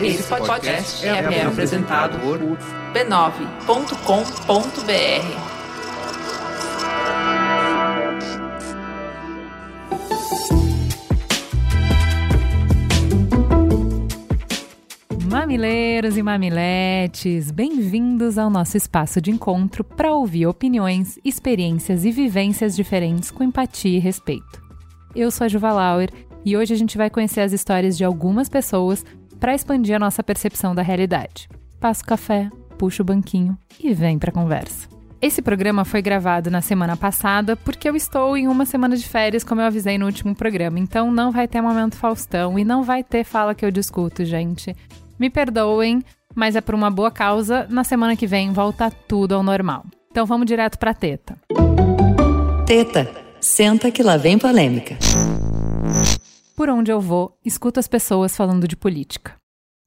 Esse 0.00 0.22
podcast 0.24 1.06
é, 1.06 1.10
é 1.10 1.44
apresentado 1.44 2.18
por 2.20 2.38
b9.com.br. 2.38 3.32
Mamileiros 15.30 16.16
e 16.16 16.22
mamiletes, 16.22 17.50
bem-vindos 17.50 18.38
ao 18.38 18.50
nosso 18.50 18.76
espaço 18.76 19.20
de 19.20 19.30
encontro 19.30 19.84
para 19.84 20.12
ouvir 20.12 20.46
opiniões, 20.46 21.18
experiências 21.24 22.04
e 22.04 22.10
vivências 22.10 22.74
diferentes 22.76 23.30
com 23.30 23.44
empatia 23.44 23.96
e 23.96 24.00
respeito. 24.00 24.62
Eu 25.14 25.30
sou 25.30 25.44
a 25.44 25.48
Juva 25.48 25.72
Lauer 25.72 26.10
e 26.44 26.56
hoje 26.56 26.74
a 26.74 26.76
gente 26.76 26.98
vai 26.98 27.08
conhecer 27.08 27.40
as 27.40 27.52
histórias 27.52 27.96
de 27.96 28.04
algumas 28.04 28.48
pessoas 28.48 29.04
para 29.42 29.56
expandir 29.56 29.96
a 29.96 29.98
nossa 29.98 30.22
percepção 30.22 30.72
da 30.72 30.82
realidade. 30.82 31.48
Passa 31.80 32.00
o 32.00 32.06
café, 32.06 32.48
puxa 32.78 33.02
o 33.02 33.04
banquinho 33.04 33.58
e 33.82 33.92
vem 33.92 34.16
para 34.16 34.30
a 34.30 34.32
conversa. 34.32 34.86
Esse 35.20 35.42
programa 35.42 35.84
foi 35.84 36.00
gravado 36.00 36.48
na 36.48 36.60
semana 36.60 36.96
passada 36.96 37.56
porque 37.56 37.88
eu 37.88 37.96
estou 37.96 38.36
em 38.36 38.46
uma 38.46 38.64
semana 38.64 38.96
de 38.96 39.04
férias, 39.04 39.42
como 39.42 39.60
eu 39.60 39.64
avisei 39.64 39.98
no 39.98 40.06
último 40.06 40.32
programa. 40.32 40.78
Então 40.78 41.10
não 41.10 41.32
vai 41.32 41.48
ter 41.48 41.60
momento 41.60 41.96
Faustão 41.96 42.56
e 42.56 42.64
não 42.64 42.84
vai 42.84 43.02
ter 43.02 43.24
fala 43.24 43.52
que 43.52 43.64
eu 43.64 43.72
discuto, 43.72 44.24
gente. 44.24 44.76
Me 45.18 45.28
perdoem, 45.28 46.04
mas 46.36 46.54
é 46.54 46.60
por 46.60 46.76
uma 46.76 46.88
boa 46.88 47.10
causa. 47.10 47.66
Na 47.68 47.82
semana 47.82 48.14
que 48.14 48.28
vem 48.28 48.52
volta 48.52 48.92
tudo 48.92 49.34
ao 49.34 49.42
normal. 49.42 49.84
Então 50.12 50.24
vamos 50.24 50.46
direto 50.46 50.78
pra 50.78 50.94
teta. 50.94 51.36
Teta, 52.64 53.10
senta 53.40 53.90
que 53.90 54.04
lá 54.04 54.16
vem 54.16 54.38
polêmica. 54.38 54.96
Por 56.62 56.70
onde 56.70 56.92
eu 56.92 57.00
vou, 57.00 57.36
escuto 57.44 57.80
as 57.80 57.88
pessoas 57.88 58.36
falando 58.36 58.68
de 58.68 58.76
política. 58.76 59.34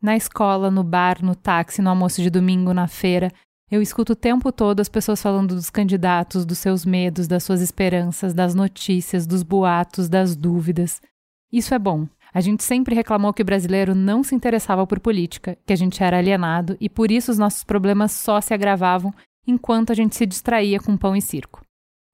Na 0.01 0.17
escola, 0.17 0.69
no 0.69 0.83
bar, 0.83 1.23
no 1.23 1.33
táxi, 1.33 1.81
no 1.81 1.89
almoço 1.89 2.21
de 2.21 2.29
domingo, 2.29 2.73
na 2.73 2.85
feira, 2.85 3.31
eu 3.71 3.81
escuto 3.81 4.11
o 4.11 4.15
tempo 4.15 4.51
todo 4.51 4.81
as 4.81 4.89
pessoas 4.89 5.21
falando 5.21 5.55
dos 5.55 5.69
candidatos, 5.69 6.45
dos 6.45 6.57
seus 6.57 6.83
medos, 6.83 7.29
das 7.29 7.45
suas 7.45 7.61
esperanças, 7.61 8.33
das 8.33 8.53
notícias, 8.53 9.25
dos 9.25 9.41
boatos, 9.41 10.09
das 10.09 10.35
dúvidas. 10.35 11.01
Isso 11.49 11.73
é 11.73 11.79
bom. 11.79 12.09
A 12.33 12.41
gente 12.41 12.61
sempre 12.61 12.93
reclamou 12.93 13.31
que 13.31 13.41
o 13.41 13.45
brasileiro 13.45 13.95
não 13.95 14.21
se 14.21 14.35
interessava 14.35 14.85
por 14.85 14.99
política, 14.99 15.57
que 15.65 15.71
a 15.71 15.77
gente 15.77 16.03
era 16.03 16.17
alienado 16.17 16.75
e 16.81 16.89
por 16.89 17.09
isso 17.09 17.31
os 17.31 17.37
nossos 17.37 17.63
problemas 17.63 18.11
só 18.11 18.41
se 18.41 18.53
agravavam 18.53 19.13
enquanto 19.47 19.93
a 19.93 19.95
gente 19.95 20.13
se 20.13 20.25
distraía 20.25 20.81
com 20.81 20.97
pão 20.97 21.15
e 21.15 21.21
circo. 21.21 21.61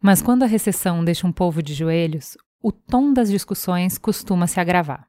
Mas 0.03 0.21
quando 0.21 0.43
a 0.43 0.47
recessão 0.47 1.03
deixa 1.03 1.25
um 1.25 1.31
povo 1.31 1.63
de 1.63 1.73
joelhos, 1.73 2.37
o 2.61 2.71
tom 2.71 3.11
das 3.11 3.29
discussões 3.29 3.97
costuma 3.97 4.47
se 4.47 4.59
agravar. 4.59 5.07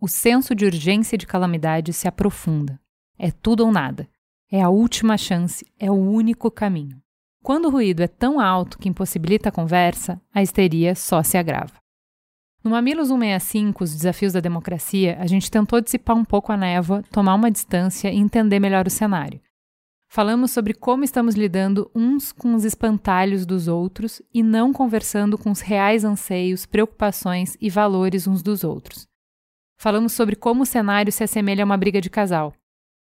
O 0.00 0.08
senso 0.08 0.54
de 0.54 0.64
urgência 0.64 1.16
e 1.16 1.18
de 1.18 1.26
calamidade 1.26 1.92
se 1.92 2.08
aprofunda. 2.08 2.80
É 3.18 3.30
tudo 3.30 3.64
ou 3.64 3.72
nada. 3.72 4.08
É 4.50 4.62
a 4.62 4.68
última 4.68 5.16
chance, 5.16 5.66
é 5.78 5.90
o 5.90 5.94
único 5.94 6.50
caminho. 6.50 7.00
Quando 7.42 7.66
o 7.66 7.70
ruído 7.70 8.02
é 8.02 8.08
tão 8.08 8.40
alto 8.40 8.78
que 8.78 8.88
impossibilita 8.88 9.48
a 9.48 9.52
conversa, 9.52 10.20
a 10.32 10.42
histeria 10.42 10.94
só 10.94 11.22
se 11.22 11.36
agrava. 11.36 11.74
No 12.62 12.70
Mamilos 12.70 13.08
165, 13.08 13.84
os 13.84 13.94
desafios 13.94 14.32
da 14.32 14.40
democracia, 14.40 15.16
a 15.20 15.26
gente 15.26 15.50
tentou 15.50 15.80
dissipar 15.80 16.16
um 16.16 16.24
pouco 16.24 16.52
a 16.52 16.56
névoa, 16.56 17.02
tomar 17.12 17.34
uma 17.34 17.50
distância 17.50 18.10
e 18.10 18.16
entender 18.16 18.58
melhor 18.58 18.86
o 18.86 18.90
cenário. 18.90 19.40
Falamos 20.08 20.50
sobre 20.50 20.72
como 20.72 21.04
estamos 21.04 21.34
lidando 21.34 21.90
uns 21.94 22.32
com 22.32 22.54
os 22.54 22.64
espantalhos 22.64 23.44
dos 23.44 23.68
outros 23.68 24.22
e 24.32 24.42
não 24.42 24.72
conversando 24.72 25.36
com 25.36 25.50
os 25.50 25.60
reais 25.60 26.04
anseios, 26.04 26.64
preocupações 26.64 27.56
e 27.60 27.68
valores 27.68 28.26
uns 28.26 28.42
dos 28.42 28.64
outros. 28.64 29.06
Falamos 29.78 30.12
sobre 30.12 30.36
como 30.36 30.62
o 30.62 30.66
cenário 30.66 31.12
se 31.12 31.22
assemelha 31.22 31.62
a 31.62 31.66
uma 31.66 31.76
briga 31.76 32.00
de 32.00 32.08
casal, 32.08 32.54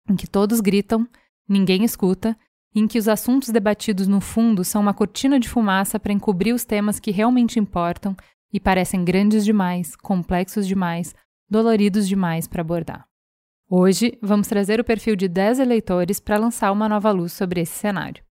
em 0.07 0.15
que 0.15 0.27
todos 0.27 0.59
gritam, 0.59 1.07
ninguém 1.47 1.83
escuta, 1.83 2.37
e 2.75 2.79
em 2.79 2.87
que 2.87 2.99
os 2.99 3.07
assuntos 3.07 3.49
debatidos 3.49 4.07
no 4.07 4.21
fundo 4.21 4.63
são 4.63 4.81
uma 4.81 4.93
cortina 4.93 5.39
de 5.39 5.49
fumaça 5.49 5.99
para 5.99 6.13
encobrir 6.13 6.53
os 6.53 6.63
temas 6.63 6.99
que 6.99 7.09
realmente 7.09 7.59
importam 7.59 8.15
e 8.53 8.59
parecem 8.59 9.03
grandes 9.03 9.43
demais, 9.43 9.95
complexos 9.95 10.67
demais, 10.67 11.15
doloridos 11.49 12.07
demais 12.07 12.47
para 12.47 12.61
abordar. 12.61 13.08
Hoje, 13.71 14.17
vamos 14.19 14.47
trazer 14.47 14.79
o 14.79 14.83
perfil 14.83 15.15
de 15.15 15.27
10 15.27 15.59
eleitores 15.59 16.19
para 16.19 16.39
lançar 16.39 16.71
uma 16.71 16.89
nova 16.89 17.11
luz 17.11 17.33
sobre 17.33 17.61
esse 17.61 17.77
cenário. 17.77 18.23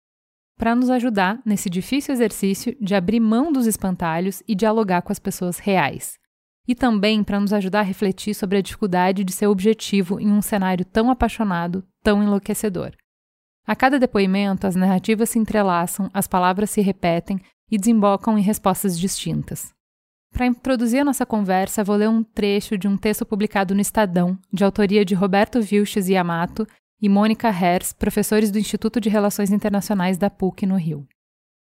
Para 0.59 0.75
nos 0.75 0.91
ajudar 0.91 1.41
nesse 1.47 1.71
difícil 1.71 2.13
exercício 2.13 2.77
de 2.81 2.93
abrir 2.97 3.21
mão 3.21 3.53
dos 3.53 3.65
espantalhos 3.65 4.43
e 4.49 4.55
dialogar 4.57 5.01
com 5.01 5.13
as 5.13 5.21
pessoas 5.21 5.61
reais. 5.61 6.19
E 6.67 6.75
também 6.75 7.23
para 7.23 7.39
nos 7.39 7.53
ajudar 7.53 7.81
a 7.81 7.85
refletir 7.85 8.35
sobre 8.35 8.59
a 8.59 8.61
dificuldade 8.61 9.23
de 9.23 9.33
ser 9.33 9.47
objetivo 9.47 10.19
em 10.19 10.33
um 10.33 10.43
cenário 10.43 10.85
tão 10.85 11.09
apaixonado, 11.09 11.87
tão 12.03 12.21
enlouquecedor. 12.21 12.91
A 13.65 13.77
cada 13.77 13.97
depoimento, 13.97 14.67
as 14.67 14.75
narrativas 14.75 15.31
se 15.31 15.39
entrelaçam, 15.39 16.11
as 16.13 16.27
palavras 16.27 16.69
se 16.71 16.81
repetem 16.81 17.41
e 17.71 17.79
desembocam 17.79 18.37
em 18.37 18.43
respostas 18.43 18.99
distintas. 18.99 19.73
Para 20.39 20.47
introduzir 20.47 21.01
a 21.01 21.05
nossa 21.05 21.27
conversa, 21.27 21.83
vou 21.83 21.97
ler 21.97 22.09
um 22.09 22.23
trecho 22.23 22.79
de 22.79 22.87
um 22.87 22.97
texto 22.97 23.27
publicado 23.27 23.75
no 23.75 23.81
Estadão, 23.81 24.39
de 24.53 24.63
autoria 24.63 25.05
de 25.05 25.13
Roberto 25.13 25.61
Vilches 25.61 26.09
Yamato 26.09 26.65
e 27.03 27.09
Mônica 27.09 27.49
Hers, 27.49 27.93
professores 27.93 28.53
do 28.53 28.57
Instituto 28.57 29.01
de 29.01 29.09
Relações 29.09 29.51
Internacionais 29.51 30.17
da 30.17 30.31
PUC 30.31 30.65
no 30.65 30.77
Rio. 30.77 31.09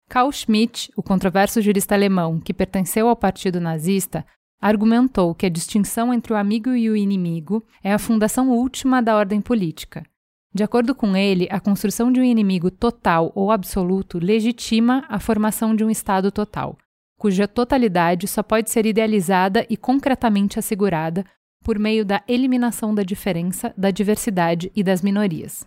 Carl 0.10 0.32
Schmitt, 0.32 0.92
o 0.98 1.04
controverso 1.04 1.62
jurista 1.62 1.94
alemão 1.94 2.40
que 2.40 2.52
pertenceu 2.52 3.08
ao 3.08 3.16
partido 3.16 3.62
nazista, 3.62 4.26
argumentou 4.60 5.36
que 5.36 5.46
a 5.46 5.50
distinção 5.50 6.12
entre 6.12 6.34
o 6.34 6.36
amigo 6.36 6.72
e 6.72 6.90
o 6.90 6.96
inimigo 6.96 7.64
é 7.84 7.94
a 7.94 8.00
fundação 8.00 8.50
última 8.50 9.04
da 9.04 9.16
ordem 9.16 9.40
política. 9.40 10.04
De 10.52 10.64
acordo 10.64 10.96
com 10.96 11.16
ele, 11.16 11.48
a 11.52 11.60
construção 11.60 12.12
de 12.12 12.20
um 12.20 12.24
inimigo 12.24 12.72
total 12.72 13.32
ou 13.36 13.52
absoluto 13.52 14.18
legitima 14.18 15.06
a 15.10 15.20
formação 15.20 15.76
de 15.76 15.84
um 15.84 15.92
Estado 15.92 16.32
total, 16.32 16.76
cuja 17.24 17.48
totalidade 17.48 18.28
só 18.28 18.44
pode 18.44 18.70
ser 18.70 18.86
idealizada 18.86 19.66
e 19.70 19.78
concretamente 19.78 20.60
assegurada 20.60 21.26
por 21.64 21.80
meio 21.80 22.04
da 22.04 22.22
eliminação 22.28 22.94
da 22.94 23.02
diferença, 23.02 23.74
da 23.78 23.92
diversidade 23.92 24.70
e 24.76 24.84
das 24.84 25.02
minorias. 25.02 25.66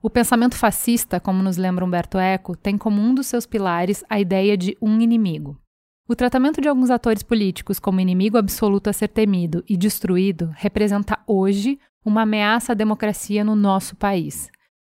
O 0.00 0.08
pensamento 0.08 0.56
fascista, 0.56 1.18
como 1.18 1.42
nos 1.42 1.56
lembra 1.56 1.84
Humberto 1.84 2.18
Eco, 2.18 2.56
tem 2.56 2.78
como 2.78 3.02
um 3.02 3.12
dos 3.12 3.26
seus 3.26 3.46
pilares 3.46 4.04
a 4.08 4.20
ideia 4.20 4.56
de 4.56 4.78
um 4.80 5.00
inimigo. 5.00 5.58
O 6.08 6.14
tratamento 6.14 6.60
de 6.60 6.68
alguns 6.68 6.88
atores 6.88 7.24
políticos 7.24 7.80
como 7.80 7.98
inimigo 7.98 8.38
absoluto 8.38 8.88
a 8.88 8.92
ser 8.92 9.08
temido 9.08 9.64
e 9.68 9.76
destruído 9.76 10.54
representa 10.54 11.18
hoje 11.26 11.80
uma 12.04 12.22
ameaça 12.22 12.70
à 12.70 12.74
democracia 12.76 13.42
no 13.42 13.56
nosso 13.56 13.96
país. 13.96 14.48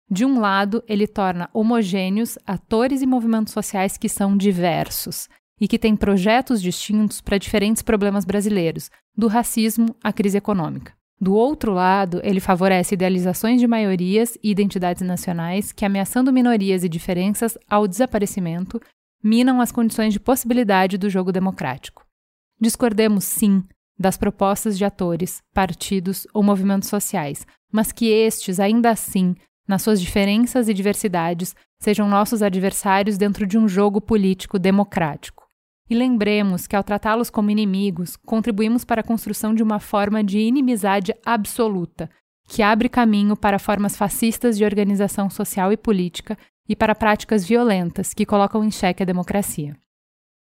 De 0.10 0.26
um 0.26 0.40
lado, 0.40 0.84
ele 0.88 1.06
torna 1.06 1.52
homogêneos 1.54 2.36
atores 2.48 3.04
e 3.04 3.06
movimentos 3.06 3.54
sociais 3.54 3.96
que 3.96 4.10
são 4.10 4.36
diversos, 4.36 5.30
e 5.62 5.68
que 5.68 5.78
tem 5.78 5.96
projetos 5.96 6.60
distintos 6.60 7.22
para 7.22 7.38
diferentes 7.38 7.84
problemas 7.84 8.26
brasileiros, 8.26 8.90
do 9.16 9.28
racismo 9.28 9.96
à 10.04 10.12
crise 10.12 10.40
econômica. 10.40 10.94
Do 11.20 11.36
outro 11.36 11.72
lado, 11.72 12.20
ele 12.24 12.40
favorece 12.40 12.96
idealizações 12.96 13.62
de 13.62 13.68
maiorias 13.68 14.40
e 14.44 14.50
identidades 14.50 15.04
nacionais 15.04 15.72
que, 15.72 15.86
ameaçando 15.86 16.34
minorias 16.34 16.84
e 16.84 16.90
diferenças 16.90 17.60
ao 17.70 17.88
desaparecimento, 17.88 18.82
minam 19.24 19.62
as 19.62 19.72
condições 19.72 20.14
de 20.14 20.20
possibilidade 20.20 20.98
do 20.98 21.12
jogo 21.12 21.32
democrático. 21.32 22.04
Discordemos, 22.60 23.24
sim, 23.24 23.64
das 24.00 24.18
propostas 24.18 24.76
de 24.80 24.84
atores, 24.84 25.44
partidos 25.54 26.26
ou 26.34 26.42
movimentos 26.42 26.90
sociais, 26.90 27.46
mas 27.72 27.92
que 27.92 28.08
estes, 28.08 28.60
ainda 28.60 28.90
assim, 28.90 29.36
nas 29.68 29.84
suas 29.84 30.02
diferenças 30.02 30.68
e 30.68 30.74
diversidades, 30.74 31.56
sejam 31.80 32.10
nossos 32.10 32.42
adversários 32.42 33.16
dentro 33.16 33.46
de 33.46 33.60
um 33.60 33.68
jogo 33.68 34.02
político 34.02 34.58
democrático. 34.58 35.41
E 35.91 35.94
lembremos 35.94 36.68
que, 36.68 36.75
ao 36.78 36.85
tratá-los 36.85 37.29
como 37.29 37.52
inimigos, 37.52 38.16
contribuímos 38.16 38.85
para 38.85 39.02
a 39.02 39.03
construção 39.03 39.53
de 39.53 39.61
uma 39.61 39.78
forma 39.78 40.23
de 40.23 40.40
inimizade 40.40 41.14
absoluta, 41.26 42.09
que 42.47 42.61
abre 42.61 42.88
caminho 42.88 43.35
para 43.35 43.59
formas 43.59 43.97
fascistas 43.97 44.58
de 44.58 44.64
organização 44.64 45.29
social 45.29 45.70
e 45.70 45.76
política 45.76 46.38
e 46.70 46.78
para 46.78 46.96
práticas 46.96 47.46
violentas 47.46 48.14
que 48.14 48.26
colocam 48.26 48.64
em 48.64 48.72
xeque 48.72 49.03
a 49.03 49.05
democracia. 49.05 49.76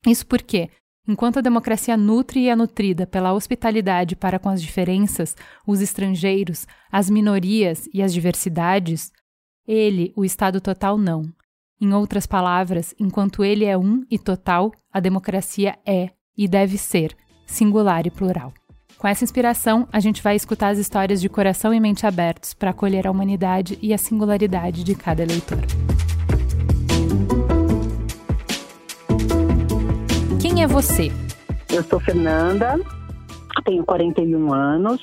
Isso 0.07 0.25
porque, 0.25 0.69
enquanto 1.05 1.39
a 1.39 1.41
democracia 1.41 1.97
nutre 1.97 2.39
e 2.39 2.47
é 2.47 2.55
nutrida 2.55 3.05
pela 3.05 3.33
hospitalidade 3.33 4.15
para 4.15 4.39
com 4.39 4.47
as 4.47 4.61
diferenças, 4.61 5.35
os 5.67 5.81
estrangeiros, 5.81 6.65
as 6.89 7.09
minorias 7.09 7.89
e 7.93 8.01
as 8.01 8.13
diversidades, 8.13 9.11
ele, 9.67 10.13
o 10.15 10.23
Estado 10.23 10.61
total, 10.61 10.97
não. 10.97 11.29
Em 11.83 11.95
outras 11.95 12.27
palavras, 12.27 12.93
enquanto 12.99 13.43
ele 13.43 13.65
é 13.65 13.75
um 13.75 14.05
e 14.07 14.19
total, 14.19 14.71
a 14.93 14.99
democracia 14.99 15.79
é 15.83 16.09
e 16.37 16.47
deve 16.47 16.77
ser 16.77 17.17
singular 17.47 18.05
e 18.05 18.11
plural. 18.11 18.53
Com 18.99 19.07
essa 19.07 19.23
inspiração, 19.23 19.87
a 19.91 19.99
gente 19.99 20.21
vai 20.21 20.35
escutar 20.35 20.69
as 20.69 20.77
histórias 20.77 21.19
de 21.19 21.27
coração 21.27 21.73
e 21.73 21.79
mente 21.79 22.05
abertos 22.05 22.53
para 22.53 22.69
acolher 22.69 23.07
a 23.07 23.11
humanidade 23.11 23.79
e 23.81 23.95
a 23.95 23.97
singularidade 23.97 24.83
de 24.83 24.93
cada 24.93 25.23
eleitor. 25.23 25.57
Quem 30.39 30.61
é 30.61 30.67
você? 30.67 31.11
Eu 31.73 31.83
sou 31.83 31.99
Fernanda, 31.99 32.79
tenho 33.65 33.83
41 33.83 34.53
anos, 34.53 35.01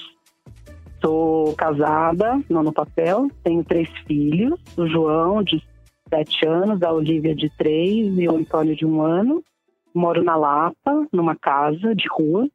Sou 1.00 1.54
casada, 1.54 2.40
não 2.50 2.64
no 2.64 2.72
papel, 2.72 3.28
tenho 3.44 3.62
três 3.62 3.88
filhos, 4.04 4.58
o 4.76 4.84
João, 4.88 5.44
de 5.44 5.62
sete 6.08 6.46
anos, 6.46 6.82
a 6.82 6.93
Olivia, 6.93 7.34
de 7.34 7.50
três, 7.50 8.19
e 8.19 8.28
o 8.28 8.37
Antônio, 8.37 8.75
de 8.75 8.87
um 8.87 9.00
ano. 9.02 9.43
Moro 9.94 10.22
na 10.22 10.37
Lapa, 10.37 11.06
numa 11.12 11.37
casa 11.37 11.94
de 11.94 12.08
rua. 12.08 12.49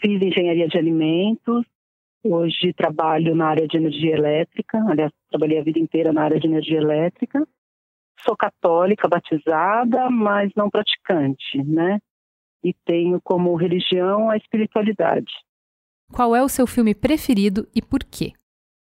Fiz 0.00 0.20
engenharia 0.20 0.68
de 0.68 0.78
alimentos. 0.78 1.64
Hoje 2.24 2.72
trabalho 2.72 3.34
na 3.34 3.48
área 3.48 3.68
de 3.68 3.76
energia 3.76 4.14
elétrica. 4.14 4.78
Aliás, 4.88 5.12
trabalhei 5.30 5.58
a 5.58 5.62
vida 5.62 5.78
inteira 5.78 6.12
na 6.12 6.22
área 6.22 6.40
de 6.40 6.46
energia 6.46 6.78
elétrica. 6.78 7.46
Sou 8.20 8.36
católica, 8.36 9.08
batizada, 9.08 10.10
mas 10.10 10.50
não 10.56 10.68
praticante, 10.68 11.62
né? 11.62 11.98
E 12.64 12.74
tenho 12.84 13.20
como 13.20 13.54
religião 13.54 14.28
a 14.28 14.36
espiritualidade. 14.36 15.32
Qual 16.12 16.34
é 16.34 16.42
o 16.42 16.48
seu 16.48 16.66
filme 16.66 16.94
preferido 16.94 17.68
e 17.74 17.82
por 17.82 18.00
quê? 18.02 18.32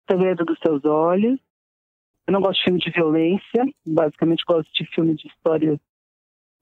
Segredo 0.09 0.45
dos 0.45 0.59
Seus 0.59 0.85
Olhos. 0.85 1.41
Eu 2.27 2.33
não 2.33 2.41
gosto 2.41 2.59
de 2.59 2.65
filme 2.65 2.81
de 2.81 2.91
violência, 2.91 3.65
basicamente 3.87 4.45
gosto 4.47 4.71
de 4.73 4.87
filme 4.95 5.15
de 5.15 5.29
história 5.29 5.79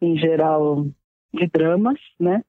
em 0.00 0.16
geral 0.16 0.86
de 1.32 1.46
dramas, 1.46 1.98
né? 2.18 2.42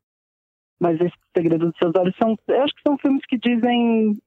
Mas 0.80 1.00
esse 1.00 1.16
Segredo 1.36 1.68
dos 1.68 1.78
Seus 1.78 1.94
Olhos 1.96 2.16
são, 2.18 2.38
eu 2.48 2.64
acho 2.64 2.74
que 2.74 2.82
são 2.86 2.98
filmes 2.98 3.26
que 3.26 3.38
dizem 3.38 4.18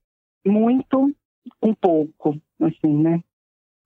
muito 0.46 1.14
um 1.62 1.74
pouco, 1.74 2.40
assim, 2.60 2.96
né? 3.02 3.22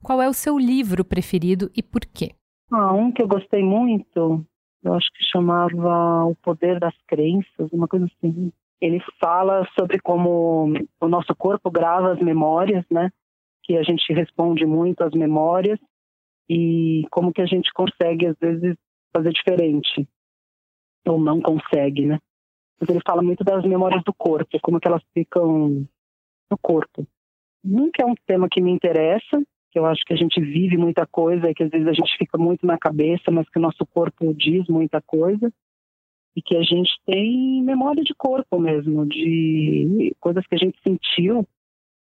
Qual 0.03 0.21
é 0.21 0.29
o 0.29 0.35
seu 0.35 0.59
livro 0.59 1.05
preferido 1.05 1.71
e 1.77 1.83
por 1.83 2.01
quê? 2.01 2.31
Ah, 2.71 2.93
um 2.93 3.11
que 3.11 3.23
eu 3.23 3.29
gostei 3.29 3.63
muito, 3.63 4.47
eu 4.83 4.95
acho 4.95 5.09
que 5.13 5.25
chamava 5.25 6.25
O 6.25 6.35
Poder 6.37 6.79
das 6.79 6.95
Crenças, 7.07 7.71
uma 7.73 7.89
coisa 7.89 8.07
assim. 8.07 8.53
Ele 8.81 9.03
fala 9.21 9.67
sobre 9.79 9.99
como 9.99 10.73
o 11.01 11.09
nosso 11.09 11.35
corpo 11.35 11.71
grava 11.71 12.13
as 12.13 12.21
memórias, 12.21 12.85
né? 12.91 13.11
Que 13.71 13.79
a 13.79 13.85
gente 13.85 14.13
responde 14.13 14.67
muito 14.67 15.01
às 15.05 15.13
memórias 15.13 15.79
e 16.49 17.07
como 17.09 17.33
que 17.33 17.41
a 17.41 17.47
gente 17.47 17.73
consegue 17.73 18.27
às 18.27 18.37
vezes 18.37 18.77
fazer 19.15 19.31
diferente 19.31 20.09
ou 21.07 21.21
não 21.21 21.41
consegue, 21.41 22.05
né? 22.05 22.19
Mas 22.81 22.91
ele 22.91 22.99
fala 23.07 23.23
muito 23.23 23.45
das 23.45 23.63
memórias 23.63 24.03
do 24.03 24.13
corpo, 24.13 24.59
como 24.61 24.81
que 24.81 24.89
elas 24.89 25.05
ficam 25.15 25.87
no 26.51 26.59
corpo. 26.61 27.07
Nunca 27.63 28.03
é 28.03 28.05
um 28.05 28.17
tema 28.27 28.49
que 28.51 28.61
me 28.61 28.73
interessa, 28.73 29.41
que 29.71 29.79
eu 29.79 29.87
acho 29.87 30.03
que 30.05 30.15
a 30.15 30.17
gente 30.17 30.41
vive 30.41 30.77
muita 30.77 31.07
coisa 31.07 31.49
e 31.49 31.55
que 31.55 31.63
às 31.63 31.71
vezes 31.71 31.87
a 31.87 31.93
gente 31.93 32.19
fica 32.19 32.37
muito 32.37 32.67
na 32.67 32.77
cabeça, 32.77 33.31
mas 33.31 33.49
que 33.49 33.59
o 33.61 33.63
nosso 33.63 33.87
corpo 33.87 34.35
diz 34.35 34.67
muita 34.67 35.01
coisa 35.01 35.49
e 36.35 36.43
que 36.43 36.57
a 36.57 36.63
gente 36.63 36.91
tem 37.07 37.63
memória 37.63 38.03
de 38.03 38.17
corpo 38.17 38.59
mesmo, 38.59 39.07
de 39.07 40.13
coisas 40.19 40.45
que 40.45 40.57
a 40.57 40.59
gente 40.59 40.77
sentiu 40.83 41.47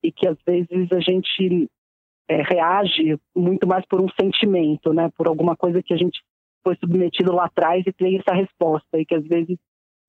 e 0.02 0.11
que 0.11 0.26
às 0.26 0.37
vezes 0.47 0.91
a 0.93 1.00
gente 1.00 1.69
é, 2.29 2.43
reage 2.43 3.19
muito 3.35 3.67
mais 3.67 3.85
por 3.87 4.00
um 4.00 4.08
sentimento, 4.20 4.93
né, 4.93 5.11
por 5.17 5.29
alguma 5.29 5.56
coisa 5.56 5.82
que 5.82 5.93
a 5.93 5.97
gente 5.97 6.20
foi 6.62 6.76
submetido 6.76 7.32
lá 7.32 7.47
atrás 7.47 7.85
e 7.87 7.93
tem 7.93 8.19
essa 8.19 8.35
resposta 8.35 8.99
e 8.99 9.05
que 9.05 9.14
às 9.14 9.26
vezes 9.26 9.58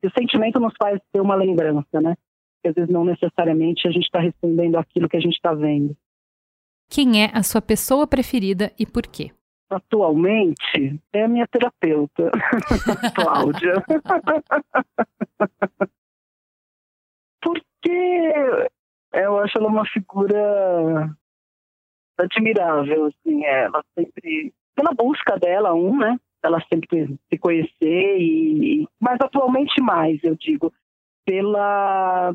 o 0.04 0.10
sentimento 0.18 0.60
nos 0.60 0.74
faz 0.82 1.00
ter 1.12 1.22
uma 1.22 1.36
lembrança, 1.36 2.02
né? 2.02 2.16
Que 2.62 2.70
às 2.70 2.76
vezes 2.76 2.90
não 2.90 3.06
necessariamente 3.06 3.88
a 3.88 3.92
gente 3.92 4.06
está 4.06 4.20
respondendo 4.20 4.78
aquilo 4.78 5.08
que 5.08 5.18
a 5.18 5.20
gente 5.20 5.36
está 5.36 5.54
vendo. 5.54 5.96
Quem 6.90 7.24
é 7.24 7.30
a 7.34 7.44
sua 7.44 7.62
pessoa 7.62 8.06
preferida 8.06 8.72
e 8.78 8.86
por 8.86 9.04
quê? 9.04 9.32
Atualmente 9.70 11.00
é 11.14 11.24
a 11.24 11.28
minha 11.28 11.48
terapeuta, 11.48 12.30
Cláudia. 13.16 13.76
Porque 17.42 18.70
eu 19.14 19.38
acho 19.40 19.58
ela 19.58 19.68
uma 19.68 19.86
figura 19.86 21.16
admirável, 22.18 23.06
assim, 23.06 23.44
ela 23.46 23.84
sempre 23.98 24.54
pela 24.76 24.94
busca 24.94 25.38
dela, 25.38 25.74
um, 25.74 25.98
né? 25.98 26.18
Ela 26.44 26.60
sempre 26.72 27.08
se 27.30 27.38
conhecer 27.38 28.18
e, 28.20 28.88
mas 29.00 29.18
atualmente 29.22 29.82
mais, 29.82 30.20
eu 30.24 30.36
digo, 30.36 30.74
pela 31.26 32.34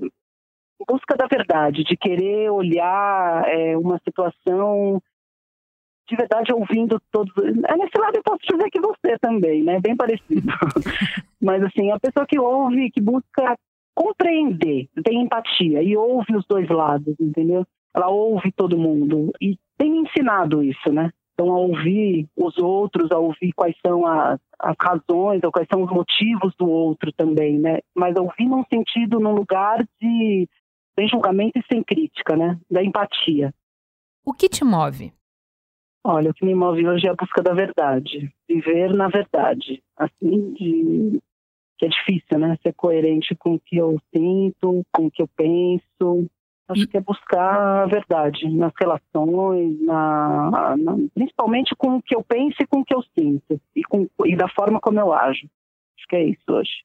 busca 0.88 1.16
da 1.16 1.26
verdade, 1.26 1.82
de 1.82 1.96
querer 1.96 2.50
olhar 2.50 3.48
é, 3.48 3.76
uma 3.76 3.98
situação 4.04 5.02
de 6.08 6.16
verdade 6.16 6.52
ouvindo 6.52 7.00
todos. 7.10 7.32
É 7.36 7.76
nesse 7.76 7.98
lado 7.98 8.16
eu 8.16 8.22
posso 8.22 8.40
dizer 8.48 8.70
que 8.70 8.80
você 8.80 9.18
também, 9.18 9.62
né? 9.62 9.80
Bem 9.80 9.96
parecido. 9.96 10.46
Mas 11.42 11.62
assim, 11.64 11.90
a 11.90 11.98
pessoa 11.98 12.26
que 12.26 12.38
ouve, 12.38 12.90
que 12.90 13.00
busca 13.00 13.56
compreender, 13.96 14.88
tem 15.02 15.22
empatia 15.22 15.82
e 15.82 15.96
ouve 15.96 16.36
os 16.36 16.44
dois 16.46 16.68
lados, 16.68 17.16
entendeu? 17.18 17.66
Ela 17.94 18.08
ouve 18.08 18.52
todo 18.52 18.78
mundo 18.78 19.32
e 19.40 19.58
tem 19.78 19.90
me 19.90 19.98
ensinado 20.00 20.62
isso, 20.62 20.92
né? 20.92 21.10
Então, 21.32 21.50
a 21.50 21.58
ouvir 21.58 22.28
os 22.36 22.56
outros, 22.58 23.10
a 23.10 23.18
ouvir 23.18 23.52
quais 23.54 23.74
são 23.84 24.06
as, 24.06 24.38
as 24.58 24.76
razões 24.80 25.40
ou 25.42 25.50
quais 25.50 25.68
são 25.70 25.82
os 25.82 25.90
motivos 25.90 26.54
do 26.58 26.68
outro 26.68 27.10
também, 27.12 27.58
né? 27.58 27.78
Mas 27.94 28.14
ouvir 28.16 28.46
num 28.46 28.64
sentido, 28.72 29.18
num 29.18 29.34
lugar 29.34 29.82
de 30.00 30.48
sem 30.98 31.08
julgamento 31.08 31.58
e 31.58 31.64
sem 31.70 31.82
crítica, 31.82 32.36
né? 32.36 32.58
Da 32.70 32.82
empatia. 32.82 33.52
O 34.24 34.32
que 34.32 34.48
te 34.48 34.64
move? 34.64 35.12
Olha, 36.02 36.30
o 36.30 36.34
que 36.34 36.44
me 36.44 36.54
move 36.54 36.86
hoje 36.86 37.06
é 37.06 37.10
a 37.10 37.14
busca 37.14 37.42
da 37.42 37.52
verdade. 37.52 38.32
Viver 38.48 38.94
na 38.94 39.08
verdade. 39.08 39.82
Assim, 39.96 40.52
de... 40.54 41.20
que 41.78 41.86
é 41.86 41.88
difícil, 41.88 42.38
né? 42.38 42.56
Ser 42.62 42.74
coerente 42.74 43.34
com 43.34 43.54
o 43.54 43.60
que 43.60 43.76
eu 43.76 43.98
sinto, 44.14 44.84
com 44.92 45.06
o 45.06 45.10
que 45.10 45.22
eu 45.22 45.28
penso, 45.36 46.28
Acho 46.68 46.86
que 46.88 46.96
é 46.96 47.00
buscar 47.00 47.84
a 47.84 47.86
verdade 47.86 48.50
nas 48.50 48.72
relações, 48.78 49.80
na, 49.82 50.76
na, 50.76 50.96
principalmente 51.14 51.72
com 51.76 51.96
o 51.96 52.02
que 52.02 52.16
eu 52.16 52.24
penso 52.24 52.56
e 52.60 52.66
com 52.66 52.80
o 52.80 52.84
que 52.84 52.92
eu 52.92 53.04
sinto, 53.16 53.60
e, 53.74 53.84
com, 53.84 54.08
e 54.24 54.34
da 54.34 54.48
forma 54.48 54.80
como 54.80 54.98
eu 54.98 55.12
ajo. 55.12 55.48
Acho 55.96 56.08
que 56.08 56.16
é 56.16 56.24
isso 56.24 56.42
hoje. 56.48 56.82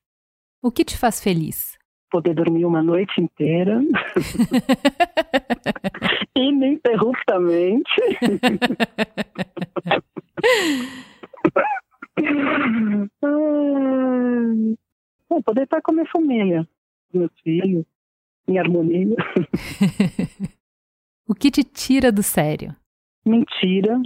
O 0.62 0.72
que 0.72 0.86
te 0.86 0.96
faz 0.96 1.20
feliz? 1.20 1.80
Poder 2.12 2.36
dormir 2.36 2.66
uma 2.66 2.84
noite 2.84 3.20
inteira, 3.20 3.82
ininterruptamente. 6.36 7.90
ah, 15.38 15.44
poder 15.44 15.64
estar 15.64 15.82
com 15.82 15.92
a 15.92 15.96
minha 15.96 16.12
família, 16.12 16.68
meus 17.14 17.32
filhos 17.42 17.86
em 18.48 18.58
harmonia. 18.58 19.16
o 21.28 21.34
que 21.34 21.52
te 21.52 21.64
tira 21.64 22.12
do 22.12 22.24
sério? 22.24 22.76
Mentira. 23.26 24.02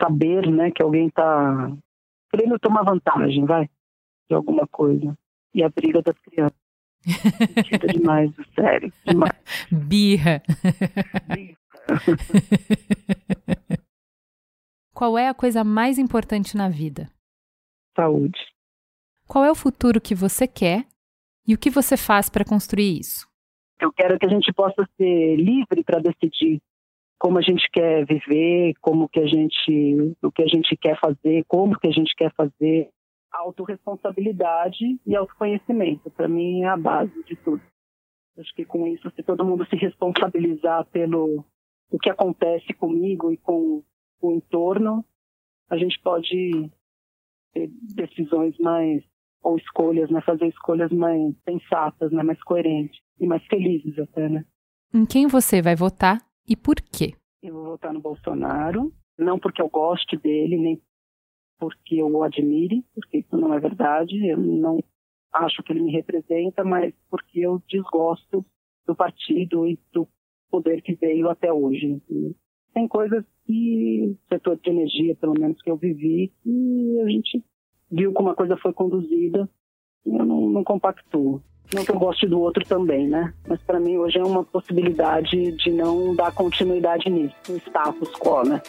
Saber, 0.00 0.50
né, 0.50 0.70
que 0.70 0.82
alguém 0.82 1.10
tá 1.10 1.76
querendo 2.30 2.58
tomar 2.58 2.82
vantagem, 2.84 3.44
vai, 3.44 3.68
de 4.28 4.34
alguma 4.34 4.66
coisa. 4.66 5.16
E 5.54 5.62
a 5.62 5.68
briga 5.68 6.00
das 6.00 6.18
crianças. 6.20 6.56
Tira 7.64 7.88
demais 7.88 8.32
do 8.32 8.44
sério. 8.54 8.92
Demais. 9.06 9.32
Birra. 9.70 10.42
Birra. 11.34 11.60
Qual 14.94 15.18
é 15.18 15.28
a 15.28 15.34
coisa 15.34 15.64
mais 15.64 15.98
importante 15.98 16.56
na 16.56 16.68
vida? 16.68 17.10
Saúde. 17.96 18.38
Qual 19.30 19.44
é 19.44 19.50
o 19.52 19.54
futuro 19.54 20.00
que 20.00 20.12
você 20.12 20.48
quer 20.48 20.84
e 21.46 21.54
o 21.54 21.58
que 21.58 21.70
você 21.70 21.96
faz 21.96 22.28
para 22.28 22.44
construir 22.44 22.98
isso? 22.98 23.28
Eu 23.80 23.92
quero 23.92 24.18
que 24.18 24.26
a 24.26 24.28
gente 24.28 24.52
possa 24.52 24.84
ser 24.96 25.36
livre 25.36 25.84
para 25.84 26.00
decidir 26.00 26.60
como 27.16 27.38
a 27.38 27.40
gente 27.40 27.64
quer 27.72 28.04
viver, 28.04 28.74
como 28.80 29.08
que 29.08 29.20
a 29.20 29.26
gente, 29.28 30.16
o 30.20 30.32
que 30.32 30.42
a 30.42 30.48
gente 30.48 30.76
quer 30.76 30.98
fazer, 30.98 31.44
como 31.46 31.78
que 31.78 31.86
a 31.86 31.92
gente 31.92 32.12
quer 32.16 32.34
fazer. 32.34 32.90
Autoresponsabilidade 33.30 34.98
e 35.06 35.14
autoconhecimento, 35.14 36.10
para 36.10 36.26
mim, 36.26 36.62
é 36.62 36.68
a 36.68 36.76
base 36.76 37.22
de 37.22 37.36
tudo. 37.36 37.62
Acho 38.36 38.52
que 38.52 38.64
com 38.64 38.84
isso, 38.88 39.12
se 39.14 39.22
todo 39.22 39.44
mundo 39.44 39.64
se 39.66 39.76
responsabilizar 39.76 40.86
pelo 40.86 41.44
o 41.88 41.98
que 42.00 42.10
acontece 42.10 42.74
comigo 42.74 43.30
e 43.30 43.36
com 43.36 43.84
o 44.20 44.32
entorno, 44.32 45.04
a 45.68 45.76
gente 45.76 46.00
pode 46.00 46.68
ter 47.52 47.68
decisões 47.94 48.58
mais 48.58 49.08
ou 49.42 49.56
escolhas, 49.56 50.10
né, 50.10 50.20
fazer 50.20 50.46
escolhas 50.46 50.90
mais 50.92 51.34
sensatas, 51.48 52.12
né, 52.12 52.22
mais 52.22 52.42
coerentes 52.42 53.00
e 53.18 53.26
mais 53.26 53.44
felizes 53.46 53.98
até, 53.98 54.28
né? 54.28 54.44
Em 54.92 55.06
quem 55.06 55.26
você 55.26 55.62
vai 55.62 55.76
votar 55.76 56.18
e 56.48 56.56
por 56.56 56.76
quê? 56.76 57.14
Eu 57.42 57.54
vou 57.54 57.64
votar 57.64 57.92
no 57.92 58.00
Bolsonaro, 58.00 58.92
não 59.18 59.38
porque 59.38 59.62
eu 59.62 59.68
goste 59.68 60.16
dele, 60.16 60.58
nem 60.58 60.82
porque 61.58 61.96
eu 61.96 62.08
o 62.08 62.22
admire, 62.22 62.84
porque 62.94 63.18
isso 63.18 63.36
não 63.36 63.52
é 63.54 63.60
verdade, 63.60 64.16
eu 64.26 64.38
não 64.38 64.82
acho 65.32 65.62
que 65.62 65.72
ele 65.72 65.82
me 65.82 65.92
representa, 65.92 66.64
mas 66.64 66.92
porque 67.08 67.40
eu 67.40 67.62
desgosto 67.68 68.44
do 68.86 68.96
partido 68.96 69.66
e 69.66 69.78
do 69.92 70.08
poder 70.50 70.82
que 70.82 70.94
veio 70.94 71.28
até 71.28 71.52
hoje. 71.52 72.02
Tem 72.74 72.88
coisas 72.88 73.24
que, 73.44 74.16
setor 74.28 74.56
de 74.56 74.70
energia, 74.70 75.14
pelo 75.16 75.34
menos 75.38 75.60
que 75.62 75.70
eu 75.70 75.76
vivi, 75.76 76.32
e 76.44 77.00
a 77.00 77.08
gente 77.08 77.44
viu 77.90 78.12
como 78.12 78.30
a 78.30 78.34
coisa 78.34 78.56
foi 78.56 78.72
conduzida, 78.72 79.48
e 80.06 80.16
eu 80.16 80.24
não, 80.24 80.48
não 80.48 80.64
compactuo. 80.64 81.42
Não 81.72 81.84
que 81.84 81.92
eu 81.92 81.98
goste 81.98 82.26
do 82.26 82.40
outro 82.40 82.64
também, 82.64 83.06
né? 83.06 83.32
Mas 83.46 83.60
para 83.62 83.78
mim 83.78 83.96
hoje 83.96 84.18
é 84.18 84.24
uma 84.24 84.44
possibilidade 84.44 85.52
de 85.52 85.70
não 85.70 86.14
dar 86.16 86.32
continuidade 86.32 87.08
nisso, 87.08 87.36
no 87.48 87.56
status 87.58 88.10
quo, 88.18 88.42
né? 88.42 88.60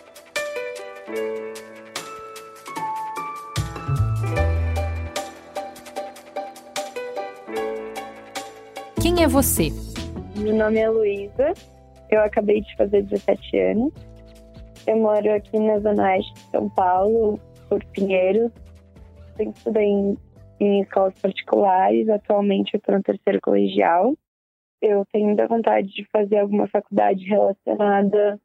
Quem 9.02 9.24
é 9.24 9.28
você? 9.28 9.70
Meu 10.36 10.56
nome 10.56 10.78
é 10.78 10.90
Luísa, 10.90 11.54
eu 12.12 12.22
acabei 12.22 12.62
de 12.62 12.76
fazer 12.76 13.02
17 13.04 13.58
anos. 13.58 13.94
Eu 14.86 14.98
moro 14.98 15.34
aqui 15.34 15.58
na 15.58 15.80
Zona 15.80 16.04
Oeste 16.04 16.34
de 16.34 16.52
São 16.52 16.70
Paulo, 16.70 17.40
por 17.68 17.84
Pinheiros. 17.86 18.52
Sempre 19.42 19.58
estudei 19.58 19.86
em, 19.86 20.18
em 20.60 20.82
escolas 20.84 21.20
particulares, 21.20 22.08
atualmente 22.10 22.76
eu 22.76 22.78
estou 22.78 22.96
no 22.96 23.02
terceiro 23.02 23.42
colegial. 23.42 24.16
Eu 24.80 25.04
tenho 25.12 25.28
muita 25.28 25.48
vontade 25.48 25.88
de 25.88 26.06
fazer 26.12 26.38
alguma 26.38 26.68
faculdade 26.68 27.24
relacionada 27.26 28.40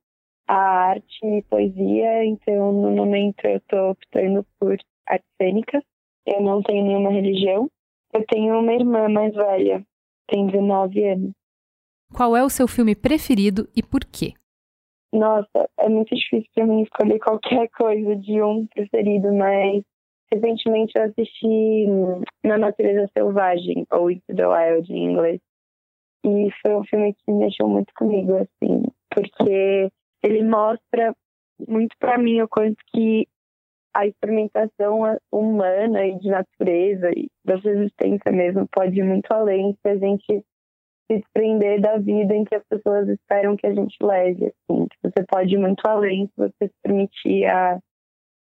à 0.48 0.54
arte 0.54 1.18
e 1.22 1.42
poesia, 1.42 2.24
então 2.24 2.72
no 2.72 2.92
momento 2.92 3.44
eu 3.44 3.58
estou 3.58 3.90
optando 3.90 4.46
por 4.58 4.78
artes 5.06 5.28
cênicas. 5.36 5.82
Eu 6.24 6.40
não 6.40 6.62
tenho 6.62 6.82
nenhuma 6.82 7.10
religião. 7.10 7.70
Eu 8.14 8.24
tenho 8.26 8.58
uma 8.58 8.72
irmã 8.72 9.06
mais 9.10 9.34
velha, 9.34 9.84
tem 10.28 10.46
19 10.46 11.04
anos. 11.04 11.32
Qual 12.14 12.34
é 12.34 12.42
o 12.42 12.48
seu 12.48 12.66
filme 12.66 12.96
preferido 12.96 13.68
e 13.76 13.82
por 13.82 14.00
quê? 14.00 14.32
Nossa, 15.12 15.68
é 15.78 15.88
muito 15.90 16.14
difícil 16.14 16.48
para 16.54 16.66
mim 16.66 16.82
escolher 16.82 17.18
qualquer 17.18 17.68
coisa 17.68 18.16
de 18.16 18.42
um 18.42 18.66
preferido, 18.66 19.32
mas 19.34 19.82
recentemente 20.32 20.92
eu 20.96 21.04
assisti 21.04 21.86
Na 22.44 22.58
Natureza 22.58 23.10
Selvagem, 23.16 23.86
ou 23.90 24.10
Into 24.10 24.34
the 24.34 24.46
Wild 24.46 24.92
em 24.92 25.12
inglês. 25.12 25.40
E 26.24 26.48
foi 26.60 26.74
um 26.74 26.84
filme 26.84 27.14
que 27.14 27.32
mexeu 27.32 27.68
muito 27.68 27.92
comigo, 27.94 28.34
assim, 28.36 28.82
porque 29.14 29.90
ele 30.22 30.42
mostra 30.42 31.14
muito 31.68 31.96
para 31.98 32.18
mim 32.18 32.40
o 32.42 32.48
quanto 32.48 32.76
que 32.92 33.26
a 33.94 34.06
experimentação 34.06 35.00
humana 35.32 36.04
e 36.04 36.18
de 36.18 36.28
natureza 36.28 37.10
e 37.16 37.30
da 37.44 37.58
sua 37.58 37.70
existência 37.70 38.30
mesmo 38.30 38.68
pode 38.68 38.98
ir 38.98 39.04
muito 39.04 39.30
além 39.32 39.72
se 39.80 39.88
a 39.88 39.96
gente 39.96 40.24
se 40.26 40.44
desprender 41.18 41.80
da 41.80 41.96
vida 41.96 42.34
em 42.34 42.44
que 42.44 42.54
as 42.54 42.64
pessoas 42.64 43.08
esperam 43.08 43.56
que 43.56 43.66
a 43.66 43.74
gente 43.74 43.96
leve, 44.02 44.46
assim. 44.46 44.86
Você 45.02 45.24
pode 45.26 45.54
ir 45.54 45.58
muito 45.58 45.80
além 45.86 46.26
se 46.26 46.32
você 46.36 46.66
se 46.66 46.74
permitir 46.82 47.46
a 47.46 47.80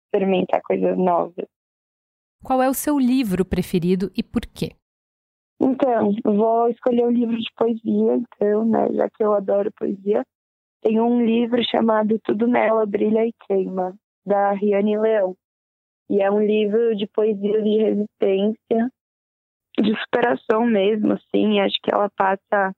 experimentar 0.04 0.60
coisas 0.62 0.98
novas. 0.98 1.46
Qual 2.42 2.62
é 2.62 2.68
o 2.68 2.74
seu 2.74 2.98
livro 2.98 3.44
preferido 3.44 4.10
e 4.16 4.22
por 4.22 4.42
quê? 4.42 4.70
Então, 5.60 6.12
vou 6.24 6.68
escolher 6.68 7.04
um 7.04 7.10
livro 7.10 7.36
de 7.36 7.50
poesia, 7.56 8.14
então, 8.14 8.64
né, 8.64 8.92
já 8.92 9.10
que 9.10 9.22
eu 9.22 9.32
adoro 9.32 9.72
poesia. 9.72 10.24
Tem 10.80 11.00
um 11.00 11.24
livro 11.24 11.60
chamado 11.68 12.18
Tudo 12.22 12.46
Nela 12.46 12.86
Brilha 12.86 13.26
e 13.26 13.32
Queima, 13.46 13.96
da 14.24 14.52
Riane 14.52 14.96
Leão. 14.96 15.36
E 16.08 16.22
é 16.22 16.30
um 16.30 16.40
livro 16.40 16.94
de 16.96 17.06
poesia 17.08 17.60
de 17.60 17.76
resistência, 17.78 18.90
de 19.78 20.00
superação 20.00 20.64
mesmo, 20.64 21.14
assim. 21.14 21.60
Acho 21.60 21.76
que 21.82 21.92
ela 21.92 22.08
passa 22.10 22.72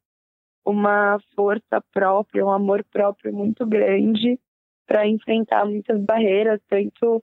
uma 0.64 1.18
força 1.34 1.82
própria, 1.92 2.44
um 2.44 2.50
amor 2.50 2.84
próprio 2.90 3.32
muito 3.32 3.66
grande 3.66 4.38
para 4.86 5.06
enfrentar 5.06 5.66
muitas 5.66 6.02
barreiras, 6.02 6.60
tanto 6.68 7.22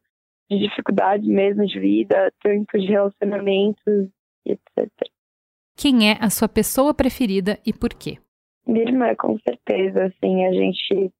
de 0.49 0.59
dificuldade 0.59 1.27
mesmo 1.27 1.65
de 1.65 1.79
vida, 1.79 2.31
tanto 2.41 2.79
de 2.79 2.87
relacionamentos, 2.87 4.09
etc. 4.45 4.89
Quem 5.75 6.09
é 6.09 6.17
a 6.19 6.29
sua 6.29 6.47
pessoa 6.47 6.93
preferida 6.93 7.59
e 7.65 7.73
por 7.73 7.93
quê? 7.93 8.17
Minha 8.65 8.83
irmã, 8.83 9.15
com 9.15 9.37
certeza, 9.39 10.05
assim, 10.05 10.45
a 10.45 10.51
gente 10.51 11.11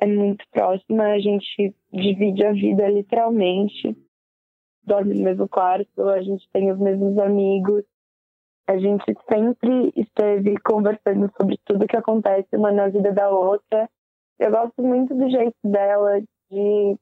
é 0.00 0.06
muito 0.06 0.44
próxima, 0.50 1.04
a 1.04 1.18
gente 1.18 1.74
divide 1.92 2.44
a 2.44 2.52
vida 2.52 2.88
literalmente, 2.88 3.96
dorme 4.82 5.14
no 5.14 5.24
mesmo 5.24 5.48
quarto, 5.48 6.08
a 6.08 6.20
gente 6.20 6.48
tem 6.52 6.70
os 6.70 6.78
mesmos 6.78 7.16
amigos, 7.18 7.84
a 8.66 8.78
gente 8.78 9.04
sempre 9.30 9.92
esteve 9.96 10.58
conversando 10.60 11.30
sobre 11.36 11.58
tudo 11.64 11.86
que 11.86 11.96
acontece 11.96 12.48
uma 12.54 12.72
na 12.72 12.88
vida 12.88 13.12
da 13.12 13.28
outra. 13.28 13.88
Eu 14.38 14.50
gosto 14.50 14.82
muito 14.82 15.14
do 15.14 15.30
jeito 15.30 15.56
dela, 15.62 16.20
de. 16.50 16.96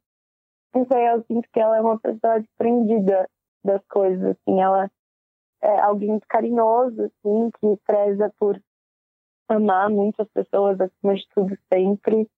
Não 0.74 0.86
sei, 0.86 1.08
eu 1.08 1.22
sinto 1.24 1.48
que 1.52 1.60
ela 1.60 1.76
é 1.76 1.80
uma 1.80 1.98
pessoa 1.98 2.40
desprendida 2.40 3.28
das 3.64 3.82
coisas, 3.88 4.36
assim. 4.36 4.60
Ela 4.60 4.90
é 5.62 5.80
alguém 5.80 6.18
carinhoso, 6.28 7.02
assim, 7.02 7.50
que 7.60 7.76
preza 7.86 8.32
por 8.38 8.60
amar 9.48 9.90
muitas 9.90 10.28
pessoas 10.30 10.80
acima 10.80 11.14
de 11.14 11.28
tudo 11.34 11.56
sempre. 11.72 12.28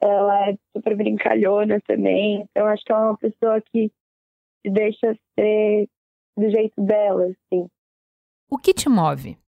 Ela 0.00 0.50
é 0.50 0.58
super 0.76 0.96
brincalhona 0.96 1.80
também. 1.86 2.42
Então, 2.42 2.66
acho 2.66 2.84
que 2.84 2.92
ela 2.92 3.02
é 3.02 3.10
uma 3.10 3.18
pessoa 3.18 3.60
que 3.60 3.92
deixa 4.64 5.16
ser 5.38 5.88
do 6.36 6.50
jeito 6.50 6.80
dela, 6.80 7.26
assim. 7.26 7.68
O 8.50 8.58
que 8.58 8.72
te 8.72 8.88
move? 8.88 9.38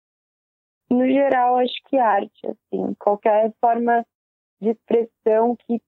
No 0.91 1.07
geral, 1.07 1.59
acho 1.59 1.75
que 1.87 1.97
arte, 1.97 2.47
assim. 2.47 2.95
Qualquer 2.99 3.53
forma 3.61 4.05
de 4.61 4.71
expressão 4.71 5.57
que 5.57 5.81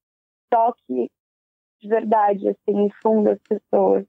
toque 0.48 1.10
de 1.82 1.88
verdade, 1.88 2.48
assim, 2.48 2.88
funda 3.02 3.32
as 3.32 3.40
pessoas. 3.42 4.06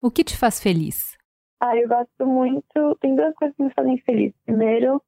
O 0.00 0.10
que 0.10 0.22
te 0.22 0.36
faz 0.36 0.60
feliz? 0.60 1.16
Ah, 1.60 1.76
eu 1.76 1.88
gosto 1.88 2.26
muito. 2.26 2.96
Tem 3.00 3.14
duas 3.16 3.34
coisas 3.34 3.56
que 3.56 3.62
me 3.62 3.74
fazem 3.74 3.98
feliz. 3.98 4.32
Primeiro, 4.44 5.02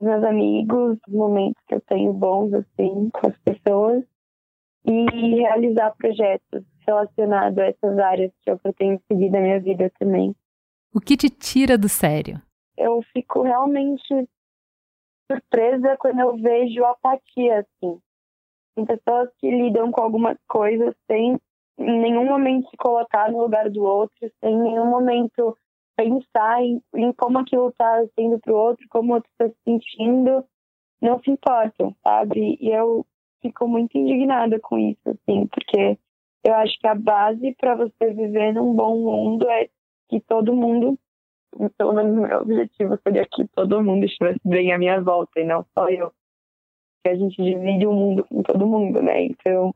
meus 0.00 0.22
amigos, 0.22 0.98
os 1.08 1.14
momentos 1.14 1.60
que 1.66 1.74
eu 1.74 1.80
tenho 1.80 2.12
bons, 2.12 2.52
assim, 2.54 3.10
com 3.10 3.26
as 3.26 3.36
pessoas. 3.38 4.04
E 4.84 5.36
realizar 5.40 5.94
projetos 5.96 6.64
relacionados 6.86 7.58
a 7.58 7.66
essas 7.66 7.98
áreas 7.98 8.32
que 8.42 8.50
eu 8.50 8.58
pretendo 8.58 9.00
seguir 9.06 9.30
da 9.30 9.40
minha 9.40 9.60
vida 9.60 9.90
também. 9.98 10.34
O 10.94 11.00
que 11.00 11.16
te 11.16 11.28
tira 11.28 11.78
do 11.78 11.88
sério? 11.88 12.40
Eu 12.76 13.00
fico 13.12 13.42
realmente 13.42 14.28
surpresa 15.30 15.96
quando 15.98 16.20
eu 16.20 16.36
vejo 16.36 16.84
apatia, 16.84 17.60
assim. 17.60 18.00
Tem 18.74 18.84
pessoas 18.84 19.28
que 19.38 19.50
lidam 19.50 19.90
com 19.90 20.02
algumas 20.02 20.36
coisas 20.48 20.94
sem 21.10 21.38
em 21.78 22.00
nenhum 22.00 22.26
momento 22.26 22.68
se 22.70 22.76
colocar 22.76 23.30
no 23.30 23.42
lugar 23.42 23.68
do 23.70 23.82
outro, 23.82 24.30
sem 24.40 24.54
em 24.54 24.62
nenhum 24.62 24.86
momento 24.86 25.56
pensar 25.96 26.62
em, 26.62 26.82
em 26.94 27.12
como 27.12 27.38
aquilo 27.38 27.68
está 27.68 28.04
sendo 28.14 28.38
para 28.38 28.52
o 28.52 28.56
outro, 28.56 28.86
como 28.90 29.12
o 29.12 29.14
outro 29.16 29.30
está 29.32 29.48
se 29.48 29.56
sentindo, 29.64 30.44
não 31.00 31.20
se 31.20 31.30
importam, 31.30 31.94
sabe? 32.02 32.56
E 32.60 32.70
eu 32.70 33.04
fico 33.40 33.66
muito 33.66 33.96
indignada 33.98 34.58
com 34.60 34.78
isso, 34.78 35.02
assim, 35.06 35.46
porque 35.46 35.98
eu 36.44 36.54
acho 36.54 36.78
que 36.78 36.86
a 36.86 36.94
base 36.94 37.54
para 37.58 37.74
você 37.74 38.12
viver 38.12 38.52
num 38.52 38.74
bom 38.74 38.96
mundo 38.96 39.48
é 39.48 39.68
que 40.08 40.20
todo 40.20 40.54
mundo, 40.54 40.98
pelo 41.76 41.92
menos 41.92 42.14
meu 42.14 42.40
objetivo 42.40 42.98
seria 43.02 43.26
que 43.30 43.46
todo 43.48 43.82
mundo 43.82 44.04
estivesse 44.04 44.40
bem 44.44 44.72
à 44.72 44.78
minha 44.78 45.00
volta 45.00 45.40
e 45.40 45.44
não 45.44 45.64
só 45.76 45.88
eu. 45.88 46.12
Que 47.04 47.10
a 47.10 47.16
gente 47.16 47.42
divide 47.42 47.86
o 47.86 47.92
mundo 47.92 48.24
com 48.24 48.42
todo 48.42 48.66
mundo, 48.66 49.02
né? 49.02 49.24
Então, 49.24 49.74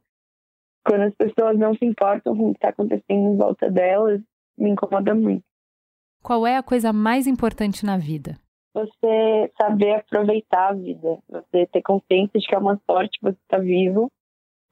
quando 0.86 1.02
as 1.02 1.14
pessoas 1.14 1.58
não 1.58 1.74
se 1.74 1.84
importam 1.84 2.36
com 2.36 2.50
o 2.50 2.52
que 2.52 2.58
está 2.58 2.68
acontecendo 2.68 3.34
em 3.34 3.36
volta 3.36 3.70
delas, 3.70 4.20
me 4.56 4.70
incomoda 4.70 5.14
muito. 5.14 5.44
Qual 6.22 6.46
é 6.46 6.56
a 6.56 6.62
coisa 6.62 6.92
mais 6.92 7.26
importante 7.26 7.84
na 7.84 7.96
vida? 7.98 8.38
Você 8.74 9.50
saber 9.60 9.94
aproveitar 9.96 10.70
a 10.70 10.74
vida, 10.74 11.18
você 11.28 11.66
ter 11.66 11.82
consciência 11.82 12.38
de 12.38 12.46
que 12.46 12.54
é 12.54 12.58
uma 12.58 12.80
sorte 12.88 13.18
você 13.22 13.36
estar 13.42 13.58
tá 13.58 13.62
vivo 13.62 14.10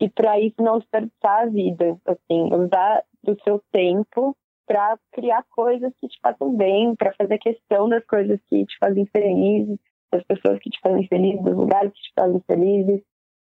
e 0.00 0.08
para 0.08 0.38
isso 0.38 0.56
não 0.60 0.78
desperdiçar 0.78 1.42
a 1.42 1.46
vida, 1.46 1.98
assim, 2.06 2.52
usar 2.52 3.02
do 3.22 3.36
seu 3.42 3.62
tempo 3.72 4.36
para 4.66 4.98
criar 5.12 5.44
coisas 5.50 5.92
que 6.00 6.08
te 6.08 6.18
façam 6.20 6.54
bem, 6.54 6.94
para 6.96 7.14
fazer 7.14 7.38
questão 7.38 7.88
das 7.88 8.04
coisas 8.04 8.40
que 8.48 8.64
te 8.66 8.76
fazem 8.78 9.06
feliz, 9.06 9.78
das 10.14 10.24
pessoas 10.24 10.58
que 10.60 10.70
te 10.70 10.80
fazem 10.80 11.06
feliz, 11.08 11.42
dos 11.42 11.56
lugares 11.56 11.92
que 11.92 12.02
te 12.02 12.12
fazem 12.14 12.40
felizes, 12.46 13.02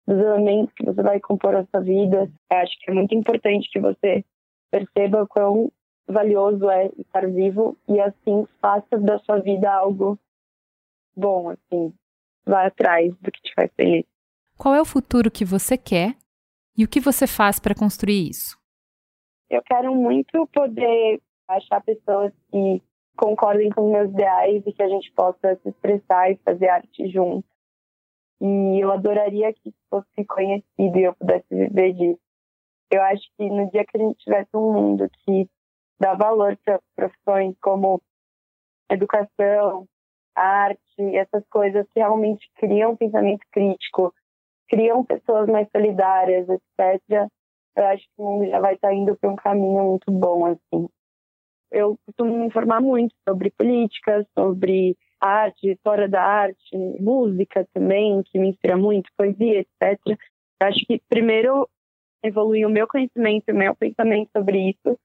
dos 0.05 0.17
elementos 0.19 0.74
que 0.75 0.86
você 0.86 1.01
vai 1.01 1.19
compor 1.19 1.55
a 1.55 1.65
sua 1.65 1.81
vida. 1.81 2.31
Eu 2.51 2.57
acho 2.57 2.77
que 2.79 2.91
é 2.91 2.93
muito 2.93 3.15
importante 3.15 3.69
que 3.71 3.79
você 3.79 4.24
perceba 4.69 5.25
quão 5.27 5.71
valioso 6.07 6.69
é 6.69 6.89
estar 6.97 7.27
vivo 7.27 7.77
e 7.88 8.00
assim 8.00 8.45
faça 8.62 8.97
da 8.97 9.19
sua 9.19 9.39
vida 9.39 9.71
algo 9.71 10.17
bom, 11.15 11.50
assim, 11.50 11.93
vá 12.45 12.67
atrás 12.67 13.13
do 13.17 13.31
que 13.31 13.41
te 13.41 13.53
faz 13.53 13.71
feliz. 13.75 14.05
Qual 14.57 14.74
é 14.75 14.81
o 14.81 14.86
futuro 14.86 15.31
que 15.31 15.45
você 15.45 15.77
quer 15.77 16.15
e 16.77 16.83
o 16.83 16.88
que 16.88 17.00
você 17.00 17.27
faz 17.27 17.59
para 17.59 17.75
construir 17.75 18.29
isso? 18.29 18.57
Eu 19.50 19.62
quero 19.63 19.95
muito 19.95 20.47
poder 20.47 21.21
achar 21.47 21.81
pessoas 21.81 22.33
que 22.51 22.81
concordem 23.17 23.69
com 23.69 23.91
meus 23.91 24.09
ideais 24.12 24.63
e 24.65 24.71
que 24.71 24.81
a 24.81 24.88
gente 24.88 25.12
possa 25.12 25.55
se 25.55 25.69
expressar 25.69 26.31
e 26.31 26.38
fazer 26.38 26.69
arte 26.69 27.09
junto. 27.09 27.45
E 28.39 28.79
eu 28.83 28.91
adoraria 28.91 29.51
que 29.51 29.74
fosse 29.89 30.25
conhecido 30.25 30.97
e 30.97 31.03
eu 31.03 31.15
pudesse 31.15 31.47
viver 31.50 31.93
disso. 31.93 32.21
Eu 32.89 33.01
acho 33.01 33.24
que 33.36 33.50
no 33.50 33.69
dia 33.69 33.83
que 33.83 33.97
a 33.97 34.00
gente 34.00 34.17
tivesse 34.19 34.50
um 34.55 34.71
mundo 34.71 35.09
que 35.25 35.50
dá 36.00 36.13
valor 36.13 36.57
para 36.63 36.79
profissões 36.95 37.55
como 37.59 38.01
educação, 38.89 39.88
arte, 40.36 41.15
essas 41.15 41.43
coisas 41.50 41.86
que 41.89 42.00
realmente 42.00 42.50
criam 42.55 42.95
pensamento 42.95 43.45
crítico, 43.51 44.13
criam 44.69 45.03
pessoas 45.03 45.50
mais 45.50 45.67
solidárias, 45.75 46.47
etc., 46.47 47.27
eu 47.75 47.86
acho 47.86 48.03
que 48.03 48.21
o 48.21 48.24
mundo 48.24 48.50
já 48.50 48.59
vai 48.59 48.74
estar 48.74 48.91
indo 48.93 49.15
para 49.17 49.29
um 49.29 49.36
caminho 49.36 49.83
muito 49.83 50.12
bom, 50.12 50.45
assim. 50.45 50.89
Eu 51.71 51.97
costumo 52.05 52.38
me 52.38 52.45
informar 52.45 52.81
muito 52.81 53.13
sobre 53.27 53.51
política, 53.51 54.25
sobre 54.38 54.97
arte, 55.19 55.71
história 55.71 56.07
da 56.07 56.21
arte, 56.21 56.77
música 57.00 57.67
também, 57.74 58.21
que 58.24 58.39
me 58.39 58.50
inspira 58.50 58.77
muito, 58.77 59.09
poesia, 59.17 59.59
etc. 59.59 60.00
Eu 60.07 60.67
acho 60.67 60.86
que 60.86 61.01
primeiro 61.09 61.67
evoluir 62.24 62.65
o 62.65 62.69
meu 62.69 62.88
conhecimento, 62.88 63.51
o 63.51 63.55
meu 63.55 63.75
pensamento 63.75 64.29
sobre 64.36 64.69
isso, 64.69 64.97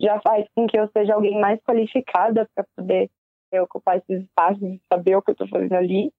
já 0.00 0.20
faz 0.20 0.46
com 0.54 0.66
que 0.66 0.78
eu 0.78 0.88
seja 0.96 1.14
alguém 1.14 1.38
mais 1.38 1.60
qualificada 1.62 2.48
para 2.54 2.64
poder 2.76 3.10
ocupar 3.62 3.98
esses 3.98 4.24
espaços 4.24 4.62
e 4.62 4.80
saber 4.92 5.16
o 5.16 5.22
que 5.22 5.30
eu 5.30 5.32
estou 5.32 5.48
fazendo 5.48 5.74
ali. 5.74 6.12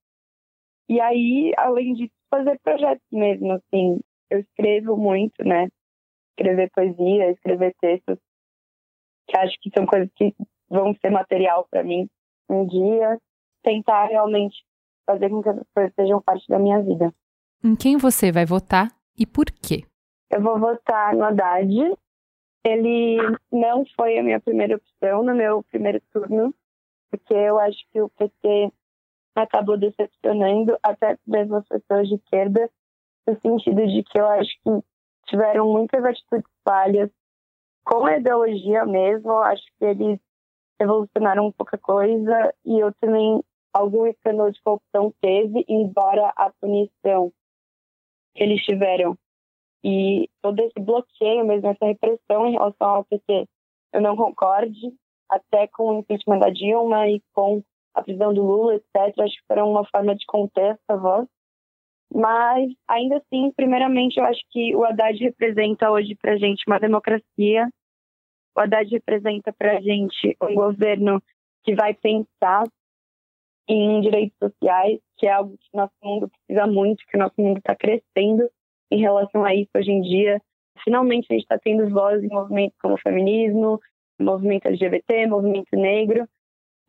E 0.90 1.00
aí, 1.00 1.54
além 1.58 1.94
disso, 1.94 2.12
fazer 2.30 2.60
projetos 2.64 3.06
mesmo, 3.12 3.54
assim. 3.54 4.00
Eu 4.30 4.40
escrevo 4.40 4.98
muito, 4.98 5.44
né? 5.44 5.68
Escrever 6.32 6.70
poesia, 6.72 7.32
escrever 7.32 7.74
textos, 7.82 8.18
que 9.32 9.38
acho 9.38 9.58
que 9.62 9.72
são 9.74 9.86
coisas 9.86 10.10
que 10.16 10.36
vão 10.70 10.94
ser 10.96 11.10
material 11.10 11.66
para 11.72 11.84
mim 11.84 12.08
um 12.50 12.68
dia. 12.68 13.18
Tentar 13.64 14.08
realmente 14.08 14.58
fazer 15.06 15.30
com 15.30 15.42
que 15.42 15.50
essas 15.50 15.68
coisas 15.74 15.94
sejam 15.96 16.22
parte 16.22 16.48
da 16.48 16.60
minha 16.60 16.82
vida. 16.82 17.14
Em 17.64 17.76
quem 17.76 17.98
você 17.98 18.32
vai 18.32 18.46
votar 18.46 18.90
e 19.18 19.26
por 19.26 19.46
quê? 19.46 19.86
Eu 20.30 20.42
vou 20.42 20.60
votar 20.60 21.16
no 21.16 21.24
Haddad. 21.24 21.70
Ele 22.64 23.18
não 23.52 23.86
foi 23.96 24.18
a 24.18 24.24
minha 24.24 24.40
primeira 24.40 24.76
opção 24.76 25.24
no 25.24 25.34
meu 25.34 25.64
primeiro 25.64 26.02
turno, 26.12 26.54
porque 27.10 27.34
eu 27.34 27.60
acho 27.60 27.80
que 27.92 28.02
o 28.02 28.10
PT 28.10 28.72
acabou 29.36 29.78
decepcionando 29.78 30.78
até 30.84 31.18
mesmo 31.26 31.56
as 31.56 31.68
pessoas 31.68 32.08
de 32.08 32.16
esquerda, 32.16 32.70
no 33.28 33.40
sentido 33.40 33.88
de 33.88 34.04
que 34.04 34.20
eu 34.20 34.28
acho 34.28 34.52
que 34.64 34.70
tiveram 35.28 35.72
muitas 35.72 36.04
atitudes 36.04 36.52
falhas 36.64 37.10
com 37.84 38.06
a 38.06 38.18
ideologia 38.18 38.86
mesmo. 38.86 39.32
Acho 39.40 39.64
que 39.78 39.86
eles 39.86 40.20
evolucionaram 40.80 41.52
pouca 41.52 41.78
coisa 41.78 42.54
e 42.66 42.80
eu 42.80 42.94
também 43.00 43.42
algum 43.74 44.06
escândalo 44.06 44.52
de 44.52 44.62
corrupção 44.62 45.14
teve, 45.22 45.64
embora 45.68 46.34
a 46.36 46.52
punição 46.60 47.32
que 48.36 48.44
eles 48.44 48.62
tiveram 48.64 49.18
e 49.84 50.30
todo 50.42 50.60
esse 50.60 50.80
bloqueio 50.80 51.46
mesmo, 51.46 51.68
essa 51.68 51.86
repressão 51.86 52.48
em 52.48 52.52
relação 52.52 52.88
ao 52.88 53.06
PT, 53.06 53.48
eu 53.94 54.02
não 54.02 54.16
concorde, 54.16 54.94
até 55.30 55.68
com 55.68 55.90
o 55.90 56.00
impeachment 56.00 56.40
da 56.40 56.50
Dilma 56.50 57.08
e 57.08 57.22
com 57.34 57.64
a 57.94 58.02
prisão 58.04 58.34
do 58.34 58.44
Lula, 58.44 58.76
etc. 58.76 59.20
Acho 59.20 59.36
que 59.36 59.48
foram 59.48 59.72
uma 59.72 59.86
forma 59.86 60.16
de 60.16 60.26
conter 60.26 60.78
essa 60.78 61.00
voz. 61.00 61.28
Mas, 62.14 62.70
ainda 62.88 63.18
assim, 63.18 63.52
primeiramente, 63.56 64.20
eu 64.20 64.26
acho 64.26 64.42
que 64.50 64.76
o 64.76 64.84
Haddad 64.84 65.18
representa 65.24 65.90
hoje 65.90 66.16
para 66.16 66.38
gente 66.38 66.64
uma 66.68 66.80
democracia. 66.80 67.70
O 68.56 68.60
Haddad 68.60 68.90
representa 68.92 69.54
para 69.54 69.80
gente 69.80 70.36
um 70.42 70.54
governo 70.54 71.22
que 71.64 71.74
vai 71.74 71.94
pensar 71.94 72.64
em 73.68 74.02
direitos 74.02 74.38
sociais, 74.38 75.00
que 75.18 75.26
é 75.26 75.32
algo 75.32 75.58
que 75.58 75.70
nosso 75.74 75.94
mundo 76.04 76.30
precisa 76.30 76.68
muito, 76.68 77.06
que 77.08 77.16
o 77.16 77.20
nosso 77.20 77.36
mundo 77.38 77.60
está 77.60 77.76
crescendo 77.76 78.50
em 78.92 79.00
relação 79.00 79.46
a 79.46 79.56
isso 79.56 79.70
hoje 79.74 79.92
em 79.92 80.02
dia. 80.02 80.42
Finalmente 80.84 81.28
a 81.30 81.34
gente 81.34 81.44
está 81.44 81.58
tendo 81.58 81.90
voz 81.90 82.22
em 82.22 82.28
movimentos 82.28 82.78
como 82.82 82.96
o 82.96 83.02
feminismo, 83.02 83.80
movimento 84.20 84.66
LGBT, 84.66 85.28
movimento 85.28 85.74
negro, 85.78 86.28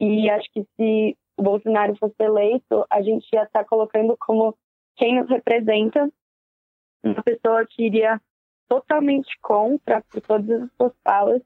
e 0.00 0.28
acho 0.28 0.50
que 0.52 0.64
se 0.76 1.16
o 1.36 1.42
Bolsonaro 1.42 1.94
fosse 1.96 2.16
eleito, 2.18 2.84
a 2.90 3.00
gente 3.02 3.28
ia 3.32 3.44
estar 3.44 3.60
tá 3.60 3.64
colocando 3.64 4.16
como 4.18 4.56
quem 4.96 5.20
nos 5.20 5.28
representa, 5.28 6.10
uma 7.02 7.22
pessoa 7.22 7.66
que 7.66 7.84
iria 7.84 8.20
totalmente 8.68 9.36
contra, 9.40 10.02
por 10.02 10.20
todas 10.20 10.62
as 10.62 10.72
suas 10.76 10.92
falas, 11.02 11.42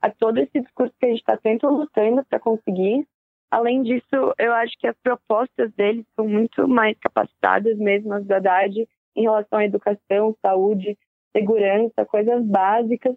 a 0.00 0.10
todo 0.10 0.38
esse 0.38 0.60
discurso 0.60 0.94
que 0.98 1.06
a 1.06 1.08
gente 1.10 1.18
está 1.18 1.38
sempre 1.38 1.66
lutando 1.66 2.24
para 2.24 2.40
conseguir. 2.40 3.06
Além 3.50 3.82
disso, 3.82 4.34
eu 4.38 4.52
acho 4.54 4.78
que 4.78 4.86
as 4.86 4.96
propostas 5.02 5.72
dele 5.74 6.06
são 6.14 6.26
muito 6.26 6.66
mais 6.68 6.96
capacitadas 6.98 7.76
mesmo, 7.76 8.14
as 8.14 8.24
da 8.24 8.36
Haddad, 8.36 8.88
em 9.16 9.22
relação 9.22 9.58
à 9.58 9.64
educação, 9.64 10.34
saúde, 10.40 10.96
segurança, 11.36 12.06
coisas 12.06 12.44
básicas. 12.46 13.16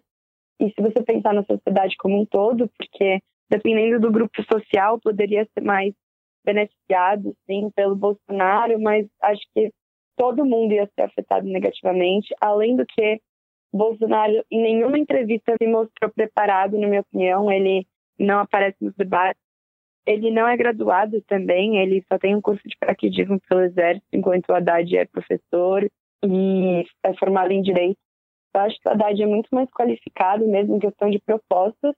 E 0.60 0.70
se 0.70 0.82
você 0.82 1.02
pensar 1.02 1.32
na 1.32 1.44
sociedade 1.44 1.96
como 1.96 2.20
um 2.20 2.26
todo, 2.26 2.68
porque 2.76 3.20
dependendo 3.48 4.00
do 4.00 4.12
grupo 4.12 4.42
social, 4.42 5.00
poderia 5.00 5.48
ser 5.54 5.64
mais 5.64 5.94
beneficiado, 6.44 7.34
sim, 7.46 7.70
pelo 7.74 7.96
Bolsonaro, 7.96 8.80
mas 8.80 9.06
acho 9.22 9.42
que 9.54 9.72
todo 10.16 10.44
mundo 10.44 10.72
ia 10.72 10.88
ser 10.94 11.02
afetado 11.02 11.46
negativamente. 11.46 12.34
Além 12.40 12.76
do 12.76 12.86
que, 12.86 13.20
Bolsonaro, 13.72 14.44
em 14.50 14.62
nenhuma 14.62 14.98
entrevista, 14.98 15.54
se 15.60 15.66
mostrou 15.66 16.10
preparado, 16.10 16.78
na 16.78 16.86
minha 16.86 17.00
opinião. 17.00 17.50
Ele 17.50 17.86
não 18.18 18.40
aparece 18.40 18.76
nos 18.80 18.94
debates. 18.94 19.42
Ele 20.06 20.30
não 20.30 20.46
é 20.46 20.56
graduado 20.56 21.22
também, 21.22 21.78
ele 21.78 22.04
só 22.12 22.18
tem 22.18 22.36
um 22.36 22.40
curso 22.40 22.62
de 22.68 22.76
paraquedismo 22.78 23.40
pelo 23.48 23.62
Exército, 23.62 24.06
enquanto 24.12 24.50
o 24.50 24.54
Haddad 24.54 24.96
é 24.98 25.06
professor 25.06 25.82
e 26.22 26.84
é 27.02 27.14
formado 27.14 27.52
em 27.52 27.62
Direito. 27.62 27.96
Eu 28.54 28.60
acho 28.60 28.78
que 28.78 28.86
o 28.86 28.92
Haddad 28.92 29.22
é 29.22 29.26
muito 29.26 29.48
mais 29.50 29.68
qualificado 29.70 30.46
mesmo 30.46 30.76
em 30.76 30.78
questão 30.78 31.08
de 31.08 31.18
propostas, 31.20 31.94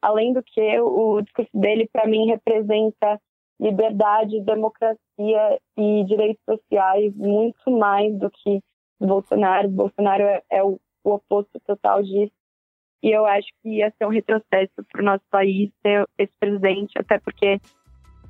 além 0.00 0.32
do 0.32 0.42
que 0.42 0.80
o 0.80 1.20
discurso 1.20 1.50
dele, 1.52 1.86
para 1.92 2.06
mim, 2.06 2.26
representa 2.28 3.20
liberdade, 3.60 4.40
democracia 4.40 4.98
e 5.76 6.04
direitos 6.04 6.42
sociais 6.48 7.14
muito 7.14 7.70
mais 7.70 8.18
do 8.18 8.30
que 8.30 8.60
Bolsonaro. 8.98 9.68
Bolsonaro 9.68 10.22
é, 10.22 10.42
é 10.50 10.62
o, 10.62 10.80
o 11.04 11.10
oposto 11.12 11.60
total 11.66 12.02
disso. 12.02 12.32
E 13.02 13.10
eu 13.10 13.24
acho 13.26 13.48
que 13.62 13.76
ia 13.76 13.92
ser 13.96 14.06
um 14.06 14.10
retrocesso 14.10 14.72
para 14.90 15.00
o 15.00 15.04
nosso 15.04 15.24
país 15.30 15.70
ter 15.82 16.06
esse 16.18 16.32
presidente, 16.38 16.98
até 16.98 17.18
porque 17.18 17.58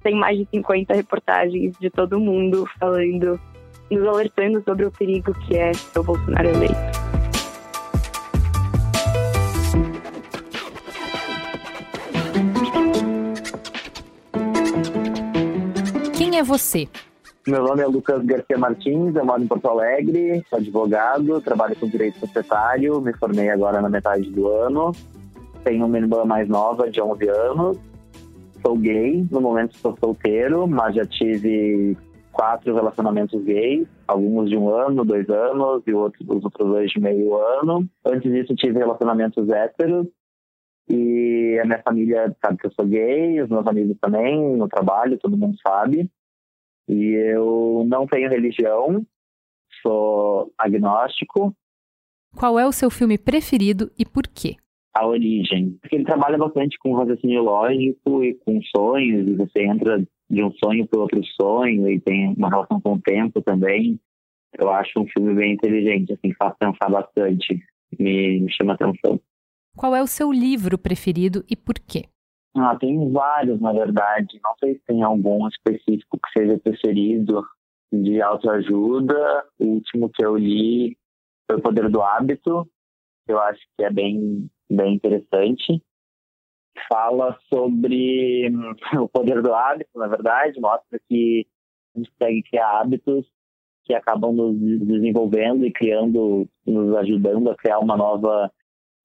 tem 0.02 0.14
mais 0.14 0.38
de 0.38 0.46
50 0.46 0.94
reportagens 0.94 1.76
de 1.78 1.90
todo 1.90 2.20
mundo 2.20 2.66
falando, 2.78 3.40
nos 3.90 4.06
alertando 4.06 4.62
sobre 4.62 4.86
o 4.86 4.92
perigo 4.92 5.32
que 5.46 5.56
é 5.56 5.72
o 5.96 6.02
Bolsonaro 6.02 6.48
eleito. 6.48 7.09
É 16.40 16.42
você? 16.42 16.88
Meu 17.46 17.62
nome 17.62 17.82
é 17.82 17.86
Lucas 17.86 18.24
Garcia 18.24 18.58
Martins, 18.58 19.14
eu 19.14 19.24
moro 19.24 19.42
em 19.42 19.46
Porto 19.46 19.68
Alegre, 19.68 20.42
sou 20.48 20.58
advogado, 20.58 21.40
trabalho 21.40 21.76
com 21.76 21.88
direito 21.88 22.18
societário, 22.18 23.00
me 23.00 23.12
formei 23.14 23.50
agora 23.50 23.80
na 23.80 23.88
metade 23.88 24.30
do 24.30 24.48
ano. 24.48 24.92
Tenho 25.62 25.84
uma 25.84 25.98
irmã 25.98 26.24
mais 26.24 26.48
nova, 26.48 26.90
de 26.90 27.00
11 27.00 27.28
anos. 27.28 27.78
Sou 28.64 28.76
gay, 28.76 29.26
no 29.30 29.40
momento 29.40 29.74
estou 29.74 29.96
solteiro, 30.02 30.66
mas 30.66 30.94
já 30.94 31.04
tive 31.06 31.96
quatro 32.32 32.74
relacionamentos 32.74 33.42
gays, 33.42 33.86
alguns 34.06 34.48
de 34.48 34.56
um 34.56 34.68
ano, 34.70 35.04
dois 35.04 35.28
anos 35.28 35.82
e 35.86 35.92
outros, 35.92 36.26
os 36.28 36.44
outros 36.44 36.68
dois 36.68 36.90
de 36.90 37.00
meio 37.00 37.36
ano. 37.36 37.86
Antes 38.04 38.30
disso 38.30 38.54
tive 38.54 38.78
relacionamentos 38.78 39.48
héteros 39.48 40.06
e 40.88 41.58
a 41.62 41.66
minha 41.66 41.82
família 41.82 42.34
sabe 42.42 42.58
que 42.58 42.66
eu 42.66 42.72
sou 42.72 42.86
gay, 42.86 43.40
os 43.42 43.48
meus 43.48 43.66
amigos 43.66 43.96
também, 44.00 44.56
no 44.56 44.68
trabalho, 44.68 45.18
todo 45.18 45.36
mundo 45.36 45.56
sabe. 45.66 46.10
E 46.88 47.14
eu 47.34 47.84
não 47.86 48.06
tenho 48.06 48.28
religião, 48.28 49.04
sou 49.82 50.52
agnóstico. 50.58 51.54
Qual 52.36 52.58
é 52.58 52.66
o 52.66 52.72
seu 52.72 52.90
filme 52.90 53.18
preferido 53.18 53.90
e 53.98 54.04
por 54.04 54.24
quê? 54.26 54.56
A 54.94 55.06
Origem. 55.06 55.78
Porque 55.80 55.96
ele 55.96 56.04
trabalha 56.04 56.36
bastante 56.36 56.78
com 56.78 56.94
raciocínio 56.94 57.42
lógico 57.42 58.24
e 58.24 58.34
com 58.34 58.60
sonhos, 58.62 59.28
e 59.28 59.34
você 59.34 59.62
entra 59.62 60.04
de 60.28 60.44
um 60.44 60.52
sonho 60.52 60.86
para 60.86 61.00
outro 61.00 61.20
sonho 61.40 61.88
e 61.88 62.00
tem 62.00 62.34
uma 62.36 62.48
relação 62.48 62.80
com 62.80 62.94
o 62.94 63.00
tempo 63.00 63.40
também. 63.42 63.98
Eu 64.58 64.70
acho 64.70 64.98
um 64.98 65.06
filme 65.06 65.34
bem 65.34 65.54
inteligente, 65.54 66.12
assim, 66.12 66.32
faz 66.34 66.54
pensar 66.58 66.88
bastante, 66.88 67.62
me, 67.98 68.40
me 68.40 68.52
chama 68.52 68.74
atenção. 68.74 69.20
Qual 69.76 69.94
é 69.94 70.02
o 70.02 70.06
seu 70.06 70.32
livro 70.32 70.76
preferido 70.76 71.44
e 71.48 71.56
por 71.56 71.74
quê? 71.74 72.04
Ah, 72.56 72.76
tem 72.76 73.10
vários, 73.12 73.60
na 73.60 73.72
verdade. 73.72 74.40
Não 74.42 74.54
sei 74.58 74.74
se 74.74 74.80
tem 74.84 75.02
algum 75.02 75.46
específico 75.48 76.18
que 76.18 76.38
seja 76.38 76.58
preferido 76.58 77.46
de 77.92 78.20
autoajuda. 78.20 79.44
O 79.58 79.66
último 79.66 80.10
que 80.10 80.24
eu 80.24 80.36
li 80.36 80.96
foi 81.48 81.58
O 81.58 81.62
Poder 81.62 81.88
do 81.88 82.02
Hábito, 82.02 82.68
eu 83.30 83.38
acho 83.40 83.60
que 83.76 83.84
é 83.84 83.90
bem, 83.90 84.50
bem 84.70 84.94
interessante. 84.94 85.82
Fala 86.88 87.38
sobre 87.52 88.48
o 88.98 89.08
poder 89.08 89.42
do 89.42 89.54
hábito, 89.54 89.90
na 89.96 90.06
verdade, 90.06 90.60
mostra 90.60 91.00
que 91.08 91.46
a 91.94 91.98
gente 91.98 92.10
consegue 92.10 92.42
criar 92.44 92.80
hábitos 92.80 93.26
que 93.84 93.94
acabam 93.94 94.32
nos 94.32 94.56
desenvolvendo 94.86 95.66
e 95.66 95.72
criando, 95.72 96.48
nos 96.66 96.96
ajudando 96.96 97.50
a 97.50 97.56
criar 97.56 97.78
uma 97.80 97.96
nova, 97.96 98.50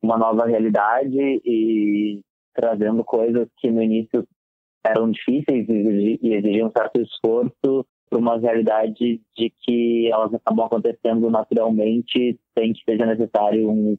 uma 0.02 0.18
nova 0.18 0.46
realidade 0.46 1.18
e 1.18 2.22
trazendo 2.56 3.04
coisas 3.04 3.48
que 3.58 3.70
no 3.70 3.84
início 3.84 4.28
eram 4.86 5.12
difíceis 5.12 5.68
e 5.68 6.34
exigiam 6.34 6.68
um 6.68 6.72
certo 6.72 7.02
esforço 7.02 7.86
para 8.10 8.20
uma 8.20 8.38
realidade 8.38 9.22
de 9.36 9.54
que 9.62 10.10
elas 10.12 10.34
acabam 10.34 10.66
acontecendo 10.66 11.30
naturalmente 11.30 12.40
sem 12.58 12.74
que 12.74 12.84
seja 12.88 13.06
necessário 13.06 13.70
um 13.70 13.98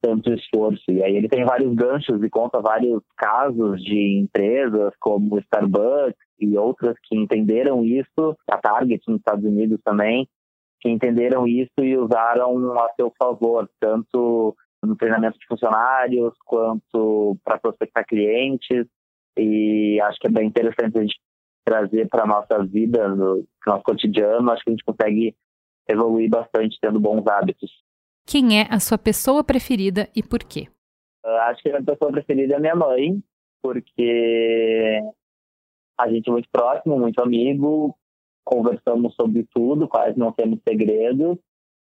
tanto 0.00 0.32
esforço. 0.32 0.90
E 0.90 1.02
aí 1.02 1.16
ele 1.16 1.28
tem 1.28 1.44
vários 1.44 1.74
ganchos 1.74 2.22
e 2.22 2.30
conta 2.30 2.60
vários 2.60 3.02
casos 3.16 3.82
de 3.82 4.18
empresas 4.20 4.92
como 5.00 5.38
Starbucks 5.38 6.16
e 6.38 6.56
outras 6.56 6.96
que 7.02 7.16
entenderam 7.16 7.84
isso, 7.84 8.36
a 8.50 8.58
Target 8.58 9.02
nos 9.08 9.18
Estados 9.18 9.44
Unidos 9.44 9.80
também, 9.84 10.28
que 10.80 10.88
entenderam 10.88 11.46
isso 11.46 11.72
e 11.80 11.96
usaram 11.96 12.78
a 12.78 12.88
seu 12.94 13.12
favor, 13.18 13.68
tanto 13.80 14.54
no 14.82 14.96
treinamento 14.96 15.38
de 15.38 15.46
funcionários 15.46 16.34
quanto 16.44 17.36
para 17.44 17.58
prospectar 17.58 18.06
clientes. 18.06 18.86
E 19.36 20.00
acho 20.02 20.18
que 20.18 20.26
é 20.26 20.30
bem 20.30 20.46
interessante 20.46 20.98
a 20.98 21.02
gente 21.02 21.20
trazer 21.64 22.08
para 22.08 22.22
a 22.22 22.26
nossa 22.26 22.64
vida, 22.64 23.08
no 23.08 23.46
nosso 23.66 23.82
cotidiano. 23.82 24.50
Acho 24.50 24.64
que 24.64 24.70
a 24.70 24.72
gente 24.72 24.84
consegue 24.84 25.36
evoluir 25.88 26.28
bastante 26.30 26.78
tendo 26.80 27.00
bons 27.00 27.26
hábitos. 27.26 27.70
Quem 28.26 28.60
é 28.60 28.66
a 28.70 28.80
sua 28.80 28.98
pessoa 28.98 29.44
preferida 29.44 30.08
e 30.14 30.22
por 30.22 30.40
quê? 30.42 30.68
Eu 31.24 31.36
acho 31.42 31.62
que 31.62 31.68
a 31.68 31.72
minha 31.72 31.84
pessoa 31.84 32.10
preferida 32.10 32.56
é 32.56 32.60
minha 32.60 32.74
mãe, 32.74 33.22
porque 33.62 35.00
a 35.98 36.08
gente 36.08 36.28
é 36.28 36.32
muito 36.32 36.48
próximo, 36.50 36.98
muito 36.98 37.20
amigo, 37.20 37.96
conversamos 38.44 39.14
sobre 39.14 39.46
tudo, 39.52 39.88
quase 39.88 40.18
não 40.18 40.32
temos 40.32 40.60
segredos. 40.66 41.38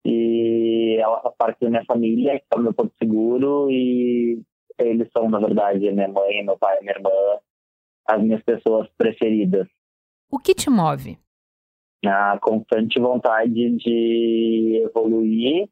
E 0.05 0.99
ela 1.01 1.21
faz 1.21 1.35
parte 1.37 1.61
da 1.61 1.71
minha 1.71 1.85
família, 1.85 2.39
que 2.39 2.47
é 2.51 2.57
o 2.57 2.63
meu 2.63 2.75
porto 2.75 2.93
seguro, 2.99 3.71
e 3.71 4.43
eles 4.79 5.09
são, 5.17 5.31
na 5.31 5.39
verdade, 5.39 5.91
minha 5.91 6.09
mãe, 6.09 6.45
meu 6.45 6.59
pai, 6.59 6.79
minha 6.81 6.93
irmã, 6.93 7.11
as 8.09 8.23
minhas 8.23 8.43
pessoas 8.43 8.89
preferidas. 8.99 9.67
O 10.31 10.39
que 10.39 10.55
te 10.55 10.69
move? 10.69 11.19
A 12.05 12.39
constante 12.39 13.01
vontade 13.01 13.71
de 13.77 14.83
evoluir 14.85 15.69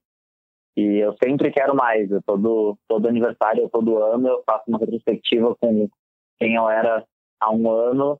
e 0.77 1.05
eu 1.05 1.15
sempre 1.23 1.51
quero 1.51 1.75
mais. 1.75 2.11
Eu 2.11 2.23
todo, 2.23 2.79
todo 2.89 3.09
aniversário, 3.09 3.69
todo 3.69 4.03
ano, 4.03 4.29
eu 4.29 4.43
faço 4.49 4.65
uma 4.69 4.79
retrospectiva 4.79 5.55
com 5.57 5.89
quem 6.41 6.55
eu 6.55 6.69
era 6.69 7.05
há 7.41 7.53
um 7.53 7.71
ano 7.71 8.19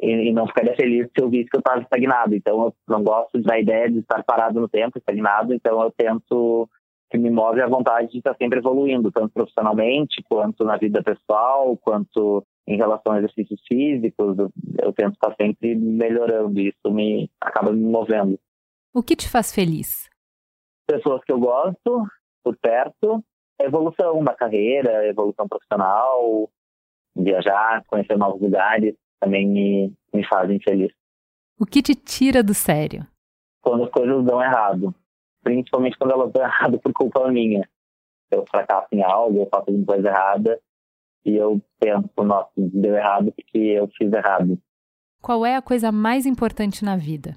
e, 0.00 0.28
e 0.28 0.32
não 0.32 0.46
ficaria 0.46 0.74
feliz 0.74 1.06
se 1.06 1.22
eu 1.22 1.28
visse 1.28 1.48
que 1.48 1.56
eu 1.56 1.60
estava 1.60 1.82
estagnado. 1.82 2.34
Então, 2.34 2.64
eu 2.64 2.74
não 2.88 3.02
gosto 3.02 3.40
da 3.40 3.58
ideia 3.58 3.90
de 3.90 4.00
estar 4.00 4.22
parado 4.24 4.60
no 4.60 4.68
tempo, 4.68 4.98
estagnado. 4.98 5.52
Então, 5.54 5.82
eu 5.82 5.90
tento 5.90 6.68
que 7.10 7.18
me 7.18 7.30
move 7.30 7.60
a 7.60 7.68
vontade 7.68 8.10
de 8.10 8.18
estar 8.18 8.34
sempre 8.36 8.58
evoluindo, 8.58 9.12
tanto 9.12 9.32
profissionalmente, 9.32 10.22
quanto 10.28 10.64
na 10.64 10.76
vida 10.76 11.02
pessoal, 11.02 11.76
quanto 11.76 12.44
em 12.66 12.76
relação 12.76 13.12
a 13.12 13.18
exercícios 13.18 13.60
físicos. 13.66 14.38
Eu, 14.38 14.50
eu 14.82 14.92
tento 14.92 15.14
estar 15.14 15.34
sempre 15.40 15.74
melhorando. 15.74 16.58
E 16.58 16.68
isso 16.68 16.92
me 16.92 17.30
acaba 17.40 17.72
me 17.72 17.84
movendo. 17.84 18.38
O 18.94 19.02
que 19.02 19.14
te 19.14 19.28
faz 19.28 19.54
feliz? 19.54 20.08
pessoas 20.86 21.22
que 21.24 21.32
eu 21.32 21.38
gosto 21.38 22.06
por 22.42 22.56
perto, 22.56 23.22
evolução 23.60 24.22
na 24.22 24.34
carreira, 24.34 25.06
evolução 25.06 25.48
profissional, 25.48 26.48
viajar, 27.14 27.82
conhecer 27.86 28.16
novos 28.16 28.40
lugares, 28.40 28.94
também 29.20 29.46
me, 29.46 29.92
me 30.12 30.26
fazem 30.26 30.60
feliz. 30.60 30.92
O 31.58 31.64
que 31.64 31.82
te 31.82 31.94
tira 31.94 32.42
do 32.42 32.54
sério? 32.54 33.06
Quando 33.62 33.84
as 33.84 33.90
coisas 33.90 34.24
dão 34.24 34.42
errado, 34.42 34.94
principalmente 35.42 35.96
quando 35.96 36.12
elas 36.12 36.32
dão 36.32 36.42
errado 36.44 36.78
por 36.78 36.92
culpa 36.92 37.30
minha. 37.30 37.68
Eu 38.30 38.44
fracasso 38.50 38.88
em 38.92 39.02
algo, 39.02 39.38
eu 39.38 39.48
faço 39.48 39.70
alguma 39.70 39.86
coisa 39.86 40.08
errada 40.08 40.60
e 41.24 41.36
eu 41.36 41.60
penso, 41.78 42.08
nossa, 42.18 42.50
deu 42.56 42.94
errado 42.94 43.32
porque 43.32 43.58
eu 43.58 43.88
fiz 43.96 44.12
errado. 44.12 44.58
Qual 45.22 45.46
é 45.46 45.56
a 45.56 45.62
coisa 45.62 45.90
mais 45.90 46.26
importante 46.26 46.84
na 46.84 46.96
vida? 46.96 47.36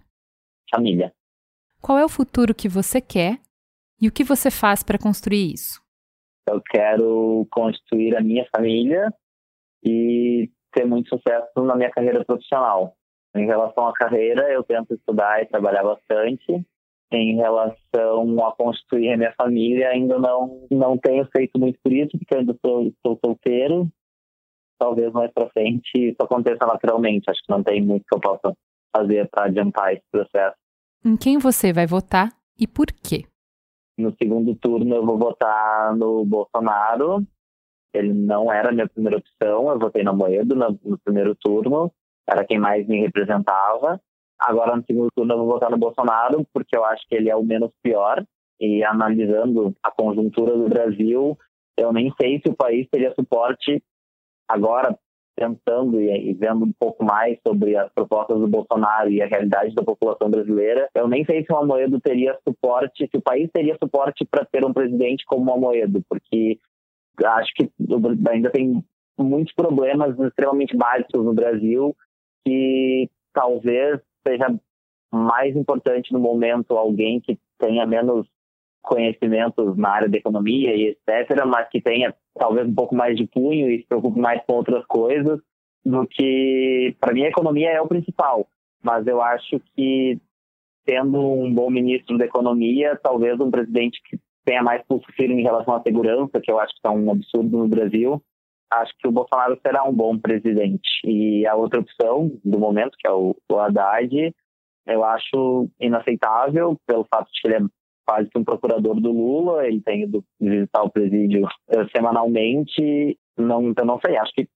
Família. 0.69 1.13
Qual 1.81 1.97
é 1.97 2.03
o 2.03 2.09
futuro 2.09 2.53
que 2.53 2.67
você 2.67 2.99
quer 2.99 3.39
e 4.01 4.07
o 4.07 4.11
que 4.11 4.23
você 4.23 4.51
faz 4.51 4.83
para 4.83 4.97
construir 4.97 5.53
isso? 5.53 5.81
Eu 6.47 6.61
quero 6.61 7.47
construir 7.51 8.15
a 8.15 8.21
minha 8.21 8.47
família 8.55 9.13
e 9.83 10.49
ter 10.71 10.86
muito 10.86 11.10
sucesso 11.10 11.51
na 11.58 11.75
minha 11.75 11.91
carreira 11.91 12.23
profissional. 12.23 12.95
Em 13.36 13.45
relação 13.45 13.88
à 13.88 13.93
carreira, 13.93 14.51
eu 14.51 14.63
tento 14.63 14.93
estudar 14.93 15.41
e 15.41 15.45
trabalhar 15.45 15.84
bastante. 15.84 16.65
Em 17.12 17.36
relação 17.36 18.45
a 18.45 18.55
construir 18.55 19.13
a 19.13 19.17
minha 19.17 19.34
família, 19.34 19.89
ainda 19.89 20.19
não, 20.19 20.67
não 20.69 20.97
tenho 20.97 21.27
feito 21.36 21.60
muito 21.60 21.79
por 21.84 21.91
isso, 21.91 22.17
porque 22.17 22.36
ainda 22.36 22.55
sou, 22.63 22.84
estou 22.84 23.19
solteiro. 23.23 23.88
Talvez 24.79 25.12
mais 25.12 25.32
para 25.34 25.49
frente 25.49 25.89
isso 25.95 26.17
aconteça 26.21 26.65
naturalmente. 26.65 27.29
Acho 27.29 27.41
que 27.41 27.51
não 27.51 27.63
tem 27.63 27.82
muito 27.82 28.05
que 28.08 28.15
eu 28.15 28.21
possa 28.21 28.55
fazer 28.95 29.27
para 29.29 29.45
adiantar 29.45 29.93
esse 29.93 30.03
processo. 30.12 30.55
Em 31.03 31.17
quem 31.17 31.38
você 31.38 31.73
vai 31.73 31.88
votar 31.88 32.29
e 32.60 32.67
por 32.67 32.88
quê? 32.88 33.25
No 33.97 34.15
segundo 34.21 34.55
turno 34.55 34.95
eu 34.95 35.05
vou 35.05 35.17
votar 35.17 35.95
no 35.95 36.23
Bolsonaro. 36.25 37.25
Ele 37.93 38.13
não 38.13 38.52
era 38.52 38.69
a 38.69 38.71
minha 38.71 38.88
primeira 38.88 39.17
opção. 39.17 39.69
Eu 39.69 39.80
votei 39.80 40.04
no 40.04 40.15
Moedo 40.15 40.56
no, 40.56 40.80
no 40.84 40.97
primeiro 40.99 41.36
turno. 41.36 41.91
Era 42.30 42.45
quem 42.45 42.60
mais 42.60 42.88
me 42.88 43.02
representava. 43.02 43.99
Agora 44.39 44.75
no 44.75 44.84
segundo 44.86 45.10
turno 45.15 45.34
eu 45.34 45.38
vou 45.39 45.47
votar 45.47 45.69
no 45.69 45.78
Bolsonaro 45.78 46.45
porque 46.54 46.78
eu 46.78 46.86
acho 46.86 47.06
que 47.08 47.15
ele 47.15 47.30
é 47.30 47.36
o 47.36 47.43
menos 47.43 47.71
pior. 47.84 48.23
E 48.60 48.84
analisando 48.84 49.73
a 49.82 49.89
conjuntura 49.89 50.56
do 50.58 50.67
Brasil, 50.67 51.38
eu 51.78 51.93
nem 51.93 52.13
sei 52.21 52.41
se 52.41 52.49
o 52.49 52.56
país 52.56 52.88
teria 52.91 53.13
suporte 53.13 53.82
agora 54.47 54.97
pensando 55.39 56.02
e, 56.02 56.34
vendo 56.34 56.65
um 56.65 56.73
pouco 56.78 57.04
mais 57.04 57.39
sobre 57.47 57.78
as 57.78 57.89
propostas 57.93 58.38
do 58.38 58.47
Bolsonaro 58.47 59.10
e 59.10 59.21
a 59.21 59.25
realidade 59.25 59.73
da 59.73 59.82
população 59.82 60.30
brasileira, 60.30 60.89
eu 60.93 61.08
nem 61.08 61.23
sei 61.23 61.45
se 61.45 61.54
o 61.54 61.56
Amoedo 61.56 62.02
teria 62.02 62.38
suporte, 62.45 63.08
se 63.10 63.17
o 63.17 63.21
país 63.21 63.49
teria 63.54 63.78
suporte 63.82 64.25
para 64.30 64.43
ter 64.43 64.65
um 64.65 64.73
presidente 64.73 65.23
como 65.25 65.49
o 65.49 65.54
Amoedo, 65.54 66.04
porque 66.10 66.60
acho 67.25 67.53
que 67.55 67.69
ainda 68.29 68.49
tem 68.49 68.84
muitos 69.17 69.53
problemas 69.53 70.17
extremamente 70.19 70.75
básicos 70.75 71.23
no 71.23 71.34
Brasil 71.34 71.95
que 72.45 73.10
talvez 73.34 73.99
seja 74.25 74.47
mais 75.12 75.55
importante 75.55 76.13
no 76.13 76.19
momento 76.19 76.77
alguém 76.77 77.19
que 77.19 77.38
tenha 77.58 77.86
menos 77.86 78.27
conhecimentos 78.82 79.77
na 79.77 79.89
área 79.89 80.10
da 80.10 80.17
economia 80.17 80.75
e 80.75 80.89
etc., 80.89 81.45
mas 81.45 81.67
que 81.69 81.82
tenha 81.82 82.15
talvez 82.36 82.67
um 82.67 82.73
pouco 82.73 82.95
mais 82.95 83.17
de 83.17 83.27
punho 83.27 83.69
e 83.69 83.82
se 83.82 83.88
preocupe 83.88 84.19
mais 84.19 84.41
com 84.45 84.53
outras 84.53 84.86
coisas 84.86 85.39
do 85.84 86.08
que, 86.08 86.95
para 86.99 87.13
mim, 87.13 87.23
a 87.23 87.29
economia 87.29 87.71
é 87.71 87.82
o 87.82 87.88
principal. 87.88 88.47
Mas 88.82 89.05
eu 89.08 89.21
acho 89.21 89.60
que, 89.75 90.19
tendo 90.86 91.19
um 91.19 91.53
bom 91.53 91.69
ministro 91.69 92.17
da 92.17 92.25
economia, 92.25 92.97
talvez 93.01 93.39
um 93.39 93.51
presidente 93.51 94.01
que 94.03 94.17
tenha 94.45 94.63
mais 94.63 94.84
pulso 94.88 95.06
firme 95.13 95.41
em 95.41 95.43
relação 95.43 95.75
à 95.75 95.82
segurança, 95.82 96.39
que 96.41 96.52
eu 96.52 96.60
acho 96.60 96.73
que 96.73 96.88
é 96.88 96.89
um 96.89 97.12
absurdo 97.12 97.58
no 97.58 97.67
Brasil, 97.67 98.21
acho 98.71 98.93
que 98.97 99.08
o 99.08 99.12
Bolsonaro 99.12 99.60
será 99.65 99.84
um 99.84 99.93
bom 99.93 100.17
presidente. 100.17 100.89
E 101.04 101.45
a 101.47 101.56
outra 101.56 101.80
opção 101.80 102.32
do 102.43 102.60
momento, 102.60 102.97
que 102.97 103.08
é 103.08 103.12
o, 103.12 103.36
o 103.52 103.60
Haddad, 103.60 104.34
eu 104.88 105.04
acho 105.04 105.69
inaceitável 105.80 106.78
pelo 106.86 107.06
fato 107.13 107.30
de 107.32 107.41
que 107.41 107.47
ele 107.47 107.56
é 107.58 107.67
quase 108.08 108.30
que 108.30 108.39
um 108.39 108.43
procurador 108.43 108.99
do 108.99 109.12
Lula, 109.12 109.67
ele 109.67 109.82
tem 109.82 110.04
ido 110.04 110.23
visitar 110.39 110.82
o 110.82 110.89
presídio 110.89 111.45
uh, 111.45 111.89
semanalmente. 111.95 113.17
Não, 113.38 113.69
então, 113.69 113.86
não 113.86 113.99
sei, 114.04 114.17
acho 114.17 114.34
que 114.34 114.47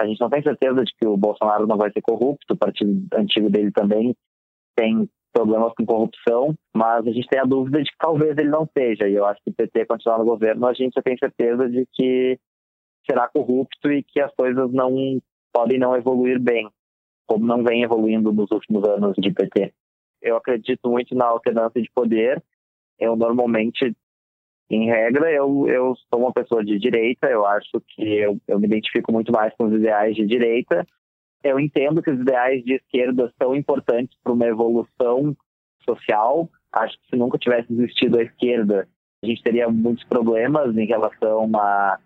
a 0.00 0.06
gente 0.06 0.20
não 0.20 0.30
tem 0.30 0.42
certeza 0.42 0.84
de 0.84 0.92
que 0.96 1.06
o 1.06 1.16
Bolsonaro 1.16 1.66
não 1.66 1.76
vai 1.76 1.90
ser 1.92 2.00
corrupto, 2.00 2.54
o 2.54 2.56
partido 2.56 3.06
antigo 3.14 3.50
dele 3.50 3.70
também 3.72 4.14
tem 4.76 5.08
problemas 5.32 5.72
com 5.74 5.86
corrupção, 5.86 6.54
mas 6.74 7.06
a 7.06 7.10
gente 7.10 7.28
tem 7.28 7.40
a 7.40 7.44
dúvida 7.44 7.82
de 7.82 7.90
que 7.90 7.98
talvez 7.98 8.36
ele 8.36 8.48
não 8.48 8.68
seja. 8.76 9.08
E 9.08 9.14
eu 9.14 9.24
acho 9.24 9.40
que 9.42 9.50
o 9.50 9.54
PT 9.54 9.86
continuar 9.86 10.18
no 10.18 10.24
governo, 10.24 10.66
a 10.66 10.72
gente 10.72 10.94
já 10.94 11.02
tem 11.02 11.16
certeza 11.16 11.68
de 11.68 11.86
que 11.92 12.38
será 13.08 13.28
corrupto 13.28 13.90
e 13.90 14.02
que 14.02 14.20
as 14.20 14.34
coisas 14.34 14.70
não 14.72 15.20
podem 15.52 15.78
não 15.78 15.96
evoluir 15.96 16.40
bem, 16.40 16.68
como 17.26 17.46
não 17.46 17.62
vem 17.62 17.82
evoluindo 17.82 18.32
nos 18.32 18.50
últimos 18.50 18.86
anos 18.88 19.14
de 19.16 19.32
PT. 19.32 19.72
Eu 20.20 20.36
acredito 20.36 20.88
muito 20.88 21.14
na 21.14 21.26
alternância 21.26 21.80
de 21.80 21.90
poder 21.94 22.42
eu 23.00 23.16
normalmente, 23.16 23.96
em 24.70 24.86
regra, 24.86 25.32
eu, 25.32 25.66
eu 25.66 25.96
sou 26.12 26.20
uma 26.20 26.32
pessoa 26.32 26.62
de 26.62 26.78
direita, 26.78 27.28
eu 27.28 27.46
acho 27.46 27.80
que 27.88 28.02
eu, 28.02 28.38
eu 28.46 28.60
me 28.60 28.66
identifico 28.66 29.10
muito 29.10 29.32
mais 29.32 29.54
com 29.56 29.64
os 29.64 29.72
ideais 29.72 30.14
de 30.14 30.26
direita. 30.26 30.86
Eu 31.42 31.58
entendo 31.58 32.02
que 32.02 32.10
os 32.10 32.20
ideais 32.20 32.62
de 32.64 32.74
esquerda 32.74 33.32
são 33.40 33.54
importantes 33.54 34.16
para 34.22 34.32
uma 34.32 34.46
evolução 34.46 35.36
social. 35.84 36.48
Acho 36.72 36.98
que 37.00 37.08
se 37.10 37.16
nunca 37.16 37.38
tivesse 37.38 37.72
existido 37.72 38.18
a 38.18 38.22
esquerda, 38.22 38.88
a 39.22 39.26
gente 39.26 39.42
teria 39.42 39.68
muitos 39.68 40.04
problemas 40.04 40.76
em 40.76 40.86
relação 40.86 41.50
à 41.56 41.98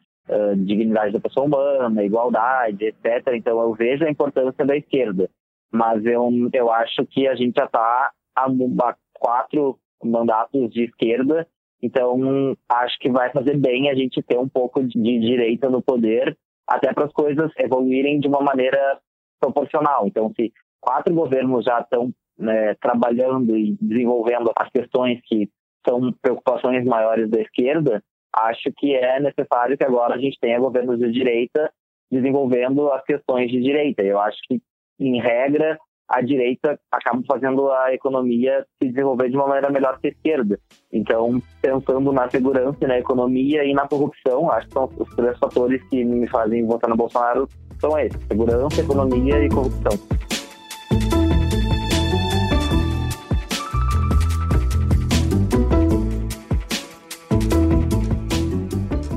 dignidade 0.57 1.13
da 1.13 1.21
pessoa 1.21 1.47
humana, 1.47 2.03
igualdade, 2.03 2.87
etc. 2.87 3.35
Então 3.35 3.61
eu 3.61 3.75
vejo 3.75 4.05
a 4.05 4.11
importância 4.11 4.65
da 4.65 4.77
esquerda. 4.77 5.29
Mas 5.73 6.05
eu, 6.07 6.31
eu 6.53 6.71
acho 6.73 7.05
que 7.07 7.27
a 7.27 7.35
gente 7.35 7.57
já 7.57 7.65
está 7.65 8.13
há, 8.37 8.47
há 8.47 8.97
quatro 9.13 9.79
mandatos 10.03 10.71
de 10.71 10.85
esquerda. 10.85 11.47
Então, 11.83 12.57
acho 12.69 12.99
que 12.99 13.11
vai 13.11 13.31
fazer 13.31 13.59
bem 13.59 13.91
a 13.91 13.95
gente 13.95 14.23
ter 14.23 14.39
um 14.39 14.49
pouco 14.49 14.83
de 14.83 15.19
direita 15.19 15.69
no 15.69 15.83
poder, 15.83 16.37
até 16.67 16.93
para 16.95 17.05
as 17.05 17.13
coisas 17.13 17.53
evoluírem 17.59 18.21
de 18.21 18.29
uma 18.29 18.41
maneira 18.41 18.99
proporcional. 19.45 20.07
Então, 20.07 20.33
se 20.35 20.53
quatro 20.81 21.15
governos 21.15 21.65
já 21.65 21.81
estão 21.81 22.13
né, 22.39 22.75
trabalhando 22.75 23.57
e 23.57 23.77
desenvolvendo 23.81 24.51
as 24.57 24.69
questões 24.71 25.21
que 25.25 25.49
são 25.87 26.13
preocupações 26.21 26.85
maiores 26.85 27.31
da 27.31 27.41
esquerda, 27.41 28.03
acho 28.37 28.73
que 28.77 28.95
é 28.95 29.21
necessário 29.21 29.77
que 29.77 29.85
agora 29.85 30.15
a 30.15 30.19
gente 30.19 30.39
tenha 30.41 30.59
governos 30.59 30.99
de 30.99 31.11
direita 31.13 31.73
desenvolvendo 32.11 32.91
as 32.91 33.03
questões 33.05 33.51
de 33.51 33.61
direita. 33.61 34.03
Eu 34.03 34.21
acho 34.21 34.39
que, 34.49 34.61
em 34.99 35.21
regra, 35.21 35.79
a 36.09 36.21
direita 36.21 36.79
acaba 36.93 37.23
fazendo 37.27 37.71
a 37.71 37.95
economia 37.95 38.65
se 38.83 38.89
desenvolver 38.89 39.31
de 39.31 39.37
uma 39.37 39.47
maneira 39.47 39.71
melhor 39.71 39.99
que 39.99 40.09
a 40.09 40.11
esquerda. 40.11 40.59
Então, 40.93 41.43
pensando 41.63 42.13
na 42.13 42.31
segurança, 42.31 42.87
na 42.87 42.99
economia 42.99 43.65
e 43.65 43.73
na 43.73 43.89
corrupção, 43.89 44.51
acho 44.51 44.69
que 44.69 44.75
são 44.75 44.91
os 44.99 45.09
três 45.17 45.39
fatores 45.39 45.83
que 45.89 46.05
me 46.05 46.29
fazem 46.29 46.67
votar 46.67 46.91
no 46.91 46.97
Bolsonaro 46.97 47.49
são 47.81 47.99
esses: 47.99 48.21
segurança, 48.27 48.81
economia 48.81 49.45
e 49.45 49.49
corrupção. 49.49 49.99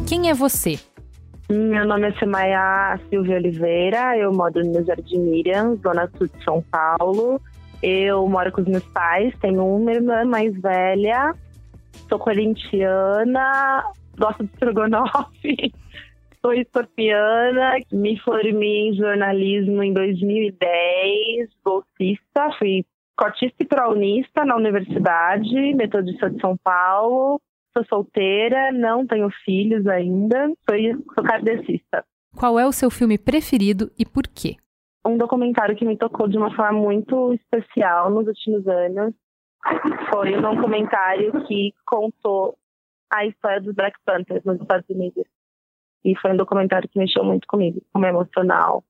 Quem 0.08 0.30
é 0.30 0.34
você? 0.34 0.80
Meu 1.49 1.88
nome 1.88 2.10
é 2.10 2.12
Semaia 2.19 2.99
Silvia 3.10 3.38
Oliveira, 3.38 4.17
eu 4.17 4.33
moro 4.33 4.62
no 4.65 4.83
Jardim 4.83 5.19
Miriam, 5.19 5.77
zona 5.77 6.12
sul 6.17 6.27
de 6.27 6.43
São 6.43 6.62
Paulo. 6.63 7.41
Eu 7.81 8.27
moro 8.27 8.51
com 8.51 8.60
os 8.60 8.67
meus 8.67 8.83
pais, 8.89 9.33
tenho 9.39 9.65
uma 9.65 9.93
irmã 9.93 10.25
mais 10.25 10.53
velha, 10.60 11.33
sou 12.10 12.19
corintiana, 12.19 13.81
gosto 14.17 14.43
de 14.43 14.51
estrogonofe, 14.51 15.73
sou 16.41 16.53
escorpiana, 16.53 17.77
me 17.93 18.19
formei 18.19 18.89
em 18.89 18.95
jornalismo 18.95 19.81
em 19.81 19.93
2010, 19.93 21.49
bolsista, 21.63 22.51
fui 22.60 22.83
cotista 23.15 23.63
e 23.63 23.65
prounista 23.65 24.43
na 24.43 24.57
universidade, 24.57 25.73
metodista 25.75 26.29
de 26.29 26.41
São 26.41 26.57
Paulo, 26.57 27.39
sou 27.77 27.85
solteira, 27.85 28.71
não 28.71 29.05
tenho 29.05 29.29
filhos 29.43 29.85
ainda, 29.87 30.47
sou, 30.69 30.77
sou 31.13 31.23
kardecista. 31.23 32.03
Qual 32.35 32.59
é 32.59 32.65
o 32.65 32.71
seu 32.71 32.89
filme 32.89 33.17
preferido 33.17 33.91
e 33.97 34.05
por 34.05 34.23
quê? 34.27 34.55
Um 35.05 35.17
documentário 35.17 35.75
que 35.75 35.85
me 35.85 35.97
tocou 35.97 36.27
de 36.27 36.37
uma 36.37 36.53
forma 36.55 36.79
muito 36.79 37.33
especial 37.33 38.09
nos 38.09 38.27
últimos 38.27 38.67
anos 38.67 39.13
foi 40.11 40.37
um 40.37 40.41
documentário 40.41 41.31
que 41.45 41.73
contou 41.85 42.57
a 43.11 43.25
história 43.25 43.61
dos 43.61 43.73
Black 43.73 43.97
Panthers 44.05 44.43
nos 44.43 44.59
Estados 44.59 44.87
Unidos. 44.89 45.23
E 46.03 46.15
foi 46.17 46.33
um 46.33 46.37
documentário 46.37 46.87
que 46.89 46.99
mexeu 46.99 47.23
muito 47.23 47.47
comigo, 47.47 47.81
como 47.91 48.05
emocional. 48.05 48.83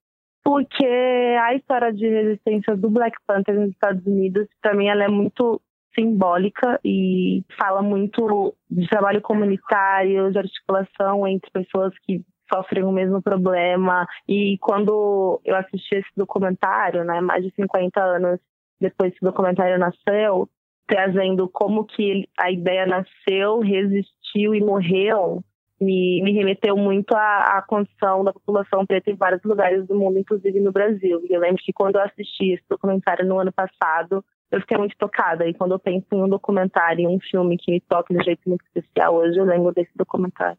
Porque 0.43 0.85
a 0.85 1.55
história 1.55 1.93
de 1.93 2.07
resistência 2.07 2.75
do 2.75 2.89
Black 2.89 3.17
Panther 3.25 3.55
nos 3.55 3.69
Estados 3.69 4.05
Unidos, 4.05 4.47
para 4.61 4.73
mim, 4.73 4.87
ela 4.87 5.03
é 5.03 5.07
muito 5.07 5.61
simbólica 5.93 6.79
e 6.83 7.43
fala 7.59 7.81
muito 7.81 8.55
de 8.69 8.87
trabalho 8.87 9.21
comunitário, 9.21 10.31
de 10.31 10.37
articulação 10.37 11.27
entre 11.27 11.49
pessoas 11.51 11.93
que 12.03 12.21
sofrem 12.51 12.83
o 12.83 12.91
mesmo 12.91 13.21
problema. 13.21 14.07
E 14.27 14.57
quando 14.59 15.41
eu 15.43 15.55
assisti 15.55 15.95
esse 15.95 16.09
documentário, 16.15 17.03
né, 17.03 17.21
mais 17.21 17.43
de 17.43 17.53
50 17.55 18.01
anos 18.01 18.39
depois 18.79 19.11
que 19.13 19.25
o 19.25 19.29
documentário 19.29 19.77
nasceu, 19.79 20.47
trazendo 20.87 21.49
como 21.49 21.83
que 21.83 22.29
a 22.39 22.51
ideia 22.51 22.85
nasceu, 22.85 23.59
resistiu 23.59 24.55
e 24.55 24.61
morreu, 24.61 25.43
me, 25.79 26.21
me 26.23 26.31
remeteu 26.33 26.75
muito 26.75 27.13
à, 27.13 27.57
à, 27.57 27.61
condição 27.61 28.23
da 28.23 28.33
população 28.33 28.85
preta 28.85 29.11
em 29.11 29.15
vários 29.15 29.43
lugares 29.43 29.85
do 29.85 29.95
mundo, 29.95 30.17
inclusive 30.17 30.59
no 30.59 30.71
Brasil. 30.71 31.21
E 31.29 31.33
eu 31.33 31.39
lembro 31.39 31.61
que 31.63 31.73
quando 31.73 31.97
eu 31.97 32.01
assisti 32.01 32.53
esse 32.53 32.63
documentário 32.69 33.25
no 33.25 33.39
ano 33.39 33.51
passado, 33.51 34.23
eu 34.51 34.61
fiquei 34.61 34.77
muito 34.77 34.95
tocada. 34.97 35.47
E 35.47 35.53
quando 35.53 35.73
eu 35.73 35.79
penso 35.79 36.05
em 36.11 36.23
um 36.23 36.29
documentário, 36.29 37.01
em 37.01 37.15
um 37.15 37.19
filme 37.19 37.57
que 37.57 37.71
me 37.71 37.81
toca 37.81 38.13
de 38.13 38.19
um 38.19 38.23
jeito 38.23 38.41
muito 38.47 38.63
especial 38.65 39.15
hoje, 39.15 39.37
eu 39.37 39.45
lembro 39.45 39.73
desse 39.73 39.91
documentário. 39.95 40.57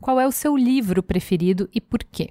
Qual 0.00 0.20
é 0.20 0.26
o 0.26 0.32
seu 0.32 0.56
livro 0.56 1.02
preferido 1.02 1.68
e 1.74 1.80
por 1.80 1.98
quê? 1.98 2.28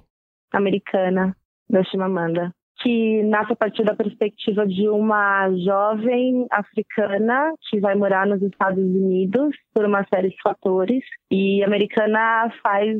Americana, 0.52 1.36
da 1.68 1.84
Chimamanda, 1.84 2.52
que 2.80 3.22
nasce 3.24 3.52
a 3.52 3.56
partir 3.56 3.84
da 3.84 3.94
perspectiva 3.94 4.66
de 4.66 4.88
uma 4.88 5.50
jovem 5.64 6.46
africana 6.50 7.52
que 7.68 7.78
vai 7.80 7.94
morar 7.94 8.26
nos 8.26 8.40
Estados 8.40 8.82
Unidos 8.82 9.54
por 9.74 9.84
uma 9.84 10.06
série 10.12 10.30
de 10.30 10.40
fatores. 10.42 11.04
E 11.30 11.62
Americana 11.62 12.50
faz 12.62 12.98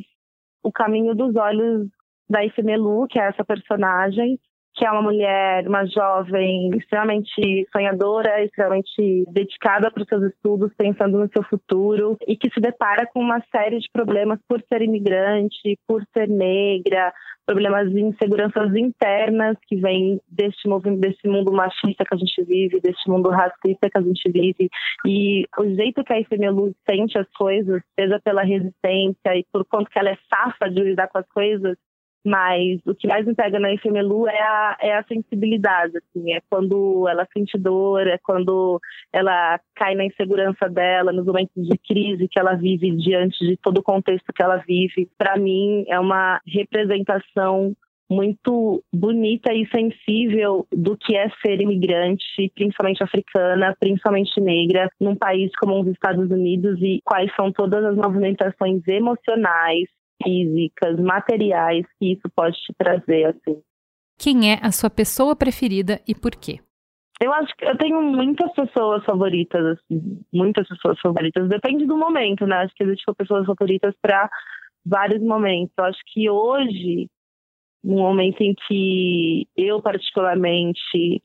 o 0.62 0.70
caminho 0.70 1.14
dos 1.14 1.34
olhos 1.36 1.88
da 2.28 2.44
Ifemelu, 2.44 3.06
que 3.08 3.18
é 3.18 3.28
essa 3.28 3.44
personagem, 3.44 4.38
que 4.78 4.86
é 4.86 4.90
uma 4.92 5.02
mulher, 5.02 5.66
uma 5.66 5.84
jovem 5.86 6.70
extremamente 6.76 7.66
sonhadora, 7.72 8.44
extremamente 8.44 9.24
dedicada 9.28 9.90
para 9.90 10.02
os 10.04 10.08
seus 10.08 10.22
estudos, 10.22 10.72
pensando 10.78 11.18
no 11.18 11.28
seu 11.32 11.42
futuro 11.42 12.16
e 12.28 12.36
que 12.36 12.48
se 12.48 12.60
depara 12.60 13.04
com 13.12 13.18
uma 13.20 13.42
série 13.50 13.80
de 13.80 13.88
problemas 13.92 14.38
por 14.48 14.62
ser 14.72 14.82
imigrante, 14.82 15.76
por 15.84 16.00
ser 16.14 16.28
negra, 16.28 17.12
problemas 17.44 17.90
de 17.90 18.00
inseguranças 18.00 18.76
internas 18.76 19.56
que 19.66 19.74
vêm 19.76 20.20
deste 20.28 20.68
movimento, 20.68 21.00
desse 21.00 21.26
mundo 21.26 21.50
machista 21.50 22.04
que 22.04 22.14
a 22.14 22.18
gente 22.18 22.44
vive, 22.44 22.80
deste 22.80 23.10
mundo 23.10 23.30
racista 23.30 23.90
que 23.90 23.98
a 23.98 24.02
gente 24.02 24.30
vive. 24.30 24.68
E 25.04 25.44
o 25.58 25.64
jeito 25.74 26.04
que 26.04 26.12
a 26.12 26.20
Ifemelu 26.20 26.72
sente 26.88 27.18
as 27.18 27.28
coisas, 27.30 27.82
seja 27.98 28.20
pela 28.22 28.42
resistência 28.42 29.34
e 29.34 29.44
por 29.50 29.64
quanto 29.64 29.90
que 29.90 29.98
ela 29.98 30.10
é 30.10 30.18
safa 30.32 30.70
de 30.70 30.80
lidar 30.80 31.08
com 31.08 31.18
as 31.18 31.28
coisas, 31.30 31.76
mas 32.24 32.80
o 32.86 32.94
que 32.94 33.06
mais 33.08 33.24
me 33.26 33.34
pega 33.34 33.58
na 33.58 33.72
Efemelu 33.72 34.28
é 34.28 34.40
a, 34.40 34.76
é 34.80 34.96
a 34.96 35.04
sensibilidade, 35.04 35.92
assim, 35.96 36.32
é 36.32 36.40
quando 36.50 37.06
ela 37.08 37.26
sente 37.32 37.56
dor, 37.58 38.06
é 38.06 38.18
quando 38.18 38.80
ela 39.12 39.60
cai 39.74 39.94
na 39.94 40.04
insegurança 40.04 40.68
dela, 40.68 41.12
nos 41.12 41.26
momentos 41.26 41.66
de 41.66 41.78
crise 41.78 42.28
que 42.28 42.38
ela 42.38 42.54
vive 42.54 42.90
diante 42.96 43.38
de 43.46 43.56
todo 43.56 43.78
o 43.78 43.82
contexto 43.82 44.32
que 44.32 44.42
ela 44.42 44.56
vive. 44.56 45.08
Para 45.16 45.36
mim, 45.36 45.84
é 45.88 45.98
uma 45.98 46.40
representação 46.46 47.74
muito 48.10 48.82
bonita 48.92 49.52
e 49.52 49.68
sensível 49.68 50.66
do 50.72 50.96
que 50.96 51.14
é 51.14 51.28
ser 51.44 51.60
imigrante, 51.60 52.50
principalmente 52.54 53.02
africana, 53.02 53.76
principalmente 53.78 54.40
negra, 54.40 54.88
num 54.98 55.14
país 55.14 55.50
como 55.56 55.80
os 55.80 55.88
Estados 55.88 56.30
Unidos 56.30 56.80
e 56.80 57.00
quais 57.04 57.30
são 57.36 57.52
todas 57.52 57.84
as 57.84 57.96
movimentações 57.96 58.82
emocionais, 58.88 59.88
físicas, 60.22 60.98
materiais 60.98 61.86
que 61.98 62.12
isso 62.12 62.28
pode 62.34 62.56
te 62.58 62.72
trazer, 62.76 63.24
assim. 63.26 63.60
Quem 64.18 64.52
é 64.52 64.58
a 64.62 64.72
sua 64.72 64.90
pessoa 64.90 65.36
preferida 65.36 66.00
e 66.06 66.14
por 66.14 66.32
quê? 66.32 66.60
Eu 67.20 67.32
acho 67.32 67.52
que 67.56 67.64
eu 67.64 67.76
tenho 67.76 68.00
muitas 68.00 68.52
pessoas 68.52 69.04
favoritas, 69.04 69.64
assim, 69.64 70.20
muitas 70.32 70.68
pessoas 70.68 70.98
favoritas. 71.00 71.48
Depende 71.48 71.84
do 71.84 71.96
momento, 71.96 72.46
né? 72.46 72.56
Acho 72.58 72.74
que 72.74 72.84
existem 72.84 73.14
pessoas 73.14 73.44
favoritas 73.44 73.94
para 74.00 74.30
vários 74.86 75.20
momentos. 75.20 75.72
Eu 75.76 75.84
acho 75.84 76.00
que 76.06 76.30
hoje, 76.30 77.08
no 77.82 77.96
momento 77.96 78.40
em 78.40 78.54
que 78.66 79.48
eu 79.56 79.82
particularmente 79.82 81.22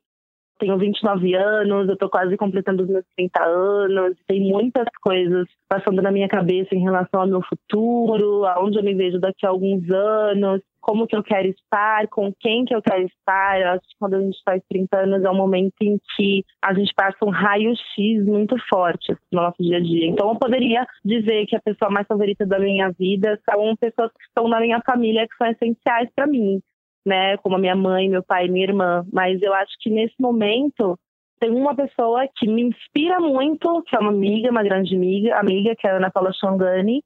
tenho 0.64 0.78
29 0.78 1.36
anos, 1.36 1.90
eu 1.90 1.98
tô 1.98 2.10
quase 2.10 2.38
completando 2.38 2.84
os 2.84 2.90
meus 2.90 3.04
30 3.18 3.44
anos, 3.44 4.18
tem 4.26 4.40
muitas 4.40 4.88
coisas 5.02 5.46
passando 5.68 6.02
na 6.02 6.10
minha 6.10 6.30
cabeça 6.30 6.74
em 6.74 6.82
relação 6.82 7.20
ao 7.20 7.28
meu 7.28 7.42
futuro, 7.42 8.46
aonde 8.46 8.78
eu 8.78 8.84
me 8.84 8.94
vejo 8.94 9.20
daqui 9.20 9.46
a 9.46 9.50
alguns 9.50 9.84
anos, 9.92 10.62
como 10.80 11.06
que 11.06 11.16
eu 11.16 11.24
quero 11.24 11.50
estar, 11.50 12.08
com 12.08 12.32
quem 12.40 12.64
que 12.64 12.74
eu 12.74 12.82
quero 12.82 13.04
estar. 13.06 13.60
Eu 13.60 13.70
acho 13.70 13.82
que 13.82 13.96
quando 14.00 14.14
a 14.16 14.22
gente 14.22 14.38
faz 14.46 14.62
30 14.70 14.98
anos 14.98 15.24
é 15.24 15.30
um 15.30 15.36
momento 15.36 15.74
em 15.82 15.98
que 16.16 16.46
a 16.64 16.74
gente 16.74 16.94
passa 16.96 17.18
um 17.26 17.30
raio-x 17.30 18.26
muito 18.26 18.56
forte 18.70 19.14
no 19.32 19.42
nosso 19.42 19.62
dia 19.62 19.78
a 19.78 19.82
dia. 19.82 20.08
Então 20.08 20.30
eu 20.30 20.36
poderia 20.38 20.86
dizer 21.04 21.46
que 21.46 21.58
a 21.58 21.62
pessoa 21.62 21.92
mais 21.92 22.08
favorita 22.08 22.46
da 22.46 22.60
minha 22.60 22.90
vida 22.92 23.38
são 23.50 23.76
pessoas 23.76 24.12
que 24.14 24.24
estão 24.28 24.48
na 24.48 24.62
minha 24.62 24.82
família 24.86 25.28
que 25.28 25.36
são 25.36 25.48
essenciais 25.48 26.10
para 26.16 26.28
mim 26.28 26.62
né, 27.06 27.38
como 27.38 27.56
a 27.56 27.60
minha 27.60 27.76
mãe, 27.76 28.10
meu 28.10 28.24
pai, 28.24 28.48
minha 28.48 28.66
irmã, 28.66 29.06
mas 29.12 29.42
eu 29.42 29.54
acho 29.54 29.74
que 29.80 29.90
nesse 29.90 30.16
momento 30.20 30.98
tem 31.40 31.52
uma 31.52 31.76
pessoa 31.76 32.26
que 32.36 32.48
me 32.48 32.62
inspira 32.62 33.20
muito, 33.20 33.84
que 33.84 33.96
é 33.96 34.00
uma 34.00 34.12
amiga, 34.12 34.50
uma 34.50 34.64
grande 34.64 34.96
amiga, 34.96 35.38
amiga 35.38 35.76
que 35.76 35.86
é 35.86 35.92
a 35.92 35.98
Ana 35.98 36.10
Paula 36.10 36.32
Xongani, 36.34 37.04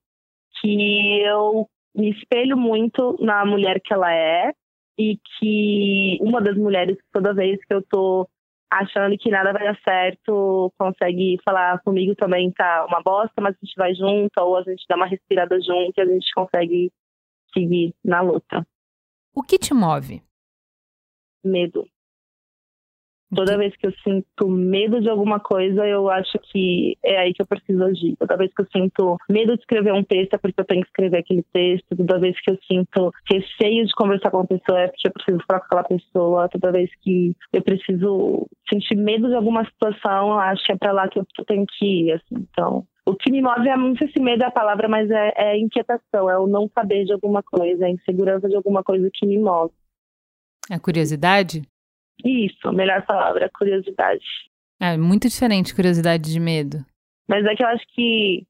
que 0.62 1.22
eu 1.24 1.68
me 1.96 2.12
espelho 2.12 2.56
muito 2.56 3.18
na 3.20 3.44
mulher 3.46 3.82
que 3.84 3.94
ela 3.94 4.14
é 4.14 4.52
e 4.98 5.18
que 5.18 6.20
uma 6.22 6.40
das 6.42 6.56
mulheres 6.56 6.98
toda 7.12 7.34
vez 7.34 7.60
que 7.66 7.74
eu 7.74 7.82
tô 7.82 8.28
achando 8.70 9.18
que 9.18 9.32
nada 9.32 9.54
vai 9.54 9.64
dar 9.64 9.80
certo, 9.88 10.72
consegue 10.78 11.38
falar 11.44 11.80
comigo 11.82 12.14
também 12.16 12.52
tá 12.52 12.86
uma 12.88 13.02
bosta, 13.02 13.42
mas 13.42 13.56
a 13.56 13.66
gente 13.66 13.76
vai 13.76 13.94
junto, 13.96 14.32
ou 14.40 14.58
a 14.58 14.64
gente 14.64 14.86
dá 14.88 14.96
uma 14.96 15.08
respirada 15.08 15.60
junto 15.62 15.94
e 15.98 16.02
a 16.02 16.06
gente 16.06 16.32
consegue 16.36 16.92
seguir 17.54 17.94
na 18.04 18.22
luta. 18.22 18.66
O 19.38 19.44
que 19.44 19.60
te 19.60 19.72
move? 19.72 20.24
Medo. 21.44 21.86
Toda 23.36 23.56
vez 23.56 23.78
que 23.78 23.86
eu 23.86 23.94
sinto 24.04 24.48
medo 24.50 25.00
de 25.00 25.08
alguma 25.08 25.40
coisa, 25.40 25.86
eu 25.86 26.10
acho 26.10 26.40
que 26.40 26.98
é 27.06 27.20
aí 27.20 27.36
que 27.36 27.44
eu 27.44 27.46
preciso 27.46 27.84
agir. 27.84 28.16
Toda 28.18 28.36
vez 28.36 28.52
que 28.52 28.64
eu 28.64 28.68
sinto 28.76 29.16
medo 29.30 29.54
de 29.54 29.60
escrever 29.60 29.94
um 29.94 30.04
texto, 30.04 30.34
é 30.34 30.38
porque 30.40 30.60
eu 30.60 30.66
tenho 30.66 30.82
que 30.82 30.88
escrever 30.88 31.20
aquele 31.20 31.44
texto. 31.54 31.96
Toda 31.96 32.20
vez 32.20 32.36
que 32.42 32.50
eu 32.50 32.58
sinto 32.68 33.14
receio 33.30 33.86
de 33.86 33.94
conversar 33.94 34.32
com 34.32 34.38
uma 34.38 34.48
pessoa, 34.48 34.80
é 34.80 34.88
porque 34.88 35.08
eu 35.08 35.14
preciso 35.14 35.44
falar 35.48 35.60
com 35.60 35.66
aquela 35.68 35.84
pessoa. 35.84 36.50
Toda 36.50 36.72
vez 36.72 36.90
que 37.04 37.36
eu 37.54 37.62
preciso 37.62 38.48
sentir 38.68 38.96
medo 38.96 39.28
de 39.28 39.36
alguma 39.36 39.64
situação, 39.66 40.30
eu 40.30 40.40
acho 40.40 40.66
que 40.66 40.72
é 40.72 40.78
para 40.78 40.94
lá 40.94 41.08
que 41.08 41.20
eu 41.20 41.26
tenho 41.46 41.66
que 41.68 41.86
ir. 41.86 42.14
Assim. 42.14 42.48
Então, 42.52 42.88
o 43.08 43.16
que 43.16 43.32
me 43.32 43.42
move 43.42 43.68
é, 43.68 43.78
não 43.78 43.96
sei 43.96 44.12
se 44.12 44.20
medo 44.20 44.44
é 44.44 44.48
a 44.48 44.52
palavra, 44.52 44.90
mas 44.90 45.10
é, 45.10 45.34
é 45.38 45.58
inquietação, 45.58 46.30
é 46.30 46.38
o 46.38 46.46
não 46.46 46.70
saber 46.76 47.06
de 47.06 47.14
alguma 47.14 47.42
coisa, 47.42 47.86
é 47.86 47.88
a 47.88 47.92
insegurança 47.92 48.50
de 48.50 48.56
alguma 48.56 48.84
coisa 48.84 49.10
que 49.14 49.26
me 49.26 49.38
move. 49.40 49.74
A 50.70 50.78
curiosidade? 50.78 51.62
Isso, 52.26 52.68
a 52.68 52.74
melhor 52.74 53.06
palavra, 53.06 53.50
curiosidade. 53.58 54.26
É 54.82 54.98
muito 54.98 55.30
diferente 55.30 55.74
curiosidade 55.74 56.32
de 56.32 56.40
medo. 56.40 56.86
Mas 57.30 57.46
é 57.46 57.56
que 57.56 57.64
eu 57.64 57.68
acho 57.68 57.86
que 57.96 58.46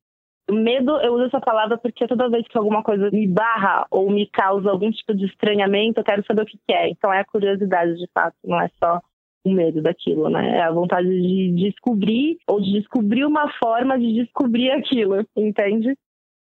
medo, 0.49 0.97
eu 1.01 1.13
uso 1.13 1.25
essa 1.25 1.39
palavra 1.39 1.77
porque 1.77 2.07
toda 2.07 2.29
vez 2.29 2.47
que 2.47 2.57
alguma 2.57 2.81
coisa 2.81 3.11
me 3.11 3.27
barra 3.27 3.85
ou 3.91 4.09
me 4.09 4.25
causa 4.25 4.71
algum 4.71 4.89
tipo 4.89 5.13
de 5.13 5.25
estranhamento, 5.25 5.99
eu 5.99 6.03
quero 6.03 6.25
saber 6.25 6.41
o 6.41 6.45
que, 6.45 6.57
que 6.67 6.73
é. 6.73 6.89
Então 6.89 7.13
é 7.13 7.19
a 7.19 7.25
curiosidade, 7.25 7.95
de 7.95 8.07
fato, 8.11 8.35
não 8.43 8.59
é 8.59 8.69
só 8.83 9.01
o 9.43 9.51
medo 9.51 9.81
daquilo, 9.81 10.29
né? 10.29 10.57
É 10.57 10.61
a 10.61 10.71
vontade 10.71 11.07
de 11.09 11.51
descobrir 11.55 12.37
ou 12.47 12.61
de 12.61 12.73
descobrir 12.73 13.25
uma 13.25 13.51
forma 13.57 13.97
de 13.97 14.13
descobrir 14.13 14.71
aquilo, 14.71 15.25
entende? 15.35 15.95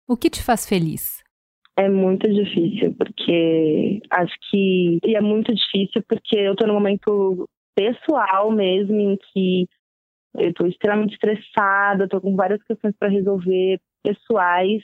O 0.08 0.16
que 0.16 0.28
te 0.28 0.42
faz 0.42 0.68
feliz? 0.68 1.22
É 1.76 1.88
muito 1.88 2.28
difícil, 2.30 2.94
porque 2.94 4.00
acho 4.10 4.34
que. 4.50 4.98
E 5.04 5.16
é 5.16 5.20
muito 5.20 5.54
difícil 5.54 6.02
porque 6.06 6.38
eu 6.38 6.54
tô 6.54 6.66
num 6.66 6.74
momento 6.74 7.48
pessoal 7.74 8.50
mesmo 8.50 9.00
em 9.00 9.16
que 9.16 9.66
eu 10.34 10.52
tô 10.52 10.66
extremamente 10.66 11.14
estressada, 11.14 12.08
tô 12.08 12.20
com 12.20 12.36
várias 12.36 12.62
questões 12.62 12.94
para 12.98 13.08
resolver 13.08 13.80
pessoais 14.02 14.82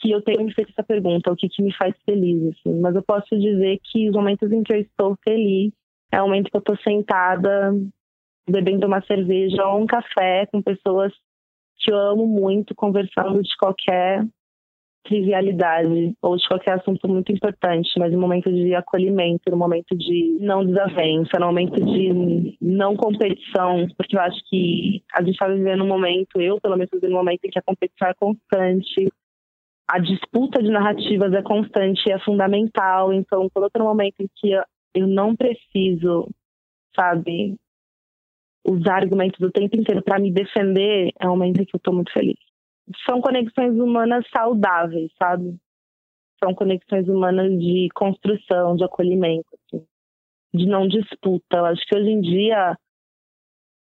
que 0.00 0.10
eu 0.10 0.20
tenho 0.20 0.44
me 0.44 0.52
feito 0.52 0.70
essa 0.70 0.82
pergunta, 0.82 1.30
o 1.30 1.36
que, 1.36 1.48
que 1.48 1.62
me 1.62 1.72
faz 1.72 1.94
feliz, 2.04 2.42
assim. 2.48 2.80
Mas 2.80 2.94
eu 2.94 3.02
posso 3.02 3.38
dizer 3.38 3.78
que 3.84 4.08
os 4.08 4.14
momentos 4.14 4.50
em 4.50 4.62
que 4.62 4.74
eu 4.74 4.80
estou 4.80 5.16
feliz 5.24 5.72
é 6.12 6.20
o 6.20 6.26
momento 6.26 6.50
que 6.50 6.56
eu 6.56 6.60
estou 6.60 6.76
sentada 6.78 7.72
bebendo 8.48 8.86
uma 8.86 9.00
cerveja 9.02 9.66
ou 9.66 9.80
um 9.80 9.86
café 9.86 10.46
com 10.46 10.60
pessoas 10.60 11.12
que 11.78 11.92
eu 11.92 11.96
amo 11.96 12.26
muito, 12.26 12.74
conversando 12.74 13.42
de 13.42 13.56
qualquer 13.56 14.24
trivialidade 15.04 16.14
ou 16.22 16.36
de 16.36 16.46
qualquer 16.46 16.74
assunto 16.74 17.08
muito 17.08 17.32
importante, 17.32 17.90
mas 17.98 18.12
no 18.12 18.20
momento 18.20 18.52
de 18.52 18.72
acolhimento, 18.74 19.50
no 19.50 19.56
momento 19.56 19.96
de 19.96 20.38
não 20.40 20.64
desavença, 20.64 21.38
no 21.40 21.46
momento 21.46 21.74
de 21.84 22.56
não 22.60 22.96
competição, 22.96 23.88
porque 23.96 24.16
eu 24.16 24.20
acho 24.20 24.38
que 24.48 25.02
a 25.12 25.20
gente 25.20 25.32
está 25.32 25.48
vivendo 25.48 25.82
um 25.82 25.88
momento, 25.88 26.40
eu 26.40 26.60
pelo 26.60 26.76
menos 26.76 26.90
vivendo 26.92 27.12
um 27.12 27.18
momento 27.18 27.44
em 27.44 27.50
que 27.50 27.58
a 27.58 27.62
competição 27.62 28.08
é 28.08 28.14
constante, 28.14 29.12
a 29.88 29.98
disputa 29.98 30.62
de 30.62 30.70
narrativas 30.70 31.32
é 31.32 31.42
constante, 31.42 32.10
é 32.10 32.18
fundamental, 32.20 33.12
então 33.12 33.48
quando 33.52 33.64
eu 33.64 33.66
estou 33.66 33.82
no 33.82 33.88
momento 33.88 34.20
em 34.20 34.28
que 34.36 34.54
eu 34.94 35.06
não 35.06 35.34
preciso, 35.34 36.28
sabe, 36.94 37.56
usar 38.66 38.96
argumentos 38.96 39.40
o 39.40 39.50
tempo 39.50 39.76
inteiro 39.76 40.02
para 40.02 40.18
me 40.18 40.32
defender, 40.32 41.12
é 41.18 41.26
um 41.26 41.30
momento 41.30 41.60
em 41.60 41.64
que 41.64 41.74
eu 41.74 41.78
estou 41.78 41.94
muito 41.94 42.12
feliz. 42.12 42.38
São 43.08 43.20
conexões 43.20 43.74
humanas 43.78 44.24
saudáveis, 44.34 45.10
sabe? 45.18 45.56
São 46.42 46.54
conexões 46.54 47.08
humanas 47.08 47.50
de 47.58 47.88
construção, 47.94 48.76
de 48.76 48.84
acolhimento, 48.84 49.46
assim, 49.52 49.84
de 50.54 50.66
não 50.66 50.86
disputa. 50.86 51.58
Eu 51.58 51.64
acho 51.66 51.82
que 51.86 51.96
hoje 51.96 52.10
em 52.10 52.20
dia 52.20 52.76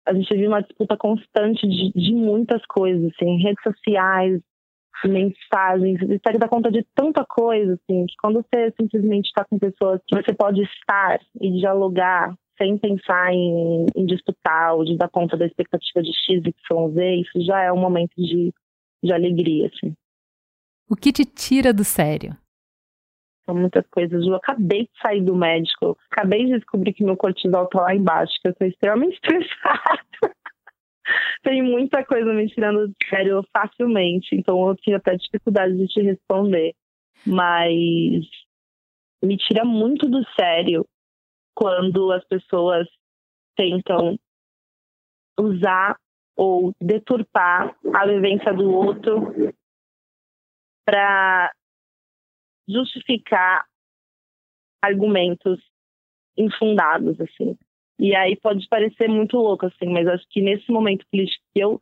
a 0.07 0.13
gente 0.13 0.33
vive 0.33 0.47
uma 0.47 0.61
disputa 0.61 0.97
constante 0.97 1.67
de, 1.67 1.91
de 1.93 2.13
muitas 2.13 2.65
coisas, 2.65 3.11
assim, 3.13 3.37
redes 3.37 3.61
sociais, 3.63 4.41
mensagens, 5.05 5.99
você 5.99 6.19
tem 6.19 6.33
que 6.33 6.39
dar 6.39 6.49
conta 6.49 6.71
de 6.71 6.85
tanta 6.95 7.25
coisa, 7.25 7.73
assim, 7.73 8.05
que 8.05 8.15
quando 8.21 8.43
você 8.43 8.73
simplesmente 8.79 9.27
está 9.27 9.43
com 9.45 9.57
pessoas 9.57 10.01
que 10.07 10.15
você 10.15 10.33
pode 10.33 10.61
estar 10.61 11.19
e 11.39 11.51
dialogar 11.59 12.35
sem 12.57 12.77
pensar 12.77 13.33
em, 13.33 13.85
em 13.95 14.05
disputar 14.05 14.75
ou 14.75 14.85
de 14.85 14.95
dar 14.95 15.09
conta 15.09 15.35
da 15.35 15.45
expectativa 15.45 16.03
de 16.03 16.11
X, 16.13 16.43
Y, 16.45 16.89
Z, 16.93 17.15
isso 17.15 17.45
já 17.45 17.63
é 17.63 17.71
um 17.71 17.79
momento 17.79 18.13
de, 18.15 18.53
de 19.03 19.11
alegria, 19.11 19.67
assim. 19.73 19.93
O 20.89 20.95
que 20.95 21.11
te 21.11 21.25
tira 21.25 21.73
do 21.73 21.83
sério? 21.83 22.35
São 23.45 23.55
muitas 23.55 23.87
coisas. 23.87 24.23
Eu 24.25 24.35
acabei 24.35 24.83
de 24.83 24.91
sair 25.01 25.21
do 25.21 25.35
médico, 25.35 25.97
acabei 26.11 26.45
de 26.45 26.57
descobrir 26.59 26.93
que 26.93 27.03
meu 27.03 27.17
cortisol 27.17 27.65
tá 27.67 27.81
lá 27.81 27.95
embaixo, 27.95 28.33
que 28.41 28.47
eu 28.47 28.51
estou 28.51 28.67
extremamente 28.67 29.15
estressada 29.25 30.35
tem 31.43 31.61
muita 31.61 32.03
coisa 32.05 32.33
me 32.33 32.47
tirando 32.47 32.87
de 32.87 33.09
sério 33.09 33.43
facilmente, 33.51 34.35
então 34.35 34.67
eu 34.67 34.75
tinha 34.75 34.97
até 34.97 35.15
dificuldade 35.15 35.75
de 35.77 35.87
te 35.87 36.01
responder. 36.01 36.73
Mas 37.25 38.25
me 39.23 39.37
tira 39.37 39.63
muito 39.63 40.09
do 40.09 40.23
sério 40.33 40.85
quando 41.55 42.11
as 42.11 42.25
pessoas 42.25 42.87
tentam 43.55 44.17
usar 45.39 45.95
ou 46.35 46.73
deturpar 46.81 47.75
a 47.93 48.05
vivência 48.07 48.53
do 48.53 48.71
outro 48.71 49.53
para 50.85 51.51
justificar 52.67 53.65
argumentos 54.81 55.59
infundados 56.35 57.19
assim. 57.21 57.57
E 58.01 58.15
aí 58.15 58.35
pode 58.35 58.67
parecer 58.67 59.07
muito 59.07 59.37
louco, 59.37 59.67
assim, 59.67 59.87
mas 59.87 60.07
acho 60.07 60.25
que 60.31 60.41
nesse 60.41 60.71
momento 60.71 61.05
político 61.11 61.45
que, 61.53 61.63
eu, 61.63 61.79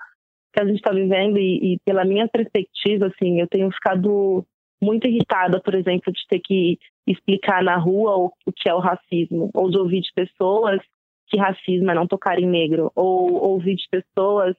que 0.53 0.61
a 0.61 0.65
gente 0.65 0.75
está 0.75 0.91
vivendo 0.91 1.37
e, 1.39 1.75
e, 1.75 1.79
pela 1.85 2.03
minha 2.03 2.27
perspectiva, 2.27 3.07
assim, 3.07 3.39
eu 3.39 3.47
tenho 3.47 3.71
ficado 3.71 4.45
muito 4.83 5.07
irritada, 5.07 5.61
por 5.61 5.73
exemplo, 5.73 6.11
de 6.11 6.19
ter 6.27 6.41
que 6.41 6.77
explicar 7.07 7.63
na 7.63 7.77
rua 7.77 8.17
o, 8.17 8.33
o 8.45 8.51
que 8.51 8.67
é 8.67 8.73
o 8.73 8.79
racismo, 8.79 9.49
ou 9.53 9.71
de 9.71 9.77
ouvir 9.77 10.01
de 10.01 10.11
pessoas 10.13 10.81
que 11.27 11.37
racismo 11.37 11.89
é 11.89 11.95
não 11.95 12.05
tocar 12.05 12.37
em 12.37 12.45
negro, 12.45 12.91
ou 12.93 13.41
ouvir 13.51 13.77
de 13.77 13.87
pessoas 13.89 14.57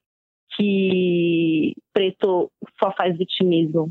que 0.56 1.74
preto 1.92 2.50
só 2.82 2.90
faz 2.92 3.18
vitimismo. 3.18 3.90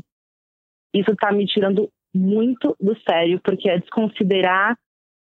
Isso 0.92 1.12
está 1.12 1.30
me 1.30 1.46
tirando 1.46 1.88
muito 2.12 2.76
do 2.80 2.98
sério, 3.08 3.40
porque 3.44 3.70
é 3.70 3.78
desconsiderar 3.78 4.76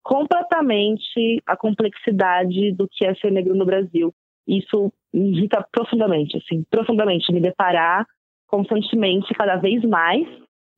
completamente 0.05 1.43
a 1.47 1.57
complexidade 1.57 2.73
do 2.73 2.87
que 2.87 3.07
é 3.07 3.15
ser 3.15 3.33
negro 3.33 3.55
no 3.55 3.65
Brasil. 3.65 4.15
Isso 4.47 4.93
me 5.13 5.31
irrita 5.31 5.67
profundamente, 5.73 6.37
assim, 6.37 6.63
profundamente, 6.71 7.33
me 7.33 7.41
deparar 7.41 8.07
constantemente, 8.47 9.33
cada 9.35 9.57
vez 9.57 9.83
mais, 9.83 10.29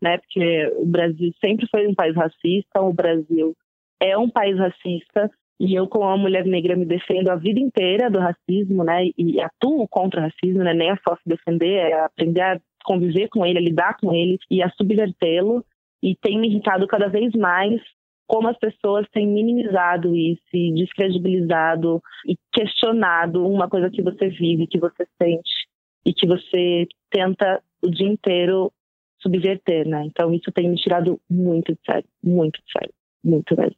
né, 0.01 0.19
porque 0.19 0.73
o 0.77 0.87
Brasil 0.87 1.33
sempre 1.45 1.67
foi 1.69 1.87
um 1.87 1.95
país 1.95 2.15
racista, 2.15 2.81
o 2.81 2.93
Brasil 2.93 3.55
é 4.01 4.17
um 4.17 4.31
país 4.31 4.57
racista, 4.57 5.31
e 5.59 5.75
eu, 5.75 5.89
como 5.89 6.05
uma 6.05 6.17
mulher 6.17 6.45
negra, 6.45 6.77
me 6.77 6.85
defendo 6.85 7.29
a 7.29 7.35
vida 7.35 7.59
inteira 7.59 8.09
do 8.11 8.21
racismo, 8.21 8.85
né, 8.85 9.09
e 9.19 9.41
atuo 9.41 9.89
contra 9.89 10.21
o 10.21 10.23
racismo, 10.23 10.63
né, 10.63 10.73
nem 10.73 10.91
é 10.91 10.97
só 10.97 11.17
se 11.17 11.23
defender, 11.27 11.75
é 11.75 12.01
aprender 12.05 12.43
a 12.43 12.61
conviver 12.85 13.29
com 13.29 13.45
ele, 13.45 13.59
a 13.59 13.63
lidar 13.63 13.97
com 13.99 14.15
ele 14.15 14.39
e 14.51 14.63
a 14.63 14.71
subvertê-lo, 14.71 15.65
e 16.03 16.15
tem 16.15 16.39
me 16.39 16.49
irritado 16.49 16.87
cada 16.87 17.09
vez 17.09 17.35
mais 17.35 17.81
como 18.27 18.49
as 18.49 18.59
pessoas 18.59 19.07
têm 19.11 19.27
minimizado 19.27 20.15
isso 20.15 20.43
e 20.53 20.75
descredibilizado 20.75 22.03
e 22.27 22.37
questionado 22.53 23.47
uma 23.47 23.69
coisa 23.69 23.91
que 23.91 24.03
você 24.03 24.29
vive, 24.29 24.67
que 24.67 24.79
você 24.79 25.07
sente 25.21 25.69
e 26.05 26.13
que 26.13 26.27
você 26.27 26.87
tenta 27.11 27.63
o 27.83 27.91
dia 27.91 28.09
inteiro 28.09 28.73
subverter, 29.21 29.87
né? 29.89 30.05
Então 30.07 30.33
isso 30.33 30.51
tem 30.53 30.69
me 30.69 30.77
tirado 30.77 31.21
muito 31.31 31.73
de 31.73 31.81
sério, 31.85 32.09
muito 32.23 32.61
de 32.63 32.73
sério, 32.73 32.95
muito 33.25 33.57
mesmo. 33.57 33.77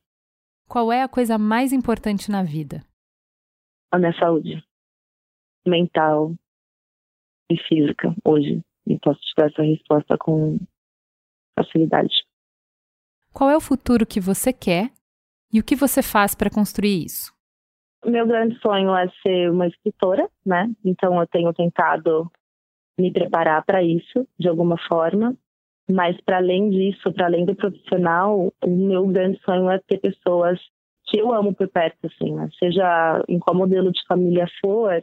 Qual 0.69 0.93
é 0.93 1.03
a 1.03 1.09
coisa 1.09 1.39
mais 1.39 1.73
importante 1.73 2.31
na 2.31 2.43
vida? 2.43 2.83
A 3.91 3.99
minha 3.99 4.13
saúde 4.19 4.63
mental 5.67 6.35
e 7.51 7.57
física 7.57 8.15
hoje. 8.25 8.61
E 8.87 8.99
posso 8.99 9.21
te 9.21 9.35
dar 9.37 9.47
essa 9.47 9.63
resposta 9.63 10.17
com 10.19 10.59
facilidade. 11.59 12.28
Qual 13.39 13.49
é 13.49 13.57
o 13.57 13.61
futuro 13.61 14.05
que 14.05 14.19
você 14.19 14.53
quer 14.53 14.91
e 15.53 15.61
o 15.61 15.63
que 15.63 15.77
você 15.77 16.03
faz 16.03 16.35
para 16.35 16.51
construir 16.51 17.05
isso? 17.05 17.33
Meu 18.05 18.27
grande 18.27 18.59
sonho 18.59 18.93
é 18.97 19.09
ser 19.25 19.49
uma 19.53 19.69
escritora, 19.69 20.29
né? 20.45 20.69
Então 20.85 21.21
eu 21.21 21.27
tenho 21.29 21.55
tentado 21.55 22.29
me 22.99 23.13
preparar 23.13 23.65
para 23.65 23.81
isso 23.81 24.27
de 24.37 24.49
alguma 24.49 24.77
forma. 24.89 25.37
Mas 25.89 26.21
para 26.23 26.39
além 26.39 26.69
disso, 26.69 27.13
para 27.13 27.27
além 27.27 27.45
do 27.45 27.55
profissional, 27.55 28.53
o 28.61 28.71
meu 28.71 29.07
grande 29.07 29.41
sonho 29.45 29.71
é 29.71 29.79
ter 29.87 29.99
pessoas 29.99 30.59
que 31.07 31.21
eu 31.21 31.33
amo 31.33 31.55
por 31.55 31.69
perto, 31.69 32.09
assim, 32.09 32.35
né? 32.35 32.49
seja 32.59 33.23
em 33.29 33.39
qual 33.39 33.57
modelo 33.57 33.93
de 33.93 34.05
família 34.09 34.49
for, 34.61 35.01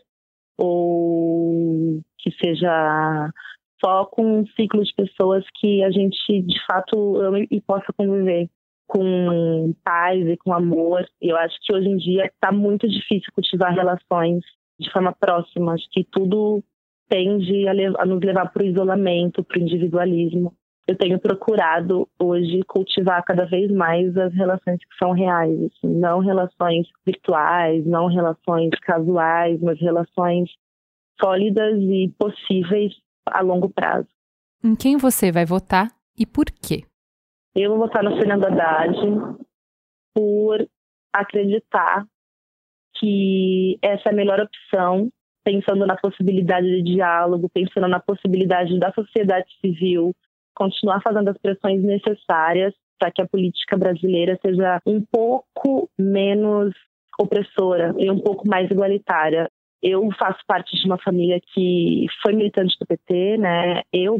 ou 0.58 2.02
que 2.20 2.32
seja 2.32 3.32
só 3.86 4.06
com 4.06 4.40
um 4.40 4.48
ciclo 4.48 4.84
de 4.84 4.92
pessoas 4.96 5.46
que 5.60 5.84
a 5.84 5.92
gente 5.92 6.42
de 6.42 6.66
fato 6.66 7.20
e 7.52 7.62
possa 7.62 7.94
conviver. 7.96 8.50
com 8.88 9.74
paz 9.84 10.28
e 10.28 10.38
com 10.38 10.54
amor. 10.54 11.04
Eu 11.20 11.36
acho 11.38 11.56
que 11.62 11.76
hoje 11.76 11.90
em 11.90 11.98
dia 11.98 12.26
está 12.26 12.52
muito 12.52 12.88
difícil 12.88 13.32
cultivar 13.34 13.74
relações 13.74 14.44
de 14.80 14.92
forma 14.92 15.12
próxima. 15.12 15.74
Acho 15.74 15.88
que 15.92 16.04
tudo 16.04 16.64
tende 17.10 17.68
a, 17.68 17.72
a 18.02 18.06
nos 18.06 18.20
levar 18.22 18.52
para 18.52 18.64
o 18.64 18.68
isolamento, 18.68 19.44
para 19.44 19.58
o 19.60 19.62
individualismo. 19.62 20.54
Eu 20.88 20.96
tenho 20.96 21.20
procurado 21.20 22.08
hoje 22.20 22.62
cultivar 22.68 23.24
cada 23.24 23.46
vez 23.46 23.72
mais 23.72 24.16
as 24.16 24.32
relações 24.36 24.80
que 24.80 24.98
são 25.00 25.14
reais, 25.14 25.60
assim, 25.64 25.88
não 25.88 26.20
relações 26.20 26.88
virtuais, 27.04 27.84
não 27.88 28.06
relações 28.06 28.70
casuais, 28.84 29.60
mas 29.62 29.80
relações 29.80 30.52
sólidas 31.20 31.80
e 31.82 32.14
possíveis 32.20 32.94
a 33.28 33.42
longo 33.42 33.70
prazo. 33.70 34.08
Em 34.64 34.76
quem 34.76 34.98
você 34.98 35.32
vai 35.32 35.46
votar 35.46 35.90
e 36.18 36.26
por 36.26 36.46
quê? 36.46 36.84
Eu 37.56 37.72
vou 37.72 37.80
votar 37.80 38.04
no 38.04 38.16
Fernando 38.18 38.46
Haddad 38.46 38.98
por 40.14 40.68
acreditar 41.14 42.06
que 42.98 43.78
essa 43.82 44.10
é 44.10 44.12
a 44.12 44.16
melhor 44.16 44.40
opção, 44.40 45.10
pensando 45.44 45.86
na 45.86 45.96
possibilidade 45.98 46.68
de 46.68 46.96
diálogo, 46.96 47.50
pensando 47.50 47.88
na 47.88 48.00
possibilidade 48.00 48.78
da 48.80 48.92
sociedade 48.94 49.48
civil 49.62 50.14
continuar 50.56 51.02
fazendo 51.02 51.30
as 51.30 51.38
pressões 51.38 51.84
necessárias 51.84 52.74
para 52.98 53.12
que 53.12 53.22
a 53.22 53.28
política 53.28 53.78
brasileira 53.78 54.40
seja 54.42 54.80
um 54.86 55.04
pouco 55.12 55.90
menos 56.00 56.74
opressora 57.20 57.94
e 57.98 58.10
um 58.10 58.20
pouco 58.20 58.48
mais 58.48 58.70
igualitária. 58.72 59.50
Eu 59.88 60.10
faço 60.18 60.40
parte 60.48 60.76
de 60.76 60.86
uma 60.88 60.98
família 60.98 61.40
que 61.54 62.08
foi 62.24 62.34
militante 62.34 62.76
do 62.80 62.88
PT, 62.88 63.38
né? 63.38 63.84
Eu 63.94 64.20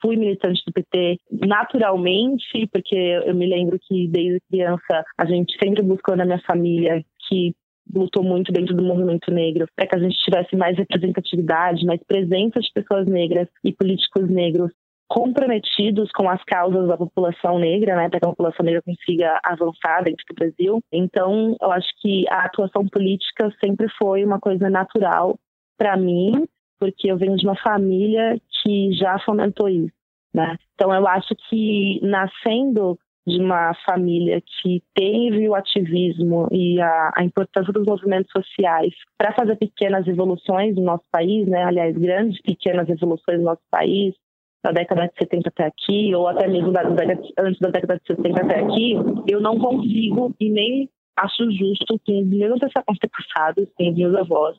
fui 0.00 0.16
militante 0.16 0.62
do 0.64 0.72
PT 0.72 1.18
naturalmente, 1.32 2.68
porque 2.72 2.94
eu 2.94 3.34
me 3.34 3.44
lembro 3.44 3.76
que 3.80 4.06
desde 4.06 4.40
criança 4.48 5.04
a 5.18 5.24
gente 5.24 5.56
sempre 5.60 5.82
buscou 5.82 6.16
na 6.16 6.24
minha 6.24 6.40
família 6.46 7.04
que 7.28 7.52
lutou 7.92 8.22
muito 8.22 8.52
dentro 8.52 8.76
do 8.76 8.84
movimento 8.84 9.32
negro 9.32 9.66
para 9.74 9.86
que 9.88 9.96
a 9.96 9.98
gente 9.98 10.16
tivesse 10.18 10.54
mais 10.54 10.76
representatividade, 10.76 11.84
mais 11.84 12.00
presença 12.06 12.60
de 12.60 12.70
pessoas 12.72 13.06
negras 13.06 13.48
e 13.64 13.72
políticos 13.72 14.30
negros 14.30 14.70
comprometidos 15.08 16.10
com 16.12 16.28
as 16.28 16.42
causas 16.44 16.86
da 16.86 16.96
população 16.96 17.58
negra, 17.58 17.96
né, 17.96 18.08
para 18.08 18.20
que 18.20 18.26
a 18.26 18.30
população 18.30 18.64
negra 18.64 18.82
consiga 18.82 19.40
avançar 19.42 20.04
dentro 20.04 20.24
do 20.28 20.34
Brasil. 20.34 20.80
Então, 20.92 21.56
eu 21.60 21.72
acho 21.72 21.88
que 22.00 22.28
a 22.28 22.44
atuação 22.44 22.86
política 22.86 23.50
sempre 23.64 23.88
foi 23.98 24.24
uma 24.24 24.38
coisa 24.38 24.68
natural 24.68 25.38
para 25.78 25.96
mim, 25.96 26.46
porque 26.78 27.10
eu 27.10 27.16
venho 27.16 27.36
de 27.36 27.46
uma 27.46 27.56
família 27.56 28.38
que 28.62 28.92
já 28.92 29.18
fomentou 29.20 29.68
isso, 29.68 29.94
né? 30.34 30.56
Então, 30.74 30.92
eu 30.94 31.06
acho 31.08 31.34
que 31.48 32.00
nascendo 32.02 32.98
de 33.28 33.38
uma 33.40 33.74
família 33.86 34.40
que 34.40 34.82
teve 34.94 35.48
o 35.48 35.54
ativismo 35.54 36.48
e 36.50 36.80
a, 36.80 37.12
a 37.14 37.24
importância 37.24 37.72
dos 37.72 37.84
movimentos 37.84 38.30
sociais 38.32 38.94
para 39.18 39.34
fazer 39.34 39.56
pequenas 39.56 40.06
evoluções 40.06 40.74
no 40.74 40.82
nosso 40.82 41.04
país, 41.12 41.46
né? 41.46 41.62
aliás, 41.64 41.94
grandes 41.96 42.40
pequenas 42.40 42.88
evoluções 42.88 43.38
no 43.38 43.44
nosso 43.44 43.62
país, 43.70 44.14
da 44.62 44.72
década 44.72 45.06
de 45.06 45.14
70 45.18 45.48
até 45.48 45.66
aqui, 45.66 46.14
ou 46.14 46.26
até 46.26 46.48
mesmo 46.48 46.72
da, 46.72 46.82
da, 46.82 47.04
antes 47.38 47.60
da 47.60 47.70
década 47.70 48.00
de 48.00 48.14
70 48.14 48.42
até 48.42 48.60
aqui, 48.60 48.94
eu 49.26 49.40
não 49.40 49.58
consigo 49.58 50.34
e 50.40 50.50
nem 50.50 50.88
acho 51.16 51.50
justo 51.50 51.98
que 52.04 52.12
os 52.12 52.28
meus 52.28 52.60
antepassados, 52.62 53.68
com 53.76 53.90
os 53.90 53.96
meus 53.96 54.14
avós, 54.16 54.56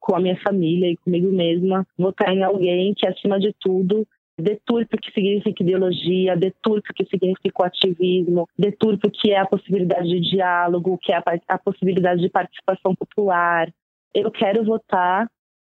com 0.00 0.16
a 0.16 0.20
minha 0.20 0.38
família 0.42 0.90
e 0.90 0.96
comigo 0.96 1.30
mesma, 1.30 1.86
votar 1.96 2.34
em 2.34 2.42
alguém 2.42 2.92
que, 2.94 3.06
acima 3.06 3.38
de 3.38 3.54
tudo, 3.60 4.06
deturpe 4.38 4.96
o 4.96 4.98
que 4.98 5.12
significa 5.12 5.62
ideologia, 5.62 6.36
deturpe 6.36 6.90
o 6.90 6.94
que 6.94 7.04
significa 7.06 7.62
o 7.62 7.64
ativismo, 7.64 8.48
deturpe 8.58 9.06
o 9.06 9.10
que 9.10 9.30
é 9.30 9.38
a 9.38 9.46
possibilidade 9.46 10.08
de 10.08 10.20
diálogo, 10.20 10.92
o 10.92 10.98
que 10.98 11.12
é 11.12 11.16
a, 11.16 11.22
a 11.48 11.58
possibilidade 11.58 12.20
de 12.20 12.28
participação 12.28 12.94
popular. 12.94 13.72
Eu 14.14 14.30
quero 14.30 14.64
votar 14.64 15.28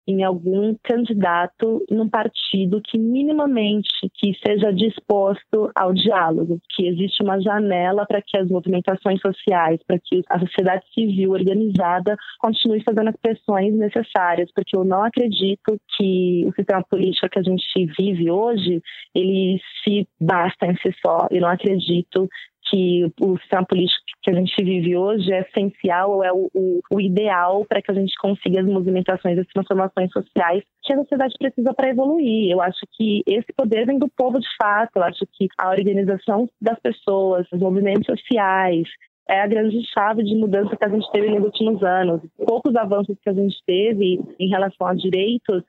em 0.06 0.22
algum 0.24 0.74
candidato 0.82 1.84
num 1.90 2.08
partido 2.08 2.80
que 2.82 2.98
minimamente 2.98 3.88
que 4.14 4.32
seja 4.44 4.72
disposto 4.72 5.70
ao 5.74 5.92
diálogo, 5.92 6.58
que 6.70 6.86
existe 6.86 7.22
uma 7.22 7.40
janela 7.40 8.06
para 8.06 8.22
que 8.22 8.36
as 8.36 8.48
movimentações 8.48 9.20
sociais, 9.20 9.80
para 9.86 9.98
que 9.98 10.22
a 10.28 10.38
sociedade 10.38 10.84
civil 10.92 11.32
organizada 11.32 12.16
continue 12.38 12.82
fazendo 12.82 13.08
as 13.08 13.16
pressões 13.16 13.74
necessárias, 13.74 14.50
porque 14.54 14.76
eu 14.76 14.84
não 14.84 15.02
acredito 15.04 15.78
que 15.96 16.44
o 16.46 16.52
sistema 16.54 16.82
político 16.82 17.28
que 17.28 17.38
a 17.38 17.42
gente 17.42 17.86
vive 17.98 18.30
hoje, 18.30 18.82
ele 19.14 19.60
se 19.82 20.06
basta 20.20 20.66
em 20.66 20.76
si 20.76 20.94
só. 21.04 21.26
Eu 21.30 21.42
não 21.42 21.48
acredito 21.48 22.28
que 22.70 23.12
o 23.20 23.36
sistema 23.38 23.66
político 23.66 24.00
que 24.22 24.30
a 24.30 24.34
gente 24.34 24.54
vive 24.62 24.96
hoje 24.96 25.32
é 25.32 25.40
essencial 25.40 26.12
ou 26.12 26.24
é 26.24 26.32
o, 26.32 26.48
o, 26.54 26.80
o 26.92 27.00
ideal 27.00 27.64
para 27.64 27.82
que 27.82 27.90
a 27.90 27.94
gente 27.94 28.14
consiga 28.20 28.60
as 28.60 28.66
movimentações, 28.66 29.38
as 29.38 29.46
transformações 29.48 30.10
sociais 30.12 30.62
que 30.82 30.92
a 30.92 30.98
sociedade 30.98 31.34
precisa 31.38 31.74
para 31.74 31.88
evoluir. 31.88 32.50
Eu 32.50 32.60
acho 32.60 32.80
que 32.92 33.22
esse 33.26 33.52
poder 33.56 33.86
vem 33.86 33.98
do 33.98 34.08
povo 34.16 34.38
de 34.38 34.48
fato. 34.60 34.96
Eu 34.96 35.02
acho 35.02 35.26
que 35.32 35.48
a 35.58 35.70
organização 35.70 36.48
das 36.60 36.78
pessoas, 36.80 37.46
os 37.52 37.60
movimentos 37.60 38.06
sociais, 38.06 38.88
é 39.28 39.40
a 39.40 39.46
grande 39.46 39.80
chave 39.92 40.22
de 40.24 40.34
mudança 40.34 40.76
que 40.76 40.84
a 40.84 40.88
gente 40.88 41.10
teve 41.12 41.30
nos 41.30 41.44
últimos 41.44 41.82
anos. 41.82 42.20
Poucos 42.46 42.74
avanços 42.76 43.16
que 43.22 43.30
a 43.30 43.32
gente 43.34 43.56
teve 43.66 44.20
em 44.38 44.48
relação 44.48 44.86
a 44.86 44.94
direitos 44.94 45.62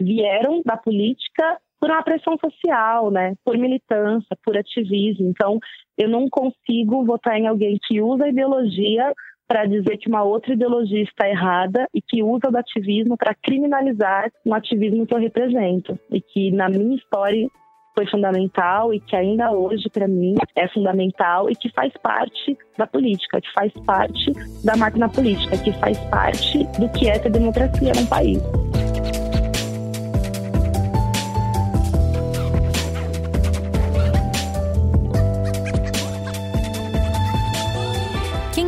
vieram 0.00 0.62
da 0.64 0.76
política 0.76 1.58
por 1.80 1.90
uma 1.90 2.02
pressão 2.02 2.36
social, 2.38 3.10
né? 3.10 3.34
Por 3.44 3.56
militância, 3.56 4.36
por 4.44 4.56
ativismo. 4.56 5.28
Então, 5.28 5.58
eu 5.96 6.08
não 6.08 6.28
consigo 6.28 7.04
votar 7.04 7.38
em 7.38 7.46
alguém 7.46 7.78
que 7.86 8.00
usa 8.00 8.24
a 8.24 8.28
ideologia 8.28 9.12
para 9.46 9.64
dizer 9.64 9.96
que 9.96 10.08
uma 10.08 10.22
outra 10.22 10.52
ideologia 10.52 11.02
está 11.02 11.26
errada 11.28 11.86
e 11.94 12.02
que 12.02 12.22
usa 12.22 12.50
o 12.52 12.56
ativismo 12.56 13.16
para 13.16 13.34
criminalizar 13.34 14.30
um 14.44 14.52
ativismo 14.52 15.06
que 15.06 15.14
eu 15.14 15.18
represento 15.18 15.98
e 16.12 16.20
que 16.20 16.50
na 16.50 16.68
minha 16.68 16.96
história 16.96 17.48
foi 17.96 18.06
fundamental 18.06 18.92
e 18.94 19.00
que 19.00 19.16
ainda 19.16 19.50
hoje 19.50 19.88
para 19.90 20.06
mim 20.06 20.34
é 20.54 20.68
fundamental 20.68 21.50
e 21.50 21.56
que 21.56 21.68
faz 21.72 21.92
parte 22.02 22.56
da 22.76 22.86
política, 22.86 23.40
que 23.40 23.52
faz 23.52 23.72
parte 23.84 24.32
da 24.62 24.76
máquina 24.76 25.08
política, 25.08 25.56
que 25.58 25.72
faz 25.80 25.98
parte 26.04 26.58
do 26.78 26.88
que 26.90 27.08
é 27.08 27.18
ter 27.18 27.30
democracia 27.30 27.92
num 27.96 28.06
país. 28.06 28.38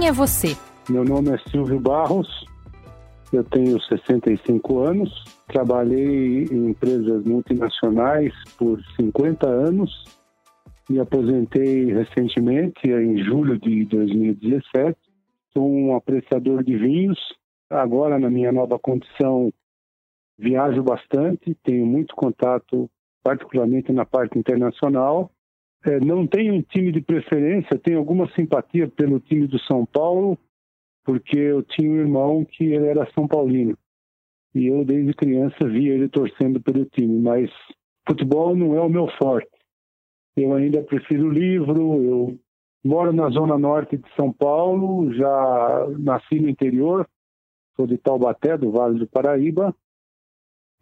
Quem 0.01 0.09
é 0.09 0.13
você? 0.13 0.57
Meu 0.89 1.05
nome 1.05 1.29
é 1.29 1.37
Silvio 1.51 1.79
Barros, 1.79 2.27
eu 3.35 3.45
tenho 3.45 3.79
65 3.83 4.79
anos, 4.79 5.13
trabalhei 5.47 6.45
em 6.45 6.71
empresas 6.71 7.23
multinacionais 7.23 8.33
por 8.57 8.81
50 8.99 9.47
anos, 9.47 10.05
me 10.89 10.99
aposentei 10.99 11.93
recentemente, 11.93 12.91
em 12.91 13.23
julho 13.23 13.59
de 13.59 13.85
2017. 13.85 14.97
Sou 15.53 15.71
um 15.71 15.95
apreciador 15.95 16.65
de 16.65 16.79
vinhos. 16.79 17.19
Agora, 17.69 18.19
na 18.19 18.31
minha 18.31 18.51
nova 18.51 18.79
condição, 18.79 19.53
viajo 20.39 20.83
bastante, 20.83 21.55
tenho 21.63 21.85
muito 21.85 22.17
contato, 22.17 22.91
particularmente 23.23 23.93
na 23.93 24.07
parte 24.07 24.39
internacional. 24.39 25.31
É, 25.85 25.99
não 25.99 26.27
tenho 26.27 26.55
um 26.55 26.63
time 26.63 26.93
de 26.93 27.01
preferência, 27.01 27.79
tenho 27.79 27.99
alguma 27.99 28.31
simpatia 28.33 28.87
pelo 28.89 29.19
time 29.19 29.47
do 29.47 29.59
São 29.61 29.87
Paulo, 29.87 30.39
porque 31.05 31.39
eu 31.39 31.63
tinha 31.63 31.91
um 31.91 31.97
irmão 31.97 32.45
que 32.45 32.65
ele 32.65 32.87
era 32.87 33.11
São 33.13 33.27
Paulino. 33.27 33.77
E 34.55 34.67
eu, 34.67 34.85
desde 34.85 35.15
criança, 35.15 35.57
via 35.67 35.95
ele 35.95 36.09
torcendo 36.09 36.61
pelo 36.61 36.85
time, 36.85 37.19
mas 37.21 37.51
futebol 38.07 38.55
não 38.55 38.77
é 38.77 38.81
o 38.81 38.91
meu 38.91 39.09
forte. 39.17 39.49
Eu 40.37 40.53
ainda 40.55 40.83
prefiro 40.83 41.31
livro, 41.31 42.03
eu 42.03 42.39
moro 42.85 43.13
na 43.13 43.31
zona 43.31 43.57
norte 43.57 43.97
de 43.97 44.15
São 44.15 44.31
Paulo, 44.33 45.13
já 45.15 45.87
nasci 45.99 46.41
no 46.41 46.49
interior, 46.49 47.09
sou 47.75 47.87
de 47.87 47.97
Taubaté, 47.97 48.57
do 48.59 48.71
Vale 48.71 48.99
do 48.99 49.07
Paraíba. 49.07 49.75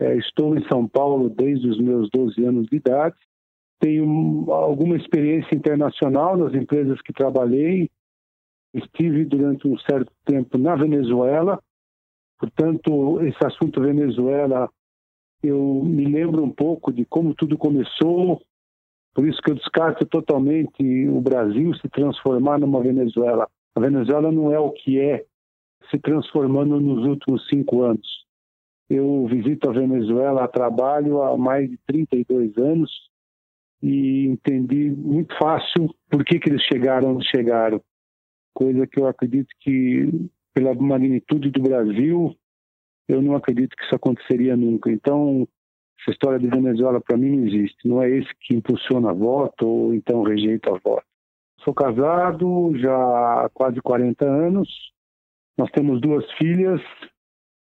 É, 0.00 0.16
estou 0.16 0.56
em 0.56 0.66
São 0.68 0.88
Paulo 0.88 1.28
desde 1.28 1.68
os 1.68 1.78
meus 1.80 2.08
12 2.10 2.44
anos 2.44 2.66
de 2.66 2.76
idade 2.76 3.16
tenho 3.78 4.50
alguma 4.52 4.96
experiência 4.96 5.54
internacional 5.54 6.36
nas 6.36 6.52
empresas 6.54 7.00
que 7.02 7.12
trabalhei. 7.12 7.88
Estive 8.74 9.24
durante 9.24 9.66
um 9.66 9.78
certo 9.78 10.12
tempo 10.24 10.58
na 10.58 10.74
Venezuela. 10.76 11.60
Portanto, 12.38 13.20
esse 13.22 13.44
assunto 13.44 13.80
Venezuela, 13.80 14.70
eu 15.42 15.82
me 15.84 16.04
lembro 16.04 16.44
um 16.44 16.50
pouco 16.50 16.92
de 16.92 17.04
como 17.04 17.34
tudo 17.34 17.56
começou. 17.56 18.42
Por 19.14 19.26
isso 19.26 19.40
que 19.40 19.50
eu 19.50 19.56
descarto 19.56 20.04
totalmente 20.06 21.08
o 21.08 21.20
Brasil 21.20 21.74
se 21.74 21.88
transformar 21.88 22.58
numa 22.58 22.82
Venezuela. 22.82 23.48
A 23.74 23.80
Venezuela 23.80 24.30
não 24.30 24.52
é 24.52 24.58
o 24.58 24.70
que 24.70 25.00
é 25.00 25.24
se 25.90 25.98
transformando 25.98 26.78
nos 26.80 27.06
últimos 27.06 27.48
cinco 27.48 27.82
anos. 27.82 28.26
Eu 28.90 29.26
visito 29.26 29.68
a 29.68 29.72
Venezuela 29.72 30.44
a 30.44 30.48
trabalho 30.48 31.22
há 31.22 31.36
mais 31.36 31.68
de 31.68 31.78
32 31.86 32.56
anos 32.58 33.07
e 33.82 34.26
entendi 34.26 34.90
muito 34.90 35.36
fácil 35.38 35.94
por 36.10 36.24
que, 36.24 36.38
que 36.38 36.50
eles 36.50 36.62
chegaram 36.62 37.14
onde 37.14 37.28
chegaram. 37.28 37.80
Coisa 38.52 38.86
que 38.86 39.00
eu 39.00 39.06
acredito 39.06 39.48
que, 39.60 40.30
pela 40.52 40.74
magnitude 40.74 41.50
do 41.50 41.62
Brasil, 41.62 42.34
eu 43.08 43.22
não 43.22 43.36
acredito 43.36 43.76
que 43.76 43.84
isso 43.84 43.94
aconteceria 43.94 44.56
nunca. 44.56 44.90
Então, 44.90 45.46
essa 46.00 46.10
história 46.10 46.38
de 46.38 46.48
Venezuela 46.48 47.00
para 47.00 47.16
mim 47.16 47.36
não 47.36 47.46
existe. 47.46 47.88
Não 47.88 48.02
é 48.02 48.10
esse 48.10 48.28
que 48.40 48.54
impulsiona 48.54 49.12
voto 49.12 49.66
ou 49.66 49.94
então 49.94 50.22
rejeita 50.22 50.70
voto. 50.84 51.06
Sou 51.60 51.74
casado 51.74 52.72
já 52.76 52.94
há 52.94 53.50
quase 53.52 53.80
40 53.80 54.24
anos. 54.24 54.68
Nós 55.56 55.70
temos 55.70 56.00
duas 56.00 56.24
filhas, 56.32 56.80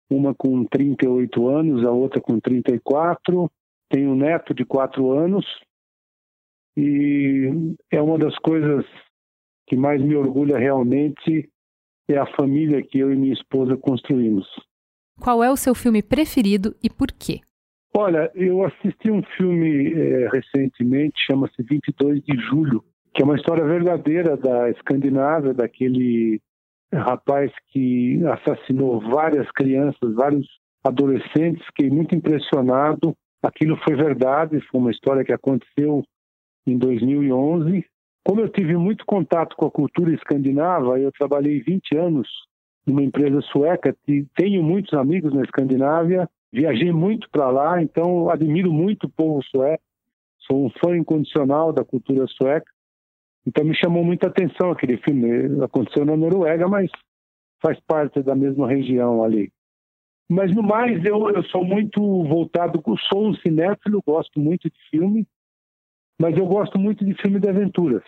uma 0.10 0.34
com 0.34 0.64
38 0.66 1.48
anos, 1.48 1.86
a 1.86 1.92
outra 1.92 2.22
com 2.22 2.40
34. 2.40 3.52
Tenho 3.90 4.12
um 4.12 4.16
neto 4.16 4.54
de 4.54 4.66
4 4.66 5.12
anos 5.12 5.46
e 6.76 7.76
é 7.92 8.02
uma 8.02 8.18
das 8.18 8.38
coisas 8.40 8.86
que 9.68 9.76
mais 9.76 10.02
me 10.02 10.16
orgulha 10.16 10.58
realmente 10.58 11.50
é 12.10 12.18
a 12.18 12.26
família 12.36 12.82
que 12.82 13.00
eu 13.00 13.12
e 13.12 13.16
minha 13.16 13.34
esposa 13.34 13.78
construímos. 13.78 14.48
Qual 15.22 15.44
é 15.44 15.52
o 15.52 15.56
seu 15.56 15.74
filme 15.76 16.02
preferido 16.02 16.76
e 16.84 16.90
por 16.90 17.08
quê? 17.12 17.40
Olha, 17.96 18.32
eu 18.34 18.66
assisti 18.66 19.12
um 19.12 19.22
filme 19.38 19.94
é, 19.94 20.28
recentemente, 20.30 21.14
chama-se 21.30 21.62
22 21.62 22.22
de 22.24 22.36
Julho, 22.42 22.84
que 23.14 23.22
é 23.22 23.26
uma 23.26 23.36
história 23.36 23.64
verdadeira 23.64 24.36
da 24.36 24.70
Escandinávia, 24.72 25.54
daquele 25.54 26.42
rapaz 26.92 27.52
que 27.70 28.20
assassinou 28.26 29.00
várias 29.00 29.50
crianças, 29.52 30.14
vários 30.16 30.48
adolescentes. 30.84 31.66
Fiquei 31.68 31.90
muito 31.90 32.16
impressionado. 32.16 33.16
Aquilo 33.44 33.78
foi 33.78 33.96
verdade, 33.96 34.60
foi 34.72 34.82
uma 34.82 34.92
história 34.92 35.24
que 35.24 35.34
aconteceu 35.34 36.04
em 36.66 36.78
2011. 36.78 37.86
Como 38.26 38.42
eu 38.42 38.50
tive 38.50 38.78
muito 38.78 39.06
contato 39.06 39.56
com 39.56 39.66
a 39.66 39.72
cultura 39.72 40.14
escandinava, 40.14 41.00
eu 41.00 41.12
trabalhei 41.12 41.62
20 41.62 41.98
anos 41.98 42.28
numa 42.86 43.04
empresa 43.04 43.42
sueca, 43.42 43.96
e 44.08 44.26
tenho 44.36 44.62
muitos 44.62 44.94
amigos 44.94 45.34
na 45.34 45.44
Escandinávia, 45.44 46.30
viajei 46.52 46.92
muito 46.92 47.30
para 47.30 47.50
lá, 47.50 47.82
então 47.82 48.30
admiro 48.30 48.72
muito 48.74 49.06
o 49.06 49.10
povo 49.10 49.42
sueco, 49.44 49.84
sou 50.40 50.66
um 50.66 50.70
fã 50.70 50.96
incondicional 50.96 51.72
da 51.72 51.84
cultura 51.84 52.26
sueca. 52.28 52.70
Então 53.46 53.64
me 53.66 53.76
chamou 53.76 54.04
muita 54.04 54.28
atenção 54.28 54.72
aquele 54.72 54.98
filme. 54.98 55.64
Aconteceu 55.64 56.06
na 56.06 56.16
Noruega, 56.16 56.68
mas 56.68 56.90
faz 57.62 57.80
parte 57.82 58.22
da 58.22 58.36
mesma 58.36 58.68
região 58.68 59.24
ali. 59.24 59.52
Mas 60.30 60.56
no 60.56 60.64
mais, 60.64 61.04
eu, 61.04 61.30
eu 61.30 61.44
sou 61.44 61.64
muito 61.64 62.02
voltado, 62.24 62.82
sou 63.12 63.28
um 63.28 63.36
cinéfilo, 63.36 64.02
gosto 64.06 64.40
muito 64.40 64.70
de 64.70 64.78
filme, 64.90 65.28
mas 66.20 66.38
eu 66.38 66.46
gosto 66.46 66.78
muito 66.80 67.04
de 67.06 67.14
filme 67.16 67.40
de 67.40 67.50
aventuras. 67.50 68.04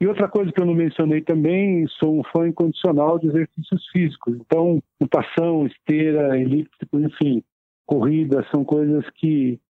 E 0.00 0.06
outra 0.06 0.28
coisa 0.28 0.50
que 0.50 0.60
eu 0.60 0.66
não 0.66 0.74
mencionei 0.74 1.20
também, 1.20 1.86
sou 1.98 2.18
um 2.18 2.22
fã 2.24 2.48
incondicional 2.48 3.18
de 3.18 3.28
exercícios 3.28 3.86
físicos. 3.92 4.34
Então, 4.40 4.82
natação, 4.98 5.66
esteira, 5.66 6.38
elíptico, 6.38 6.98
enfim, 6.98 7.42
corrida, 7.84 8.46
são 8.50 8.64
coisas 8.64 9.04
que 9.16 9.60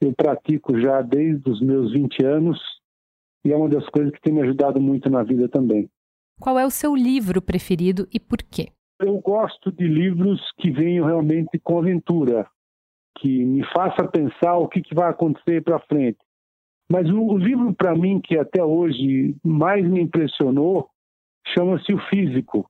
eu 0.00 0.12
pratico 0.14 0.78
já 0.78 1.02
desde 1.02 1.50
os 1.50 1.60
meus 1.60 1.92
20 1.92 2.24
anos 2.24 2.60
e 3.44 3.52
é 3.52 3.56
uma 3.56 3.68
das 3.68 3.88
coisas 3.88 4.12
que 4.12 4.20
tem 4.20 4.32
me 4.32 4.42
ajudado 4.42 4.80
muito 4.80 5.10
na 5.10 5.22
vida 5.22 5.48
também. 5.48 5.90
Qual 6.40 6.58
é 6.58 6.64
o 6.64 6.70
seu 6.70 6.94
livro 6.94 7.42
preferido 7.42 8.06
e 8.12 8.20
por 8.20 8.38
quê? 8.38 8.68
Eu 9.00 9.18
gosto 9.18 9.72
de 9.72 9.86
livros 9.86 10.40
que 10.58 10.70
venham 10.70 11.06
realmente 11.06 11.58
com 11.58 11.78
aventura, 11.78 12.46
que 13.18 13.44
me 13.44 13.64
faça 13.72 14.06
pensar 14.06 14.56
o 14.56 14.68
que, 14.68 14.80
que 14.80 14.94
vai 14.94 15.10
acontecer 15.10 15.62
para 15.62 15.80
frente. 15.80 16.18
Mas 16.92 17.08
o, 17.08 17.22
o 17.22 17.38
livro, 17.38 17.72
para 17.72 17.94
mim, 17.94 18.20
que 18.22 18.36
até 18.36 18.62
hoje 18.62 19.34
mais 19.42 19.82
me 19.88 20.02
impressionou, 20.02 20.90
chama-se 21.56 21.94
O 21.94 21.98
Físico, 22.10 22.66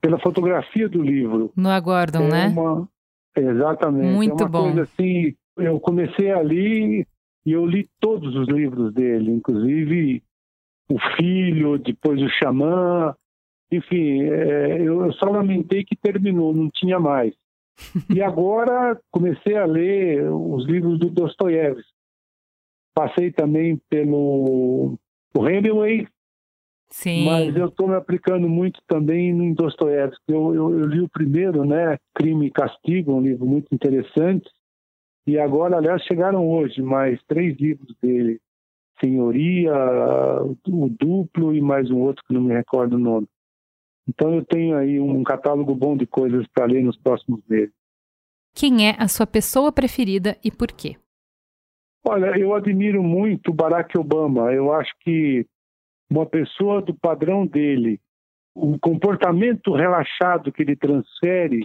pela 0.00 0.18
fotografia 0.18 0.88
do 0.88 1.02
livro. 1.02 1.52
No 1.54 1.82
Gordon, 1.82 2.22
é 2.28 2.30
né? 2.30 2.48
Uma... 2.48 2.88
Exatamente. 3.36 4.14
Muito 4.14 4.42
é 4.42 4.46
uma 4.46 4.48
bom. 4.48 4.62
coisa 4.62 4.82
assim, 4.84 5.34
eu 5.58 5.78
comecei 5.78 6.30
ali 6.30 7.06
e 7.44 7.52
eu 7.52 7.66
li 7.66 7.86
todos 8.00 8.34
os 8.34 8.48
livros 8.48 8.94
dele, 8.94 9.30
inclusive 9.30 10.22
O 10.90 10.98
Filho, 11.18 11.76
depois 11.76 12.22
O 12.22 12.30
Xamã, 12.30 13.14
enfim, 13.70 14.22
é, 14.30 14.80
eu 14.80 15.12
só 15.12 15.26
lamentei 15.26 15.84
que 15.84 15.94
terminou, 15.94 16.54
não 16.54 16.70
tinha 16.70 16.98
mais. 16.98 17.34
E 18.16 18.22
agora 18.22 18.98
comecei 19.10 19.58
a 19.58 19.66
ler 19.66 20.26
os 20.30 20.64
livros 20.64 20.98
do 20.98 21.10
Dostoiévski. 21.10 21.92
Passei 22.94 23.32
também 23.32 23.80
pelo 23.88 24.98
o 25.34 25.48
Hemingway, 25.48 26.06
Sim. 26.90 27.24
mas 27.24 27.56
eu 27.56 27.68
estou 27.68 27.88
me 27.88 27.94
aplicando 27.94 28.48
muito 28.48 28.80
também 28.86 29.30
em 29.30 29.54
Dostoiévski. 29.54 30.22
Eu, 30.28 30.54
eu, 30.54 30.78
eu 30.78 30.86
li 30.86 31.00
o 31.00 31.08
primeiro, 31.08 31.64
né, 31.64 31.96
Crime 32.14 32.46
e 32.46 32.50
Castigo, 32.50 33.14
um 33.14 33.22
livro 33.22 33.46
muito 33.46 33.74
interessante. 33.74 34.48
E 35.26 35.38
agora, 35.38 35.76
aliás, 35.76 36.02
chegaram 36.02 36.46
hoje 36.48 36.82
mais 36.82 37.20
três 37.26 37.56
livros 37.58 37.94
dele. 38.02 38.40
Senhoria, 39.00 39.74
o 40.44 40.88
Duplo 40.88 41.54
e 41.54 41.60
mais 41.60 41.90
um 41.90 41.98
outro 41.98 42.22
que 42.26 42.34
não 42.34 42.42
me 42.42 42.52
recordo 42.52 42.94
o 42.94 42.98
nome. 42.98 43.26
Então 44.08 44.34
eu 44.34 44.44
tenho 44.44 44.76
aí 44.76 45.00
um 45.00 45.22
catálogo 45.22 45.74
bom 45.74 45.96
de 45.96 46.06
coisas 46.06 46.46
para 46.48 46.66
ler 46.66 46.82
nos 46.82 46.96
próximos 46.96 47.40
meses. 47.48 47.72
Quem 48.54 48.88
é 48.88 48.96
a 48.98 49.08
sua 49.08 49.26
pessoa 49.26 49.72
preferida 49.72 50.36
e 50.44 50.50
por 50.50 50.68
quê? 50.68 50.96
Olha, 52.04 52.36
eu 52.38 52.52
admiro 52.54 53.02
muito 53.02 53.52
Barack 53.52 53.96
Obama. 53.96 54.52
Eu 54.52 54.72
acho 54.72 54.92
que 55.00 55.46
uma 56.10 56.26
pessoa 56.26 56.82
do 56.82 56.94
padrão 56.94 57.46
dele, 57.46 58.00
o 58.54 58.78
comportamento 58.78 59.72
relaxado 59.72 60.52
que 60.52 60.62
ele 60.62 60.76
transfere 60.76 61.64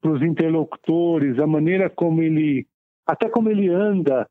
para 0.00 0.10
os 0.10 0.20
interlocutores, 0.20 1.38
a 1.38 1.46
maneira 1.46 1.88
como 1.88 2.22
ele, 2.22 2.66
até 3.06 3.28
como 3.28 3.48
ele 3.48 3.68
anda, 3.68 4.28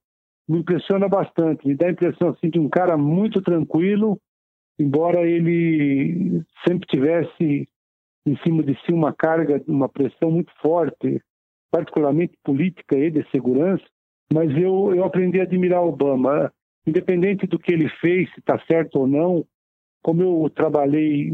me 0.47 0.59
impressiona 0.59 1.07
bastante. 1.07 1.65
Me 1.65 1.75
dá 1.75 1.87
a 1.87 1.91
impressão 1.91 2.29
assim 2.29 2.49
de 2.49 2.59
um 2.59 2.67
cara 2.67 2.97
muito 2.97 3.41
tranquilo, 3.41 4.19
embora 4.77 5.25
ele 5.25 6.43
sempre 6.67 6.85
tivesse 6.87 7.67
em 8.27 8.37
cima 8.43 8.61
de 8.61 8.75
si 8.81 8.93
uma 8.93 9.13
carga, 9.13 9.63
uma 9.65 9.87
pressão 9.87 10.29
muito 10.29 10.51
forte, 10.61 11.21
particularmente 11.71 12.37
política 12.43 12.97
e 12.97 13.09
de 13.09 13.27
segurança. 13.31 13.85
Mas 14.33 14.49
eu, 14.55 14.93
eu 14.95 15.03
aprendi 15.03 15.39
a 15.39 15.43
admirar 15.43 15.83
Obama, 15.83 16.51
independente 16.87 17.45
do 17.45 17.59
que 17.59 17.73
ele 17.73 17.89
fez, 17.99 18.29
se 18.33 18.39
está 18.39 18.57
certo 18.69 18.99
ou 18.99 19.07
não. 19.07 19.45
Como 20.01 20.21
eu 20.21 20.49
trabalhei, 20.49 21.31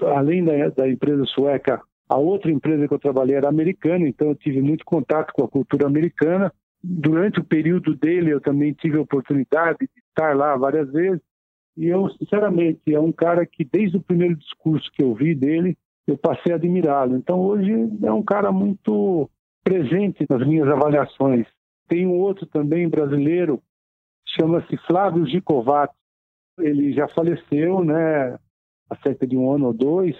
além 0.00 0.44
da, 0.44 0.68
da 0.68 0.88
empresa 0.88 1.24
sueca, 1.24 1.80
a 2.08 2.16
outra 2.16 2.52
empresa 2.52 2.86
que 2.86 2.94
eu 2.94 2.98
trabalhei 2.98 3.36
era 3.36 3.48
americana, 3.48 4.06
então 4.06 4.28
eu 4.28 4.34
tive 4.36 4.62
muito 4.62 4.84
contato 4.84 5.32
com 5.32 5.44
a 5.44 5.48
cultura 5.48 5.86
americana. 5.86 6.52
Durante 6.82 7.40
o 7.40 7.44
período 7.44 7.96
dele, 7.96 8.32
eu 8.32 8.40
também 8.40 8.72
tive 8.72 8.98
a 8.98 9.00
oportunidade 9.00 9.78
de 9.80 10.02
estar 10.08 10.36
lá 10.36 10.56
várias 10.56 10.92
vezes. 10.92 11.20
E 11.76 11.86
eu, 11.86 12.08
sinceramente, 12.10 12.80
é 12.94 13.00
um 13.00 13.10
cara 13.10 13.44
que, 13.44 13.64
desde 13.64 13.96
o 13.96 14.02
primeiro 14.02 14.36
discurso 14.36 14.90
que 14.92 15.02
eu 15.02 15.14
vi 15.14 15.34
dele, 15.34 15.76
eu 16.06 16.16
passei 16.16 16.52
a 16.52 16.56
admirá-lo. 16.56 17.16
Então, 17.16 17.40
hoje, 17.40 17.72
é 18.04 18.12
um 18.12 18.22
cara 18.22 18.52
muito 18.52 19.28
presente 19.64 20.24
nas 20.30 20.46
minhas 20.46 20.68
avaliações. 20.68 21.46
Tem 21.88 22.06
um 22.06 22.18
outro 22.18 22.46
também 22.46 22.88
brasileiro, 22.88 23.62
chama-se 24.26 24.76
Flávio 24.86 25.26
Gicovat. 25.26 25.92
Ele 26.58 26.92
já 26.92 27.06
faleceu, 27.08 27.84
né, 27.84 28.38
há 28.90 28.96
cerca 29.02 29.26
de 29.26 29.36
um 29.36 29.50
ano 29.52 29.66
ou 29.66 29.72
dois. 29.72 30.16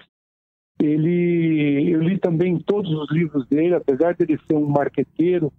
Ele, 0.80 1.90
eu 1.90 2.02
li 2.02 2.18
também 2.18 2.58
todos 2.58 2.92
os 2.92 3.10
livros 3.10 3.46
dele, 3.48 3.74
apesar 3.74 4.14
de 4.14 4.24
ele 4.24 4.38
ser 4.46 4.54
um 4.54 4.68
marqueteiro, 4.68 5.52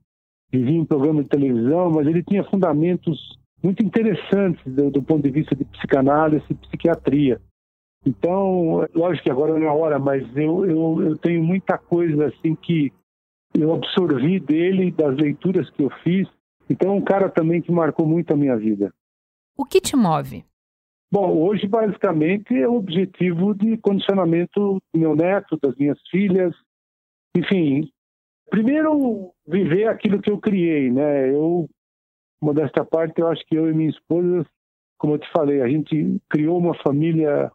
vivia 0.51 0.77
em 0.77 0.85
programa 0.85 1.23
de 1.23 1.29
televisão, 1.29 1.89
mas 1.89 2.05
ele 2.07 2.23
tinha 2.23 2.43
fundamentos 2.43 3.37
muito 3.63 3.83
interessantes 3.83 4.63
do, 4.65 4.91
do 4.91 5.01
ponto 5.01 5.23
de 5.23 5.31
vista 5.31 5.55
de 5.55 5.65
psicanálise 5.65 6.45
e 6.49 6.53
psiquiatria. 6.53 7.41
Então, 8.05 8.87
lógico 8.93 9.23
que 9.23 9.31
agora 9.31 9.57
não 9.57 9.67
é 9.67 9.71
hora, 9.71 9.99
mas 9.99 10.23
eu, 10.35 10.65
eu, 10.65 11.01
eu 11.01 11.17
tenho 11.17 11.43
muita 11.43 11.77
coisa 11.77 12.27
assim 12.27 12.55
que 12.55 12.93
eu 13.53 13.73
absorvi 13.73 14.39
dele, 14.39 14.91
das 14.91 15.15
leituras 15.15 15.69
que 15.71 15.83
eu 15.83 15.89
fiz. 16.03 16.27
Então, 16.69 16.91
é 16.91 16.93
um 16.93 17.01
cara 17.01 17.29
também 17.29 17.61
que 17.61 17.71
marcou 17.71 18.05
muito 18.05 18.33
a 18.33 18.37
minha 18.37 18.57
vida. 18.57 18.93
O 19.57 19.65
que 19.65 19.81
te 19.81 19.95
move? 19.95 20.45
Bom, 21.11 21.37
hoje 21.37 21.65
basicamente 21.65 22.53
é 22.53 22.67
o 22.67 22.75
objetivo 22.75 23.55
de 23.55 23.77
condicionamento 23.77 24.81
do 24.93 24.99
meu 24.99 25.15
neto, 25.15 25.57
das 25.61 25.73
minhas 25.75 25.99
filhas, 26.11 26.53
enfim. 27.35 27.89
Primeiro, 28.49 29.31
viver 29.47 29.87
aquilo 29.87 30.21
que 30.21 30.29
eu 30.29 30.37
criei, 30.37 30.91
né? 30.91 31.33
Eu, 31.33 31.69
modesta 32.41 32.83
parte, 32.83 33.21
eu 33.21 33.27
acho 33.29 33.45
que 33.45 33.55
eu 33.55 33.69
e 33.69 33.73
minha 33.73 33.89
esposa, 33.89 34.45
como 34.97 35.13
eu 35.13 35.19
te 35.19 35.31
falei, 35.31 35.61
a 35.61 35.67
gente 35.67 36.21
criou 36.29 36.57
uma 36.57 36.75
família 36.83 37.49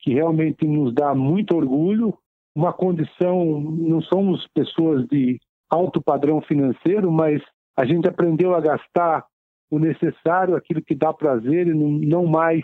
que 0.00 0.14
realmente 0.14 0.66
nos 0.66 0.94
dá 0.94 1.14
muito 1.14 1.54
orgulho, 1.54 2.16
uma 2.56 2.72
condição, 2.72 3.60
não 3.60 4.00
somos 4.00 4.48
pessoas 4.54 5.06
de 5.08 5.38
alto 5.68 6.02
padrão 6.02 6.40
financeiro, 6.40 7.12
mas 7.12 7.42
a 7.76 7.84
gente 7.84 8.08
aprendeu 8.08 8.54
a 8.54 8.60
gastar 8.62 9.26
o 9.70 9.78
necessário, 9.78 10.56
aquilo 10.56 10.80
que 10.80 10.94
dá 10.94 11.12
prazer 11.12 11.66
e 11.66 11.74
não, 11.74 12.24
mais 12.24 12.62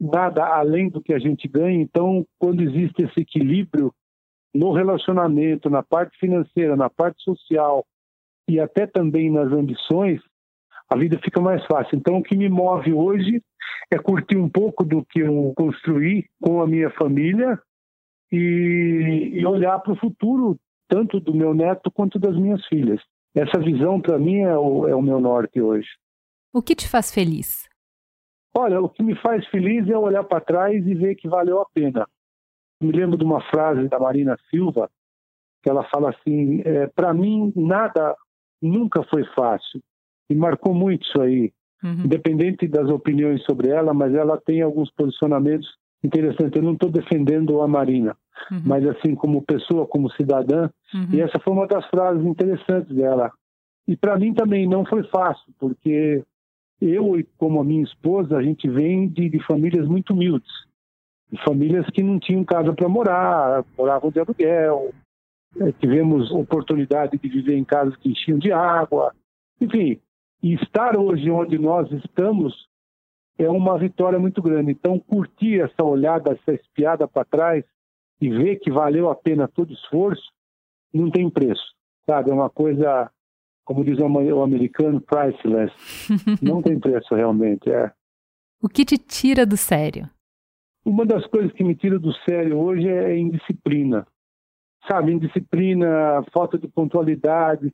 nada 0.00 0.44
além 0.44 0.88
do 0.88 1.00
que 1.00 1.14
a 1.14 1.18
gente 1.20 1.46
ganha. 1.46 1.80
Então, 1.80 2.26
quando 2.40 2.60
existe 2.60 3.04
esse 3.04 3.20
equilíbrio 3.20 3.94
no 4.52 4.72
relacionamento, 4.72 5.70
na 5.70 5.82
parte 5.82 6.18
financeira, 6.18 6.74
na 6.74 6.90
parte 6.90 7.22
social 7.22 7.86
e 8.48 8.58
até 8.58 8.84
também 8.84 9.30
nas 9.30 9.52
ambições, 9.52 10.20
a 10.90 10.96
vida 10.96 11.20
fica 11.22 11.40
mais 11.40 11.64
fácil. 11.66 11.96
Então, 11.96 12.18
o 12.18 12.22
que 12.22 12.36
me 12.36 12.48
move 12.48 12.92
hoje 12.92 13.40
é 13.92 13.96
curtir 13.96 14.38
um 14.38 14.48
pouco 14.48 14.82
do 14.82 15.04
que 15.04 15.20
eu 15.20 15.52
construí 15.56 16.26
com 16.42 16.60
a 16.60 16.66
minha 16.66 16.90
família 16.90 17.60
e, 18.34 19.40
e 19.40 19.46
olhar 19.46 19.78
para 19.80 19.92
o 19.92 19.98
futuro, 19.98 20.58
tanto 20.88 21.20
do 21.20 21.34
meu 21.34 21.54
neto 21.54 21.90
quanto 21.90 22.18
das 22.18 22.36
minhas 22.36 22.64
filhas. 22.66 23.00
Essa 23.34 23.58
visão, 23.58 24.00
para 24.00 24.18
mim, 24.18 24.40
é 24.40 24.56
o, 24.56 24.88
é 24.88 24.94
o 24.94 25.02
meu 25.02 25.20
norte 25.20 25.60
hoje. 25.60 25.88
O 26.52 26.62
que 26.62 26.74
te 26.74 26.88
faz 26.88 27.12
feliz? 27.12 27.68
Olha, 28.56 28.80
o 28.80 28.88
que 28.88 29.02
me 29.02 29.16
faz 29.16 29.44
feliz 29.48 29.88
é 29.88 29.98
olhar 29.98 30.22
para 30.24 30.40
trás 30.40 30.86
e 30.86 30.94
ver 30.94 31.16
que 31.16 31.28
valeu 31.28 31.60
a 31.60 31.66
pena. 31.74 32.06
Me 32.80 32.92
lembro 32.92 33.18
de 33.18 33.24
uma 33.24 33.40
frase 33.50 33.88
da 33.88 33.98
Marina 33.98 34.36
Silva, 34.50 34.88
que 35.62 35.68
ela 35.68 35.82
fala 35.90 36.10
assim: 36.10 36.60
é, 36.64 36.86
para 36.86 37.12
mim, 37.12 37.52
nada 37.56 38.14
nunca 38.62 39.02
foi 39.04 39.24
fácil. 39.34 39.80
E 40.30 40.34
marcou 40.34 40.72
muito 40.72 41.06
isso 41.06 41.20
aí. 41.20 41.52
Uhum. 41.82 42.04
Independente 42.04 42.68
das 42.68 42.88
opiniões 42.88 43.42
sobre 43.44 43.68
ela, 43.68 43.92
mas 43.92 44.14
ela 44.14 44.40
tem 44.40 44.62
alguns 44.62 44.90
posicionamentos 44.92 45.68
interessantes. 46.04 46.56
Eu 46.56 46.62
não 46.62 46.74
estou 46.74 46.90
defendendo 46.90 47.60
a 47.62 47.68
Marina, 47.68 48.16
uhum. 48.50 48.62
mas 48.64 48.86
assim, 48.86 49.14
como 49.14 49.42
pessoa, 49.42 49.86
como 49.86 50.10
cidadã, 50.12 50.70
uhum. 50.92 51.08
e 51.12 51.20
essa 51.20 51.38
foi 51.38 51.52
uma 51.52 51.66
das 51.66 51.86
frases 51.86 52.24
interessantes 52.24 52.94
dela. 52.94 53.30
E 53.86 53.96
para 53.96 54.18
mim 54.18 54.32
também 54.32 54.66
não 54.66 54.84
foi 54.84 55.02
fácil, 55.04 55.52
porque 55.58 56.22
eu 56.80 57.18
e 57.18 57.24
como 57.38 57.60
a 57.60 57.64
minha 57.64 57.82
esposa, 57.82 58.36
a 58.36 58.42
gente 58.42 58.68
vem 58.68 59.08
de, 59.08 59.28
de 59.28 59.38
famílias 59.44 59.86
muito 59.86 60.12
humildes. 60.12 60.50
De 61.30 61.42
famílias 61.42 61.86
que 61.90 62.02
não 62.02 62.18
tinham 62.18 62.44
casa 62.44 62.72
para 62.72 62.88
morar, 62.88 63.64
moravam 63.76 64.10
de 64.10 64.20
aluguel. 64.20 64.92
É, 65.60 65.72
tivemos 65.72 66.30
oportunidade 66.30 67.18
de 67.18 67.28
viver 67.28 67.56
em 67.56 67.64
casas 67.64 67.96
que 67.96 68.10
enchiam 68.10 68.38
de 68.38 68.52
água. 68.52 69.14
Enfim, 69.60 70.00
e 70.42 70.54
estar 70.54 70.98
hoje 70.98 71.30
onde 71.30 71.58
nós 71.58 71.90
estamos 71.92 72.68
é 73.38 73.48
uma 73.48 73.78
vitória 73.78 74.18
muito 74.18 74.40
grande. 74.40 74.72
Então, 74.72 74.98
curtir 74.98 75.60
essa 75.60 75.82
olhada, 75.82 76.32
essa 76.32 76.52
espiada 76.52 77.06
para 77.08 77.24
trás 77.24 77.64
e 78.20 78.30
ver 78.30 78.56
que 78.56 78.70
valeu 78.70 79.10
a 79.10 79.14
pena 79.14 79.48
todo 79.48 79.72
esforço, 79.72 80.32
não 80.92 81.10
tem 81.10 81.28
preço, 81.28 81.74
sabe? 82.06 82.30
É 82.30 82.34
uma 82.34 82.48
coisa 82.48 83.10
como 83.64 83.84
diz 83.84 83.98
o 83.98 84.42
americano, 84.42 85.00
priceless. 85.00 85.72
Não 86.42 86.62
tem 86.62 86.78
preço 86.78 87.14
realmente, 87.14 87.70
é. 87.70 87.90
O 88.62 88.68
que 88.68 88.84
te 88.84 88.98
tira 88.98 89.46
do 89.46 89.56
sério? 89.56 90.08
Uma 90.84 91.06
das 91.06 91.26
coisas 91.26 91.50
que 91.52 91.64
me 91.64 91.74
tira 91.74 91.98
do 91.98 92.12
sério 92.28 92.58
hoje 92.58 92.86
é 92.86 93.16
indisciplina. 93.16 94.06
Sabe, 94.86 95.12
indisciplina, 95.12 96.22
falta 96.32 96.58
de 96.58 96.68
pontualidade. 96.68 97.72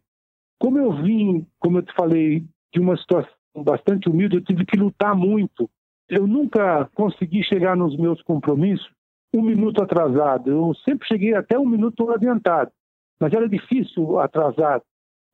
Como 0.61 0.79
eu 0.79 0.93
vim, 1.03 1.45
como 1.59 1.79
eu 1.79 1.83
te 1.83 1.93
falei, 1.95 2.45
de 2.73 2.81
uma 2.81 2.97
situação 2.97 3.40
bastante 3.57 4.09
humilde, 4.09 4.37
eu 4.37 4.45
tive 4.45 4.65
que 4.65 4.77
lutar 4.77 5.15
muito. 5.15 5.69
Eu 6.09 6.27
nunca 6.27 6.89
consegui 6.95 7.43
chegar 7.45 7.77
nos 7.77 7.97
meus 7.97 8.21
compromissos 8.23 8.91
um 9.35 9.43
minuto 9.43 9.83
atrasado. 9.83 10.51
Eu 10.51 10.75
sempre 10.89 11.07
cheguei 11.07 11.35
até 11.35 11.59
um 11.59 11.67
minuto 11.67 12.11
adiantado, 12.11 12.71
mas 13.21 13.33
era 13.33 13.49
difícil 13.49 14.19
atrasar. 14.19 14.83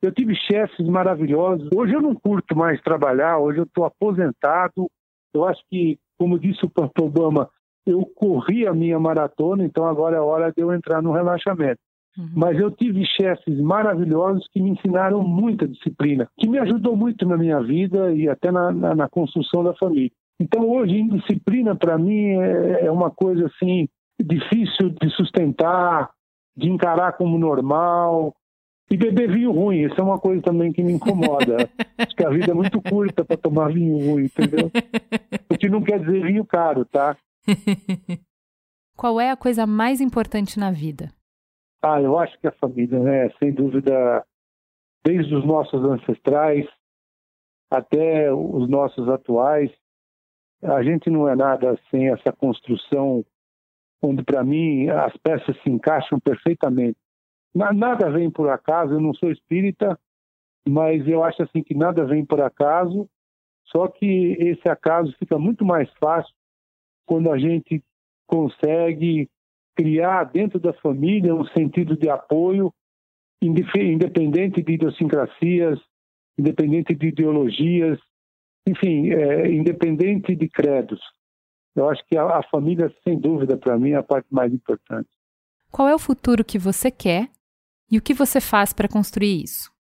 Eu 0.01 0.11
tive 0.11 0.35
chefes 0.35 0.87
maravilhosos. 0.87 1.67
Hoje 1.75 1.93
eu 1.93 2.01
não 2.01 2.13
curto 2.13 2.55
mais 2.55 2.79
trabalhar, 2.81 3.39
hoje 3.39 3.59
eu 3.59 3.63
estou 3.63 3.85
aposentado. 3.85 4.87
Eu 5.33 5.45
acho 5.45 5.61
que, 5.69 5.97
como 6.17 6.39
disse 6.39 6.63
o 6.63 6.69
Pastor 6.69 7.05
Obama, 7.05 7.49
eu 7.85 8.05
corri 8.15 8.67
a 8.67 8.73
minha 8.73 8.99
maratona, 8.99 9.65
então 9.65 9.85
agora 9.85 10.17
é 10.17 10.19
hora 10.19 10.51
de 10.51 10.61
eu 10.61 10.71
entrar 10.73 11.01
no 11.01 11.11
relaxamento. 11.11 11.79
Uhum. 12.17 12.29
Mas 12.33 12.59
eu 12.59 12.71
tive 12.71 13.05
chefes 13.05 13.59
maravilhosos 13.59 14.47
que 14.51 14.61
me 14.61 14.71
ensinaram 14.71 15.21
muita 15.21 15.67
disciplina, 15.67 16.27
que 16.37 16.49
me 16.49 16.57
ajudou 16.57 16.95
muito 16.95 17.25
na 17.27 17.37
minha 17.37 17.61
vida 17.61 18.11
e 18.13 18.27
até 18.27 18.51
na, 18.51 18.71
na, 18.71 18.95
na 18.95 19.09
construção 19.09 19.63
da 19.63 19.75
família. 19.75 20.11
Então 20.39 20.67
hoje, 20.67 20.97
indisciplina 20.97 21.75
para 21.75 21.97
mim 21.97 22.39
é, 22.39 22.85
é 22.85 22.91
uma 22.91 23.11
coisa 23.11 23.45
assim 23.45 23.87
difícil 24.19 24.89
de 24.89 25.09
sustentar, 25.11 26.09
de 26.55 26.69
encarar 26.69 27.13
como 27.13 27.37
normal. 27.37 28.35
E 28.89 28.95
beber 28.95 29.29
vinho 29.29 29.51
ruim, 29.51 29.81
isso 29.81 29.99
é 29.99 30.03
uma 30.03 30.17
coisa 30.17 30.41
também 30.41 30.71
que 30.71 30.81
me 30.81 30.93
incomoda. 30.93 31.69
Acho 31.97 32.15
que 32.15 32.25
a 32.25 32.29
vida 32.29 32.51
é 32.51 32.55
muito 32.55 32.81
curta 32.81 33.23
para 33.23 33.35
tomar 33.35 33.71
vinho 33.71 33.97
ruim, 33.97 34.25
entendeu? 34.25 34.71
O 35.49 35.57
que 35.57 35.67
não 35.67 35.81
quer 35.81 35.99
dizer 35.99 36.25
vinho 36.25 36.45
caro, 36.45 36.85
tá? 36.85 37.17
Qual 38.95 39.19
é 39.19 39.29
a 39.29 39.35
coisa 39.35 39.67
mais 39.67 39.99
importante 39.99 40.57
na 40.57 40.71
vida? 40.71 41.11
Ah, 41.81 42.01
eu 42.01 42.17
acho 42.17 42.37
que 42.39 42.47
a 42.47 42.51
família, 42.51 42.99
né? 42.99 43.29
Sem 43.39 43.53
dúvida, 43.53 44.25
desde 45.05 45.35
os 45.35 45.45
nossos 45.45 45.83
ancestrais 45.83 46.65
até 47.69 48.33
os 48.33 48.69
nossos 48.69 49.07
atuais, 49.09 49.71
a 50.63 50.81
gente 50.81 51.09
não 51.09 51.27
é 51.27 51.35
nada 51.35 51.77
sem 51.91 52.09
essa 52.09 52.31
construção 52.31 53.23
onde, 54.01 54.23
para 54.23 54.43
mim, 54.43 54.89
as 54.89 55.15
peças 55.17 55.55
se 55.61 55.69
encaixam 55.69 56.19
perfeitamente 56.19 56.97
nada 57.73 58.09
vem 58.09 58.29
por 58.29 58.49
acaso, 58.49 58.93
eu 58.93 59.01
não 59.01 59.13
sou 59.13 59.31
espírita, 59.31 59.99
mas 60.67 61.07
eu 61.07 61.23
acho 61.23 61.43
assim 61.43 61.63
que 61.63 61.73
nada 61.73 62.05
vem 62.05 62.25
por 62.25 62.41
acaso, 62.41 63.09
só 63.65 63.87
que 63.87 64.37
esse 64.39 64.69
acaso 64.69 65.13
fica 65.17 65.37
muito 65.37 65.65
mais 65.65 65.89
fácil 65.99 66.33
quando 67.05 67.31
a 67.31 67.37
gente 67.37 67.83
consegue 68.25 69.29
criar 69.77 70.23
dentro 70.25 70.59
da 70.59 70.73
família 70.73 71.35
um 71.35 71.45
sentido 71.45 71.95
de 71.95 72.09
apoio, 72.09 72.73
independente 73.41 74.63
de 74.63 74.73
idiosincrasias, 74.73 75.79
independente 76.37 76.95
de 76.95 77.07
ideologias, 77.07 77.99
enfim, 78.67 79.11
é, 79.11 79.51
independente 79.51 80.35
de 80.35 80.49
credos. 80.49 80.99
Eu 81.75 81.87
acho 81.89 82.03
que 82.07 82.17
a, 82.17 82.39
a 82.39 82.43
família, 82.49 82.91
sem 83.03 83.19
dúvida, 83.19 83.55
para 83.55 83.77
mim, 83.77 83.91
é 83.91 83.97
a 83.97 84.03
parte 84.03 84.27
mais 84.31 84.51
importante. 84.51 85.07
Qual 85.71 85.87
é 85.87 85.93
o 85.93 85.99
futuro 85.99 86.43
que 86.43 86.57
você 86.57 86.89
quer 86.89 87.29
e 87.91 87.97
o 87.97 88.01
que 88.01 88.15
você 88.15 88.41
faz 88.41 88.73
para 88.73 88.87
construir 88.87 89.43
isso? 89.43 89.71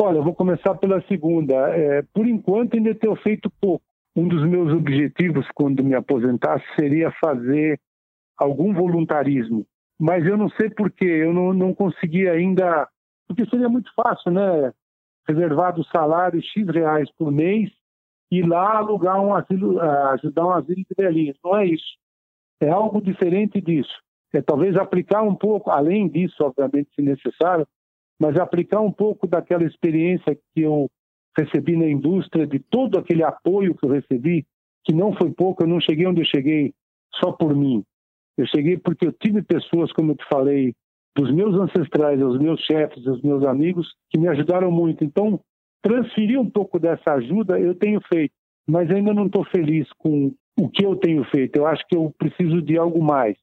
Olha, 0.00 0.16
eu 0.16 0.24
vou 0.24 0.34
começar 0.34 0.74
pela 0.76 1.02
segunda. 1.06 1.54
É, 1.76 2.02
por 2.14 2.26
enquanto, 2.26 2.74
ainda 2.74 2.94
tenho 2.94 3.14
feito 3.16 3.50
pouco. 3.60 3.84
Um 4.16 4.26
dos 4.26 4.46
meus 4.48 4.72
objetivos, 4.72 5.46
quando 5.54 5.84
me 5.84 5.94
aposentar, 5.94 6.62
seria 6.74 7.12
fazer 7.20 7.78
algum 8.36 8.72
voluntarismo. 8.72 9.66
Mas 9.98 10.26
eu 10.26 10.36
não 10.36 10.48
sei 10.50 10.70
porquê, 10.70 11.04
eu 11.04 11.32
não, 11.32 11.52
não 11.52 11.74
consegui 11.74 12.28
ainda. 12.28 12.88
Porque 13.26 13.48
seria 13.48 13.68
muito 13.68 13.90
fácil, 13.94 14.32
né? 14.32 14.72
Reservar 15.28 15.74
do 15.74 15.84
salário 15.84 16.42
X 16.42 16.66
reais 16.68 17.08
por 17.16 17.30
mês 17.30 17.70
e 18.30 18.42
lá 18.42 18.78
alugar 18.78 19.20
um 19.20 19.34
asilo, 19.34 19.80
ajudar 19.80 20.46
um 20.46 20.50
asilo 20.50 20.76
de 20.76 20.94
velhinhos. 20.96 21.38
Não 21.44 21.56
é 21.56 21.66
isso. 21.66 21.96
É 22.60 22.68
algo 22.68 23.00
diferente 23.00 23.60
disso 23.60 23.94
é, 24.32 24.40
talvez 24.40 24.76
aplicar 24.76 25.22
um 25.22 25.34
pouco, 25.34 25.70
além 25.70 26.08
disso, 26.08 26.36
obviamente, 26.40 26.90
se 26.94 27.02
necessário, 27.02 27.66
mas 28.18 28.36
aplicar 28.36 28.80
um 28.80 28.90
pouco 28.90 29.26
daquela 29.26 29.64
experiência 29.64 30.34
que 30.34 30.62
eu 30.62 30.88
recebi 31.36 31.76
na 31.76 31.86
indústria, 31.86 32.46
de 32.46 32.58
todo 32.58 32.98
aquele 32.98 33.22
apoio 33.22 33.74
que 33.74 33.84
eu 33.84 33.90
recebi, 33.90 34.46
que 34.84 34.92
não 34.92 35.14
foi 35.14 35.30
pouco, 35.30 35.62
eu 35.62 35.68
não 35.68 35.80
cheguei 35.80 36.06
onde 36.06 36.22
eu 36.22 36.26
cheguei 36.26 36.72
só 37.14 37.32
por 37.32 37.54
mim. 37.54 37.84
Eu 38.36 38.46
cheguei 38.46 38.76
porque 38.76 39.06
eu 39.06 39.12
tive 39.12 39.42
pessoas, 39.42 39.92
como 39.92 40.12
eu 40.12 40.16
te 40.16 40.24
falei, 40.28 40.74
dos 41.16 41.32
meus 41.32 41.54
ancestrais, 41.54 42.20
os 42.22 42.38
meus 42.38 42.60
chefes, 42.62 43.06
os 43.06 43.20
meus 43.22 43.44
amigos, 43.44 43.94
que 44.10 44.18
me 44.18 44.28
ajudaram 44.28 44.70
muito. 44.70 45.04
Então, 45.04 45.40
transferir 45.82 46.40
um 46.40 46.48
pouco 46.48 46.78
dessa 46.78 47.14
ajuda 47.14 47.58
eu 47.58 47.74
tenho 47.74 48.00
feito, 48.12 48.32
mas 48.66 48.90
ainda 48.90 49.12
não 49.12 49.26
estou 49.26 49.44
feliz 49.44 49.86
com 49.98 50.32
o 50.58 50.68
que 50.68 50.84
eu 50.84 50.96
tenho 50.96 51.24
feito. 51.24 51.56
Eu 51.56 51.66
acho 51.66 51.84
que 51.86 51.96
eu 51.96 52.12
preciso 52.18 52.62
de 52.62 52.78
algo 52.78 53.02
mais 53.02 53.36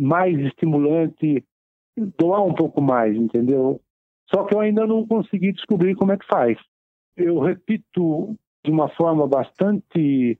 mais 0.00 0.38
estimulante, 0.38 1.44
doar 2.18 2.42
um 2.42 2.54
pouco 2.54 2.80
mais, 2.80 3.14
entendeu? 3.14 3.78
Só 4.34 4.44
que 4.44 4.54
eu 4.54 4.60
ainda 4.60 4.86
não 4.86 5.06
consegui 5.06 5.52
descobrir 5.52 5.94
como 5.94 6.12
é 6.12 6.16
que 6.16 6.26
faz. 6.26 6.56
Eu 7.14 7.38
repito 7.40 8.34
de 8.64 8.70
uma 8.70 8.88
forma 8.88 9.28
bastante 9.28 10.38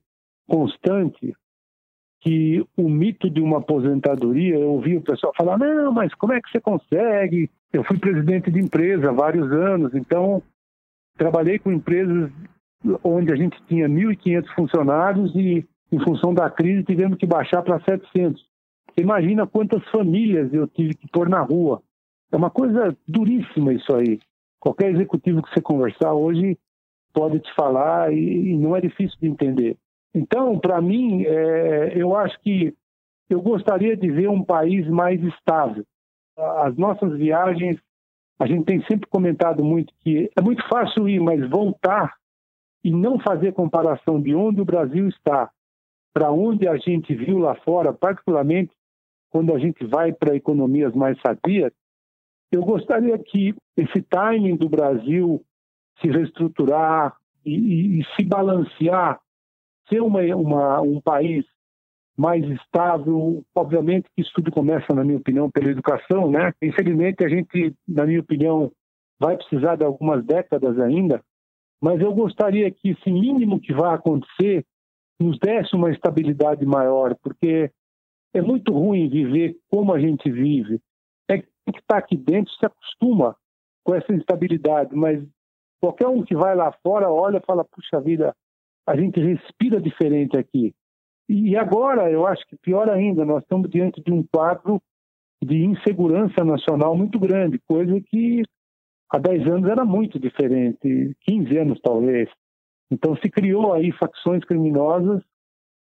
constante 0.49 1.35
que 2.21 2.65
o 2.77 2.89
mito 2.89 3.31
de 3.31 3.41
uma 3.41 3.59
aposentadoria, 3.59 4.59
eu 4.59 4.71
ouvi 4.73 4.97
o 4.97 5.03
pessoal 5.03 5.33
falar, 5.37 5.59
não, 5.59 5.91
mas 5.91 6.15
como 6.15 6.35
é 6.35 6.41
que 6.41 6.51
você 6.51 6.61
consegue? 6.61 7.51
Eu 7.73 7.83
fui 7.83 7.99
presidente 7.99 8.51
de 8.51 8.61
empresa 8.61 9.09
há 9.09 9.13
vários 9.13 9.51
anos, 9.51 9.95
então 9.95 10.43
trabalhei 11.17 11.59
com 11.59 11.73
empresas 11.73 12.31
onde 13.03 13.33
a 13.33 13.37
gente 13.37 13.57
tinha 13.67 13.89
1.500 13.89 14.47
funcionários 14.55 15.35
e, 15.35 15.67
em 15.93 15.99
função 16.01 16.35
da 16.35 16.51
crise, 16.51 16.85
tivemos 16.85 17.17
que 17.17 17.27
baixar 17.27 17.63
para 17.63 17.81
700. 17.81 18.43
Imagina 18.99 19.47
quantas 19.47 19.83
famílias 19.91 20.53
eu 20.53 20.67
tive 20.67 20.95
que 20.95 21.09
pôr 21.09 21.29
na 21.29 21.41
rua. 21.41 21.83
É 22.33 22.37
uma 22.37 22.51
coisa 22.51 22.97
duríssima 23.07 23.73
isso 23.73 23.95
aí. 23.95 24.19
Qualquer 24.59 24.93
executivo 24.93 25.43
que 25.43 25.53
você 25.53 25.61
conversar 25.61 26.13
hoje 26.13 26.59
pode 27.13 27.41
te 27.41 27.55
falar 27.55 28.13
e 28.13 28.57
não 28.57 28.77
é 28.77 28.81
difícil 28.81 29.17
de 29.21 29.29
entender. 29.29 29.77
Então, 30.15 30.59
para 30.59 30.81
mim, 30.81 31.25
é, 31.25 31.93
eu 31.97 32.17
acho 32.17 32.39
que 32.41 32.75
eu 33.29 33.41
gostaria 33.41 33.97
de 33.97 34.11
ver 34.11 34.29
um 34.29 34.45
país 34.45 34.89
mais 34.89 35.23
estável. 35.23 35.85
As 36.37 36.77
nossas 36.77 37.17
viagens, 37.17 37.79
a 38.39 38.47
gente 38.47 38.65
tem 38.65 38.83
sempre 38.87 39.09
comentado 39.09 39.65
muito 39.65 39.93
que 40.01 40.31
é 40.37 40.41
muito 40.41 40.67
fácil 40.69 41.09
ir, 41.09 41.21
mas 41.21 41.49
voltar 41.49 42.15
e 42.83 42.91
não 42.91 43.19
fazer 43.21 43.53
comparação 43.53 44.21
de 44.21 44.35
onde 44.35 44.61
o 44.61 44.65
Brasil 44.65 45.09
está 45.09 45.51
para 46.13 46.33
onde 46.33 46.67
a 46.67 46.77
gente 46.77 47.15
viu 47.15 47.39
lá 47.39 47.55
fora, 47.57 47.93
particularmente 47.93 48.73
quando 49.31 49.55
a 49.55 49.59
gente 49.59 49.85
vai 49.87 50.13
para 50.13 50.35
economias 50.35 50.93
mais 50.93 51.17
sadias, 51.21 51.73
eu 52.51 52.63
gostaria 52.63 53.17
que 53.17 53.55
esse 53.77 54.03
timing 54.03 54.57
do 54.57 54.69
Brasil 54.69 55.41
se 56.01 56.09
reestruturar 56.09 57.17
e, 57.45 57.55
e, 57.55 58.01
e 58.01 58.05
se 58.17 58.25
balancear, 58.25 59.21
ser 59.91 60.01
uma, 60.01 60.21
uma, 60.37 60.81
um 60.81 61.01
país 61.01 61.45
mais 62.17 62.45
estável. 62.45 63.43
Obviamente 63.55 64.09
que 64.15 64.23
isso 64.23 64.33
tudo 64.35 64.51
começa, 64.51 64.95
na 64.95 65.05
minha 65.05 65.19
opinião, 65.19 65.51
pela 65.51 65.71
educação, 65.71 66.31
né? 66.31 66.53
Infelizmente, 66.63 67.25
a 67.25 67.29
gente, 67.29 67.75
na 67.89 68.07
minha 68.07 68.21
opinião, 68.21 68.71
vai 69.19 69.37
precisar 69.37 69.77
de 69.77 69.85
algumas 69.85 70.25
décadas 70.25 70.79
ainda, 70.79 71.23
mas 71.83 72.01
eu 72.01 72.13
gostaria 72.15 72.71
que 72.71 72.91
esse 72.91 73.11
mínimo 73.11 73.61
que 73.61 73.73
vai 73.73 73.95
acontecer 73.95 74.65
nos 75.21 75.39
desse 75.39 75.77
uma 75.77 75.91
estabilidade 75.91 76.65
maior, 76.65 77.15
porque 77.23 77.71
é 78.35 78.41
muito 78.41 78.73
ruim 78.73 79.09
viver 79.09 79.59
como 79.71 79.93
a 79.93 79.99
gente 79.99 80.31
vive. 80.31 80.81
É 81.29 81.39
que 81.39 81.49
está 81.79 81.99
aqui 81.99 82.17
dentro 82.17 82.53
se 82.55 82.67
acostuma 82.67 83.37
com 83.85 83.95
essa 83.95 84.13
instabilidade, 84.13 84.95
mas 84.95 85.23
qualquer 85.81 86.09
um 86.09 86.23
que 86.23 86.35
vai 86.35 86.55
lá 86.55 86.73
fora 86.83 87.11
olha 87.11 87.39
e 87.39 87.47
fala: 87.47 87.65
puxa 87.65 88.01
vida, 88.01 88.35
a 88.91 88.97
gente 88.97 89.21
respira 89.21 89.81
diferente 89.81 90.37
aqui. 90.37 90.75
E 91.29 91.57
agora, 91.57 92.11
eu 92.11 92.27
acho 92.27 92.45
que 92.47 92.57
pior 92.57 92.91
ainda, 92.91 93.25
nós 93.25 93.43
estamos 93.43 93.71
diante 93.71 94.03
de 94.03 94.13
um 94.13 94.23
quadro 94.23 94.83
de 95.43 95.65
insegurança 95.65 96.45
nacional 96.45 96.97
muito 96.97 97.19
grande, 97.19 97.61
coisa 97.61 98.01
que 98.01 98.43
há 99.09 99.19
10 99.19 99.47
anos 99.49 99.71
era 99.71 99.85
muito 99.85 100.19
diferente, 100.19 101.17
15 101.21 101.57
anos 101.57 101.81
talvez. 101.81 102.29
Então 102.91 103.17
se 103.17 103.31
criou 103.31 103.73
aí 103.73 103.93
facções 103.93 104.45
criminosas 104.45 105.23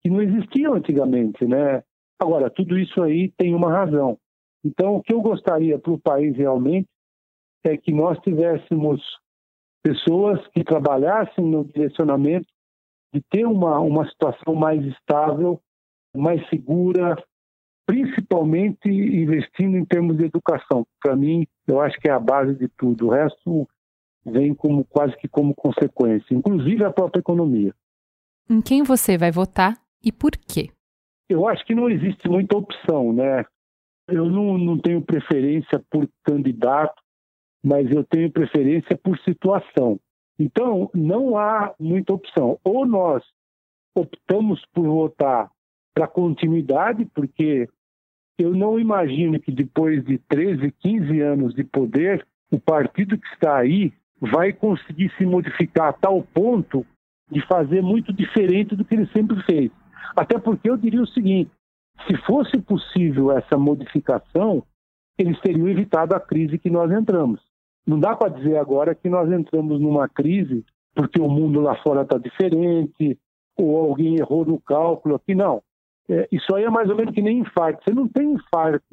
que 0.01 0.09
não 0.09 0.21
existiam 0.21 0.73
antigamente, 0.73 1.45
né? 1.45 1.81
Agora, 2.19 2.49
tudo 2.49 2.77
isso 2.77 3.01
aí 3.01 3.31
tem 3.37 3.55
uma 3.55 3.71
razão. 3.71 4.17
Então, 4.63 4.95
o 4.95 5.01
que 5.01 5.13
eu 5.13 5.21
gostaria 5.21 5.79
para 5.79 5.91
o 5.91 5.99
país 5.99 6.35
realmente 6.35 6.87
é 7.63 7.77
que 7.77 7.93
nós 7.93 8.19
tivéssemos 8.19 9.01
pessoas 9.81 10.45
que 10.49 10.63
trabalhassem 10.63 11.43
no 11.43 11.63
direcionamento 11.63 12.47
de 13.13 13.21
ter 13.29 13.45
uma, 13.45 13.79
uma 13.79 14.07
situação 14.09 14.55
mais 14.55 14.83
estável, 14.85 15.61
mais 16.15 16.47
segura, 16.49 17.15
principalmente 17.85 18.87
investindo 18.87 19.77
em 19.77 19.85
termos 19.85 20.17
de 20.17 20.25
educação. 20.25 20.85
Para 21.01 21.15
mim, 21.15 21.45
eu 21.67 21.81
acho 21.81 21.99
que 21.99 22.09
é 22.09 22.11
a 22.11 22.19
base 22.19 22.55
de 22.55 22.67
tudo. 22.69 23.07
O 23.07 23.09
resto 23.09 23.67
vem 24.25 24.53
como 24.53 24.85
quase 24.85 25.15
que 25.17 25.27
como 25.27 25.53
consequência, 25.53 26.33
inclusive 26.33 26.83
a 26.85 26.91
própria 26.91 27.19
economia. 27.19 27.73
Em 28.49 28.61
quem 28.61 28.83
você 28.83 29.17
vai 29.17 29.31
votar 29.31 29.77
e 30.03 30.11
por 30.11 30.31
quê? 30.31 30.69
Eu 31.29 31.47
acho 31.47 31.65
que 31.65 31.73
não 31.73 31.89
existe 31.89 32.27
muita 32.27 32.57
opção, 32.57 33.13
né? 33.13 33.45
Eu 34.07 34.25
não, 34.25 34.57
não 34.57 34.77
tenho 34.77 35.01
preferência 35.01 35.81
por 35.89 36.07
candidato, 36.23 37.01
mas 37.63 37.89
eu 37.91 38.03
tenho 38.03 38.31
preferência 38.31 38.97
por 38.97 39.17
situação. 39.19 39.99
Então, 40.41 40.89
não 40.91 41.37
há 41.37 41.71
muita 41.79 42.13
opção. 42.13 42.59
Ou 42.63 42.83
nós 42.83 43.23
optamos 43.95 44.65
por 44.73 44.87
votar 44.87 45.51
para 45.93 46.07
continuidade, 46.07 47.05
porque 47.13 47.69
eu 48.39 48.55
não 48.55 48.79
imagino 48.79 49.39
que 49.39 49.51
depois 49.51 50.03
de 50.03 50.17
13, 50.17 50.71
15 50.79 51.21
anos 51.21 51.53
de 51.53 51.63
poder, 51.63 52.25
o 52.51 52.59
partido 52.59 53.19
que 53.19 53.27
está 53.27 53.55
aí 53.55 53.93
vai 54.19 54.51
conseguir 54.51 55.13
se 55.15 55.27
modificar 55.27 55.89
a 55.89 55.93
tal 55.93 56.23
ponto 56.23 56.83
de 57.29 57.45
fazer 57.45 57.83
muito 57.83 58.11
diferente 58.11 58.75
do 58.75 58.83
que 58.83 58.95
ele 58.95 59.05
sempre 59.15 59.39
fez. 59.43 59.71
Até 60.15 60.39
porque 60.39 60.67
eu 60.67 60.75
diria 60.75 61.03
o 61.03 61.07
seguinte: 61.07 61.51
se 62.07 62.17
fosse 62.25 62.59
possível 62.59 63.31
essa 63.31 63.59
modificação, 63.59 64.63
eles 65.19 65.39
teriam 65.39 65.69
evitado 65.69 66.15
a 66.15 66.19
crise 66.19 66.57
que 66.57 66.69
nós 66.71 66.91
entramos. 66.91 67.50
Não 67.85 67.99
dá 67.99 68.15
para 68.15 68.33
dizer 68.33 68.57
agora 68.57 68.95
que 68.95 69.09
nós 69.09 69.31
entramos 69.31 69.79
numa 69.79 70.07
crise 70.07 70.65
porque 70.93 71.21
o 71.21 71.29
mundo 71.29 71.61
lá 71.61 71.75
fora 71.81 72.01
está 72.01 72.17
diferente, 72.17 73.17
ou 73.57 73.77
alguém 73.77 74.17
errou 74.17 74.45
no 74.45 74.59
cálculo 74.59 75.15
aqui. 75.15 75.33
Não. 75.33 75.63
É, 76.09 76.27
isso 76.31 76.53
aí 76.53 76.65
é 76.65 76.69
mais 76.69 76.89
ou 76.89 76.95
menos 76.95 77.13
que 77.13 77.21
nem 77.21 77.39
infarto. 77.39 77.83
Você 77.83 77.93
não 77.93 78.07
tem 78.07 78.33
infarto 78.33 78.85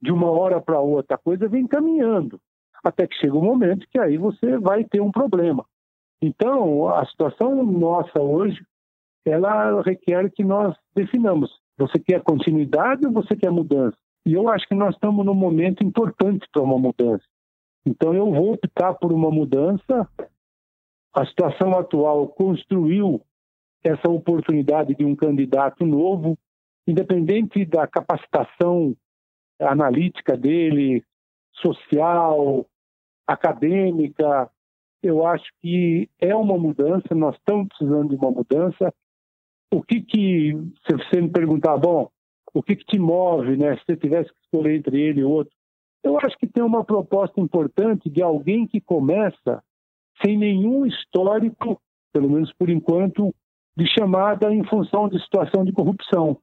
de 0.00 0.12
uma 0.12 0.30
hora 0.30 0.60
para 0.60 0.80
outra, 0.80 1.16
a 1.16 1.18
coisa 1.18 1.48
vem 1.48 1.66
caminhando 1.66 2.40
até 2.84 3.06
que 3.06 3.16
chega 3.16 3.36
um 3.36 3.44
momento 3.44 3.86
que 3.90 3.98
aí 3.98 4.16
você 4.16 4.58
vai 4.58 4.84
ter 4.84 5.00
um 5.00 5.10
problema. 5.10 5.64
Então, 6.22 6.88
a 6.88 7.04
situação 7.06 7.62
nossa 7.64 8.20
hoje, 8.20 8.64
ela 9.24 9.82
requer 9.82 10.30
que 10.30 10.44
nós 10.44 10.76
definamos. 10.94 11.50
Você 11.78 11.98
quer 11.98 12.22
continuidade 12.22 13.06
ou 13.06 13.12
você 13.12 13.36
quer 13.36 13.50
mudança? 13.50 13.96
E 14.24 14.34
eu 14.34 14.48
acho 14.48 14.66
que 14.66 14.74
nós 14.74 14.94
estamos 14.94 15.24
num 15.26 15.34
momento 15.34 15.84
importante 15.84 16.46
para 16.52 16.62
uma 16.62 16.78
mudança. 16.78 17.24
Então, 17.86 18.12
eu 18.12 18.30
vou 18.32 18.54
optar 18.54 18.94
por 18.94 19.12
uma 19.12 19.30
mudança. 19.30 20.08
A 21.14 21.24
situação 21.24 21.70
atual 21.78 22.26
construiu 22.28 23.22
essa 23.82 24.10
oportunidade 24.10 24.94
de 24.94 25.04
um 25.04 25.14
candidato 25.14 25.86
novo, 25.86 26.36
independente 26.86 27.64
da 27.64 27.86
capacitação 27.86 28.96
analítica 29.60 30.36
dele, 30.36 31.04
social, 31.54 32.66
acadêmica. 33.26 34.50
Eu 35.02 35.24
acho 35.24 35.46
que 35.62 36.10
é 36.20 36.34
uma 36.34 36.58
mudança, 36.58 37.14
nós 37.14 37.36
estamos 37.36 37.68
precisando 37.68 38.08
de 38.08 38.16
uma 38.16 38.32
mudança. 38.32 38.92
O 39.72 39.82
que 39.82 40.00
que, 40.00 40.52
se 40.86 40.96
você 40.96 41.20
me 41.20 41.30
perguntar, 41.30 41.76
bom, 41.76 42.10
o 42.52 42.62
que 42.62 42.76
que 42.76 42.84
te 42.84 42.98
move, 42.98 43.56
né? 43.56 43.76
Se 43.76 43.84
você 43.86 43.96
tivesse 43.96 44.30
que 44.30 44.40
escolher 44.42 44.76
entre 44.76 45.00
ele 45.00 45.20
e 45.20 45.24
outro, 45.24 45.55
eu 46.02 46.18
acho 46.18 46.36
que 46.38 46.46
tem 46.46 46.62
uma 46.62 46.84
proposta 46.84 47.40
importante 47.40 48.08
de 48.08 48.22
alguém 48.22 48.66
que 48.66 48.80
começa 48.80 49.62
sem 50.22 50.38
nenhum 50.38 50.86
histórico, 50.86 51.80
pelo 52.12 52.30
menos 52.30 52.52
por 52.54 52.70
enquanto, 52.70 53.34
de 53.76 53.86
chamada 53.86 54.52
em 54.52 54.64
função 54.64 55.08
de 55.08 55.20
situação 55.22 55.64
de 55.64 55.72
corrupção. 55.72 56.38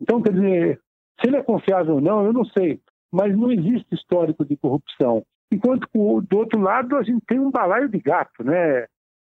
Então, 0.00 0.20
quer 0.20 0.32
dizer, 0.32 0.80
se 1.20 1.28
ele 1.28 1.36
é 1.36 1.42
confiável 1.42 1.96
ou 1.96 2.00
não, 2.00 2.24
eu 2.24 2.32
não 2.32 2.44
sei, 2.44 2.80
mas 3.12 3.36
não 3.36 3.52
existe 3.52 3.94
histórico 3.94 4.44
de 4.44 4.56
corrupção. 4.56 5.24
Enquanto 5.52 5.86
do 5.92 6.38
outro 6.38 6.58
lado 6.60 6.96
a 6.96 7.02
gente 7.02 7.24
tem 7.26 7.38
um 7.38 7.50
balaio 7.50 7.88
de 7.88 7.98
gato, 8.00 8.42
né? 8.42 8.86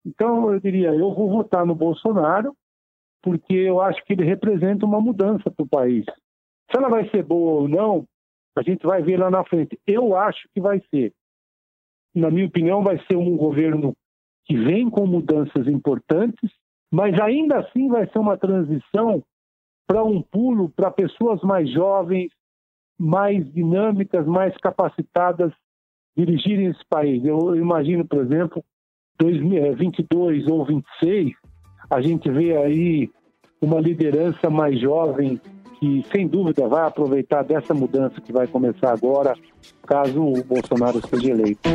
Então 0.05 0.53
eu 0.53 0.61
diria, 0.61 0.91
eu 0.95 1.15
vou 1.15 1.31
votar 1.31 1.65
no 1.65 1.75
Bolsonaro 1.75 2.55
porque 3.23 3.55
eu 3.55 3.81
acho 3.81 4.05
que 4.05 4.13
ele 4.13 4.25
representa 4.25 4.85
uma 4.85 5.01
mudança 5.01 5.51
para 5.51 5.65
o 5.65 5.69
país. 5.69 6.05
Se 6.71 6.77
ela 6.77 6.89
vai 6.89 7.09
ser 7.09 7.23
boa 7.23 7.63
ou 7.63 7.69
não, 7.69 8.05
a 8.57 8.63
gente 8.63 8.87
vai 8.87 9.03
ver 9.03 9.19
lá 9.19 9.31
na 9.31 9.45
frente. 9.45 9.79
Eu 9.87 10.17
acho 10.17 10.49
que 10.55 10.61
vai 10.61 10.83
ser. 10.91 11.13
Na 12.15 12.31
minha 12.31 12.47
opinião, 12.47 12.83
vai 12.83 12.99
ser 13.07 13.17
um 13.17 13.37
governo 13.37 13.95
que 14.45 14.57
vem 14.57 14.91
com 14.91 15.07
mudanças 15.07 15.67
importantes, 15.67 16.51
mas 16.91 17.19
ainda 17.21 17.61
assim 17.61 17.89
vai 17.89 18.07
ser 18.11 18.19
uma 18.19 18.37
transição 18.37 19.23
para 19.87 20.05
um 20.05 20.21
pulo 20.21 20.69
para 20.71 20.91
pessoas 20.91 21.41
mais 21.43 21.71
jovens, 21.71 22.31
mais 22.99 23.51
dinâmicas, 23.53 24.27
mais 24.27 24.57
capacitadas 24.59 25.53
dirigirem 26.17 26.67
esse 26.67 26.85
país. 26.89 27.25
Eu 27.25 27.57
imagino, 27.57 28.07
por 28.07 28.21
exemplo, 28.21 28.63
2022 29.19 30.47
ou 30.49 30.65
26, 30.65 31.33
a 31.91 32.01
gente 32.01 32.31
vê 32.31 32.57
aí 32.57 33.11
uma 33.61 33.81
liderança 33.81 34.51
mais 34.51 34.79
jovem 34.81 35.41
que, 35.83 36.07
sem 36.13 36.29
dúvida, 36.29 36.69
vai 36.69 36.87
aproveitar 36.87 37.43
dessa 37.43 37.75
mudança 37.75 38.21
que 38.21 38.33
vai 38.33 38.47
começar 38.47 38.93
agora, 38.93 39.35
caso 39.85 40.23
o 40.23 40.45
Bolsonaro 40.45 41.01
seja 41.09 41.33
eleito. 41.33 41.69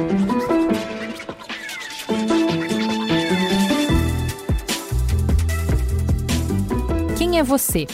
Quem 7.18 7.38
é 7.38 7.44
você? 7.44 7.86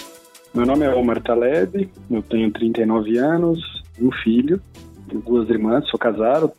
Meu 0.53 0.67
nome 0.67 0.85
é 0.85 0.93
Omar 0.93 1.19
Taleb, 1.19 1.89
eu 2.11 2.21
tenho 2.21 2.51
39 2.51 3.17
anos, 3.17 3.59
um 3.99 4.11
filho, 4.23 4.61
tenho 5.09 5.23
duas 5.23 5.49
irmãs, 5.49 5.89
sou 5.89 5.99
casado, 5.99 6.51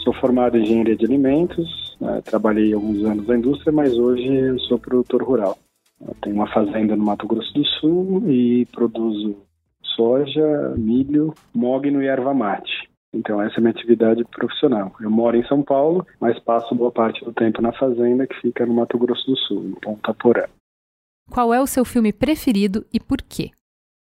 sou 0.00 0.12
formado 0.12 0.58
em 0.58 0.62
engenharia 0.62 0.94
de 0.94 1.06
alimentos, 1.06 1.96
né, 1.98 2.20
trabalhei 2.22 2.74
alguns 2.74 3.02
anos 3.02 3.26
na 3.26 3.34
indústria, 3.34 3.72
mas 3.72 3.96
hoje 3.96 4.26
eu 4.26 4.58
sou 4.58 4.78
produtor 4.78 5.22
rural. 5.22 5.56
Eu 6.00 6.14
tenho 6.22 6.36
uma 6.36 6.52
fazenda 6.52 6.96
no 6.96 7.04
Mato 7.04 7.26
Grosso 7.26 7.52
do 7.54 7.64
Sul 7.64 8.30
e 8.30 8.66
produzo 8.66 9.36
soja, 9.96 10.74
milho, 10.76 11.34
mogno 11.54 12.02
e 12.02 12.06
erva 12.06 12.34
mate. 12.34 12.88
Então 13.14 13.40
essa 13.40 13.54
é 13.54 13.58
a 13.58 13.60
minha 13.60 13.70
atividade 13.70 14.24
profissional. 14.24 14.94
Eu 15.00 15.10
moro 15.10 15.36
em 15.36 15.46
São 15.46 15.62
Paulo, 15.62 16.04
mas 16.20 16.38
passo 16.40 16.74
boa 16.74 16.90
parte 16.90 17.24
do 17.24 17.32
tempo 17.32 17.62
na 17.62 17.72
fazenda 17.72 18.26
que 18.26 18.40
fica 18.40 18.66
no 18.66 18.74
Mato 18.74 18.98
Grosso 18.98 19.24
do 19.26 19.36
Sul, 19.36 19.64
em 19.68 19.80
Ponta 19.80 20.12
Porã. 20.12 20.44
Qual 21.30 21.54
é 21.54 21.60
o 21.60 21.66
seu 21.66 21.84
filme 21.84 22.12
preferido 22.12 22.84
e 22.92 22.98
por 22.98 23.18
quê? 23.22 23.50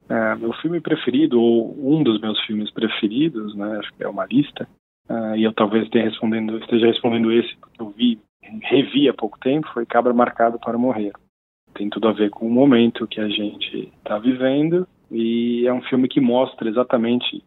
É, 0.09 0.35
meu 0.35 0.53
filme 0.53 0.81
preferido, 0.81 1.39
ou 1.39 1.75
um 1.79 2.03
dos 2.03 2.19
meus 2.19 2.39
filmes 2.45 2.71
preferidos, 2.71 3.55
né, 3.55 3.77
acho 3.79 3.93
que 3.93 4.03
é 4.03 4.07
uma 4.07 4.25
lista, 4.25 4.67
uh, 5.09 5.35
e 5.35 5.43
eu 5.43 5.53
talvez 5.53 5.87
respondendo, 5.91 6.57
esteja 6.57 6.87
respondendo 6.87 7.31
esse 7.31 7.55
porque 7.57 7.81
eu 7.81 7.89
vi, 7.89 8.19
revi 8.41 9.07
há 9.07 9.13
pouco 9.13 9.39
tempo, 9.39 9.69
foi 9.73 9.85
Cabra 9.85 10.13
Marcado 10.13 10.59
para 10.59 10.77
Morrer. 10.77 11.13
Tem 11.73 11.89
tudo 11.89 12.07
a 12.07 12.13
ver 12.13 12.29
com 12.29 12.47
o 12.47 12.51
momento 12.51 13.07
que 13.07 13.19
a 13.19 13.27
gente 13.27 13.91
está 13.97 14.17
vivendo 14.17 14.87
e 15.11 15.65
é 15.67 15.73
um 15.73 15.81
filme 15.83 16.07
que 16.07 16.21
mostra 16.21 16.69
exatamente 16.69 17.43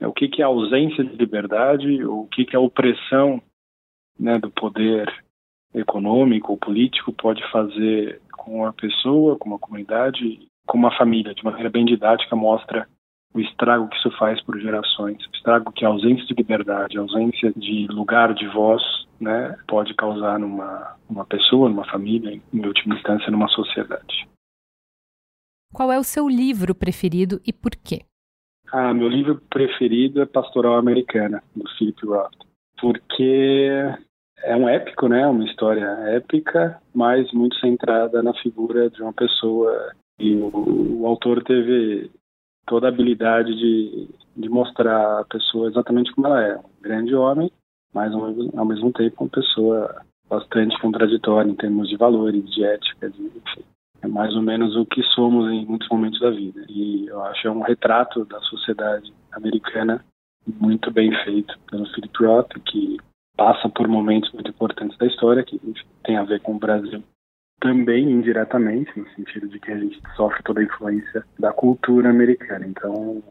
né, 0.00 0.06
o 0.06 0.12
que, 0.12 0.28
que 0.28 0.42
é 0.42 0.44
a 0.44 0.48
ausência 0.48 1.04
de 1.04 1.16
liberdade, 1.16 2.04
o 2.04 2.26
que, 2.26 2.44
que 2.44 2.56
a 2.56 2.60
opressão 2.60 3.42
né, 4.18 4.38
do 4.38 4.50
poder 4.50 5.12
econômico 5.74 6.52
ou 6.52 6.58
político 6.58 7.12
pode 7.12 7.42
fazer 7.50 8.20
com 8.32 8.64
a 8.64 8.72
pessoa, 8.72 9.36
com 9.36 9.48
uma 9.48 9.58
comunidade, 9.58 10.40
com 10.66 10.78
uma 10.78 10.96
família. 10.96 11.34
De 11.34 11.44
maneira 11.44 11.70
bem 11.70 11.84
didática, 11.84 12.34
mostra 12.34 12.88
o 13.32 13.40
estrago 13.40 13.88
que 13.88 13.96
isso 13.96 14.10
faz 14.18 14.42
por 14.42 14.58
gerações, 14.58 15.24
o 15.24 15.30
estrago 15.36 15.72
que 15.72 15.84
a 15.84 15.88
ausência 15.88 16.26
de 16.26 16.34
liberdade, 16.34 16.98
a 16.98 17.02
ausência 17.02 17.52
de 17.54 17.86
lugar 17.86 18.34
de 18.34 18.46
voz, 18.48 18.82
né, 19.20 19.56
pode 19.68 19.94
causar 19.94 20.38
numa, 20.38 20.96
numa 21.08 21.24
pessoa, 21.24 21.68
numa 21.68 21.84
família, 21.84 22.40
em 22.52 22.66
última 22.66 22.96
instância, 22.96 23.30
numa 23.30 23.48
sociedade. 23.48 24.28
Qual 25.72 25.92
é 25.92 25.98
o 25.98 26.04
seu 26.04 26.28
livro 26.28 26.74
preferido 26.74 27.40
e 27.46 27.52
por 27.52 27.72
quê? 27.72 28.00
Ah, 28.72 28.94
meu 28.94 29.08
livro 29.08 29.40
preferido 29.50 30.22
é 30.22 30.26
Pastoral 30.26 30.74
Americana, 30.76 31.42
do 31.54 31.68
Philip 31.76 32.06
Roth, 32.06 32.34
porque 32.80 33.68
é 34.42 34.56
um 34.56 34.68
épico, 34.68 35.08
né? 35.08 35.26
Uma 35.26 35.44
história 35.44 35.84
épica, 36.14 36.80
mas 36.94 37.30
muito 37.32 37.56
centrada 37.56 38.22
na 38.22 38.32
figura 38.34 38.88
de 38.88 39.02
uma 39.02 39.12
pessoa. 39.12 39.92
E 40.18 40.34
o, 40.34 41.00
o 41.00 41.06
autor 41.06 41.42
teve 41.42 42.10
toda 42.66 42.86
a 42.86 42.90
habilidade 42.90 43.54
de, 43.54 44.08
de 44.36 44.48
mostrar 44.48 45.20
a 45.20 45.24
pessoa 45.24 45.68
exatamente 45.68 46.12
como 46.12 46.28
ela 46.28 46.42
é. 46.42 46.56
Um 46.56 46.82
grande 46.82 47.14
homem, 47.14 47.50
mas 47.92 48.12
ao, 48.12 48.34
ao 48.56 48.64
mesmo 48.64 48.92
tempo 48.92 49.24
uma 49.24 49.30
pessoa 49.30 50.02
bastante 50.28 50.78
contraditória 50.80 51.50
em 51.50 51.56
termos 51.56 51.88
de 51.88 51.96
valores, 51.96 52.48
de 52.50 52.64
ética, 52.64 53.10
de, 53.10 53.22
enfim 53.22 53.64
é 54.02 54.08
mais 54.08 54.34
ou 54.34 54.42
menos 54.42 54.76
o 54.76 54.86
que 54.86 55.02
somos 55.14 55.50
em 55.50 55.66
muitos 55.66 55.88
momentos 55.88 56.20
da 56.20 56.30
vida. 56.30 56.64
E 56.68 57.06
eu 57.06 57.22
acho 57.24 57.46
é 57.46 57.50
um 57.50 57.60
retrato 57.60 58.24
da 58.24 58.40
sociedade 58.40 59.12
americana 59.32 60.04
muito 60.58 60.90
bem 60.90 61.12
feito 61.24 61.58
pelo 61.70 61.86
Philip 61.86 62.24
Roth, 62.24 62.52
que 62.64 62.96
passa 63.36 63.68
por 63.68 63.86
momentos 63.86 64.32
muito 64.32 64.50
importantes 64.50 64.96
da 64.98 65.06
história, 65.06 65.44
que 65.44 65.60
tem 66.04 66.16
a 66.16 66.24
ver 66.24 66.40
com 66.40 66.54
o 66.54 66.58
Brasil 66.58 67.02
também 67.60 68.10
indiretamente, 68.10 68.98
no 68.98 69.06
sentido 69.10 69.46
de 69.46 69.60
que 69.60 69.70
a 69.70 69.78
gente 69.78 70.00
sofre 70.16 70.42
toda 70.42 70.60
a 70.60 70.64
influência 70.64 71.24
da 71.38 71.52
cultura 71.52 72.08
americana. 72.08 72.66
Então, 72.66 73.22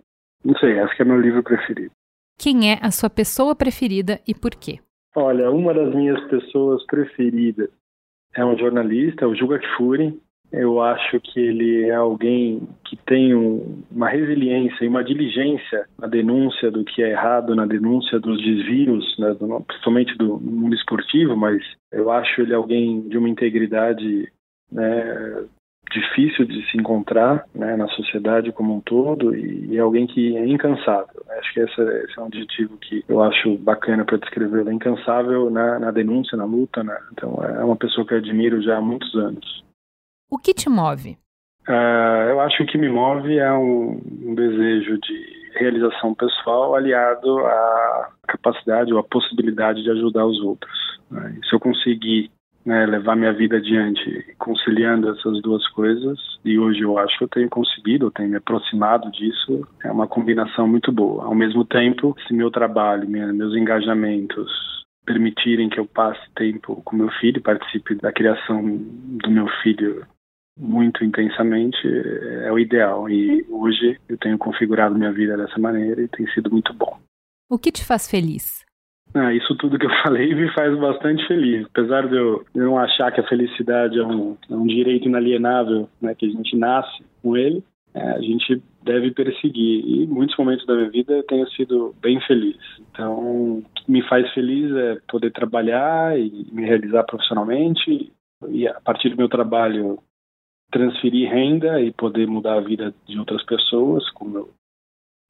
não 0.46 0.56
sei, 0.60 0.80
acho 0.80 0.96
que 0.96 1.02
é 1.02 1.06
meu 1.06 1.20
livro 1.20 1.42
preferido. 1.42 1.92
Quem 2.40 2.72
é 2.72 2.80
a 2.82 2.90
sua 2.90 3.10
pessoa 3.10 3.54
preferida 3.54 4.22
e 4.26 4.34
por 4.34 4.52
quê? 4.52 4.80
Olha, 5.14 5.52
uma 5.52 5.74
das 5.74 5.94
minhas 5.94 6.24
pessoas 6.30 6.86
preferidas 6.86 7.70
é 8.34 8.46
um 8.46 8.58
jornalista, 8.58 9.28
o 9.28 9.36
Juga 9.36 9.60
Kfouri, 9.60 10.18
eu 10.50 10.82
acho 10.82 11.20
que 11.20 11.40
ele 11.40 11.84
é 11.84 11.96
alguém 11.96 12.68
que 12.86 12.96
tem 12.96 13.36
um, 13.36 13.84
uma 13.92 14.08
resiliência 14.08 14.86
e 14.86 14.88
uma 14.88 15.04
diligência 15.04 15.86
na 15.98 16.08
denúncia 16.08 16.72
do 16.72 16.86
que 16.86 17.04
é 17.04 17.12
errado, 17.12 17.56
na 17.56 17.66
denúncia 17.66 18.20
dos 18.20 18.42
desvios, 18.42 19.18
né, 19.20 19.34
do, 19.34 19.62
principalmente 19.62 20.18
do 20.18 20.40
mundo 20.40 20.74
esportivo, 20.74 21.36
mas 21.36 21.62
eu 21.92 22.10
acho 22.10 22.42
ele 22.42 22.54
alguém 22.54 23.02
de 23.10 23.18
uma 23.18 23.30
integridade 23.30 24.32
né, 24.72 25.46
difícil 25.92 26.46
de 26.46 26.70
se 26.70 26.78
encontrar 26.78 27.46
né, 27.54 27.76
na 27.76 27.88
sociedade 27.90 28.52
como 28.52 28.76
um 28.76 28.80
todo 28.80 29.36
e, 29.36 29.74
e 29.74 29.80
alguém 29.80 30.06
que 30.06 30.38
é 30.38 30.48
incansável. 30.48 31.24
Acho 31.40 31.54
que 31.54 31.60
esse, 31.62 31.82
esse 31.82 32.20
é 32.20 32.22
um 32.22 32.26
adjetivo 32.26 32.78
que 32.78 33.04
eu 33.08 33.22
acho 33.24 33.58
bacana 33.58 34.06
para 34.06 34.18
descrevê-lo. 34.18 34.70
É 34.70 34.74
incansável 34.74 35.50
na, 35.50 35.80
na, 35.80 35.92
denúncia, 35.92 36.38
na 36.38 36.46
luta. 36.46 36.84
Né? 36.84 36.98
Então 37.12 37.44
é 37.44 37.64
uma 37.64 37.76
pessoa 37.76 38.06
que 38.06 38.14
eu 38.14 38.20
admiro 38.20 38.62
já 38.62 38.78
há 38.78 38.82
muitos 38.82 39.14
anos. 39.16 39.64
O 40.30 40.38
que 40.38 40.54
te 40.54 40.70
move? 40.70 41.18
Uh, 41.68 42.30
eu 42.30 42.40
acho 42.42 42.58
que 42.58 42.64
o 42.64 42.68
que 42.68 42.78
me 42.78 42.90
move 42.90 43.38
é 43.38 43.52
um, 43.54 44.00
um 44.24 44.36
desejo 44.36 44.98
de 45.00 45.40
realização 45.60 46.14
pessoal 46.14 46.76
aliado 46.76 47.40
à 47.46 48.10
capacidade 48.28 48.94
ou 48.94 49.00
à 49.00 49.04
possibilidade 49.04 49.84
de 49.84 49.92
ajudar 49.92 50.26
os 50.26 50.40
outros. 50.42 51.00
Né? 51.12 51.40
Se 51.48 51.56
eu 51.56 51.60
conseguir 51.60 52.32
né, 52.70 52.86
levar 52.86 53.16
minha 53.16 53.34
vida 53.34 53.58
adiante 53.58 54.36
conciliando 54.38 55.10
essas 55.10 55.42
duas 55.42 55.68
coisas, 55.70 56.20
e 56.46 56.60
hoje 56.60 56.82
eu 56.82 57.00
acho 57.00 57.18
que 57.18 57.24
eu 57.24 57.28
tenho 57.28 57.50
conseguido, 57.50 58.06
eu 58.06 58.12
tenho 58.12 58.30
me 58.30 58.36
aproximado 58.36 59.12
disso, 59.12 59.68
é 59.84 59.92
uma 59.92 60.08
combinação 60.08 60.68
muito 60.68 60.92
boa. 60.92 61.26
Ao 61.26 61.34
mesmo 61.34 61.66
tempo, 61.66 62.16
se 62.28 62.34
meu 62.34 62.52
trabalho, 62.52 63.10
minha, 63.10 63.34
meus 63.34 63.56
engajamentos 63.56 64.52
permitirem 65.04 65.68
que 65.68 65.80
eu 65.80 65.86
passe 65.88 66.22
tempo 66.36 66.80
com 66.86 66.96
meu 66.96 67.10
filho, 67.20 67.42
participe 67.42 67.96
da 67.96 68.14
criação 68.14 68.62
do 68.64 69.32
meu 69.32 69.48
filho 69.64 70.06
muito 70.56 71.04
intensamente 71.04 71.80
é 72.44 72.52
o 72.52 72.60
ideal. 72.60 73.10
E 73.10 73.44
hoje 73.50 74.00
eu 74.08 74.18
tenho 74.18 74.38
configurado 74.38 74.94
minha 74.94 75.12
vida 75.12 75.36
dessa 75.36 75.58
maneira 75.58 76.04
e 76.04 76.08
tem 76.08 76.28
sido 76.34 76.52
muito 76.52 76.72
bom. 76.74 77.00
O 77.50 77.58
que 77.58 77.72
te 77.72 77.84
faz 77.84 78.08
feliz? 78.08 78.64
Ah, 79.20 79.34
isso 79.34 79.54
tudo 79.56 79.78
que 79.78 79.86
eu 79.86 79.92
falei 80.02 80.34
me 80.34 80.50
faz 80.54 80.78
bastante 80.80 81.28
feliz. 81.28 81.66
Apesar 81.66 82.08
de 82.08 82.16
eu, 82.16 82.46
não 82.56 82.78
achar 82.78 83.12
que 83.12 83.20
a 83.20 83.28
felicidade 83.28 84.00
é 84.00 84.04
um, 84.04 84.38
é 84.50 84.56
um 84.56 84.66
direito 84.66 85.08
inalienável, 85.08 85.90
né, 86.02 86.16
que 86.16 86.26
a 86.26 86.30
gente 86.30 86.56
nasce 86.56 87.04
com 87.22 87.36
ele, 87.36 87.62
é, 87.94 88.12
a 88.12 88.22
gente 88.22 88.62
deve 88.82 89.12
perseguir. 89.12 89.84
E 89.86 90.04
em 90.04 90.08
muitos 90.08 90.38
momentos 90.38 90.66
da 90.66 90.76
minha 90.76 90.90
vida 90.90 91.14
eu 91.14 91.24
tenho 91.24 91.50
sido 91.52 91.94
bem 92.02 92.22
feliz. 92.22 92.58
Então, 92.92 93.58
o 93.58 93.64
que 93.76 93.92
me 93.92 94.02
faz 94.08 94.32
feliz 94.34 94.72
é 94.74 94.98
poder 95.10 95.32
trabalhar 95.32 96.18
e 96.18 96.48
me 96.52 96.66
realizar 96.66 97.04
profissionalmente. 97.04 98.12
E 98.48 98.68
a 98.68 98.80
partir 98.80 99.10
do 99.10 99.18
meu 99.18 99.28
trabalho 99.28 100.00
transferir 100.72 101.30
renda 101.30 101.82
e 101.82 101.92
poder 101.92 102.26
mudar 102.28 102.54
a 102.54 102.62
vida 102.62 102.94
de 103.06 103.20
outras 103.20 103.44
pessoas, 103.44 104.08
como 104.12 104.38
eu, 104.38 104.50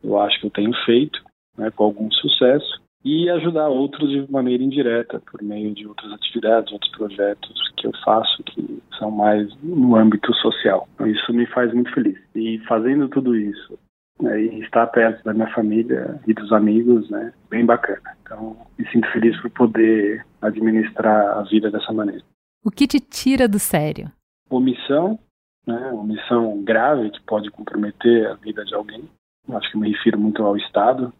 eu 0.03 0.19
acho 0.19 0.39
que 0.39 0.45
eu 0.45 0.51
tenho 0.51 0.73
feito, 0.85 1.19
né, 1.57 1.71
com 1.71 1.85
algum 1.85 2.11
sucesso, 2.11 2.81
e 3.03 3.29
ajudar 3.29 3.67
outros 3.69 4.09
de 4.09 4.31
maneira 4.31 4.63
indireta, 4.63 5.21
por 5.31 5.41
meio 5.41 5.73
de 5.73 5.87
outras 5.87 6.11
atividades, 6.11 6.71
outros 6.71 6.91
projetos 6.91 7.71
que 7.77 7.87
eu 7.87 7.91
faço 8.03 8.43
que 8.43 8.81
são 8.97 9.09
mais 9.09 9.49
no 9.63 9.95
âmbito 9.95 10.33
social. 10.35 10.87
Então, 10.95 11.07
isso 11.07 11.33
me 11.33 11.45
faz 11.47 11.73
muito 11.73 11.91
feliz. 11.93 12.19
E 12.35 12.59
fazendo 12.67 13.07
tudo 13.07 13.35
isso, 13.35 13.79
né, 14.21 14.41
e 14.41 14.59
estar 14.59 14.85
perto 14.87 15.23
da 15.23 15.33
minha 15.33 15.51
família 15.53 16.19
e 16.27 16.33
dos 16.33 16.51
amigos, 16.51 17.09
né, 17.09 17.33
bem 17.49 17.65
bacana. 17.65 18.17
Então, 18.21 18.57
me 18.77 18.85
sinto 18.91 19.09
feliz 19.11 19.39
por 19.41 19.49
poder 19.51 20.25
administrar 20.41 21.37
a 21.37 21.43
vida 21.43 21.71
dessa 21.71 21.93
maneira. 21.93 22.23
O 22.63 22.69
que 22.69 22.85
te 22.85 22.99
tira 22.99 23.47
do 23.47 23.59
sério? 23.59 24.11
Omissão 24.49 25.17
né, 25.69 25.91
uma 25.91 26.03
missão 26.03 26.63
grave 26.63 27.11
que 27.11 27.21
pode 27.21 27.51
comprometer 27.51 28.27
a 28.27 28.33
vida 28.33 28.65
de 28.65 28.73
alguém. 28.73 29.03
Acho 29.49 29.71
que 29.71 29.77
me 29.77 29.91
refiro 29.91 30.19
muito 30.19 30.43
ao 30.43 30.57
Estado 30.57 31.13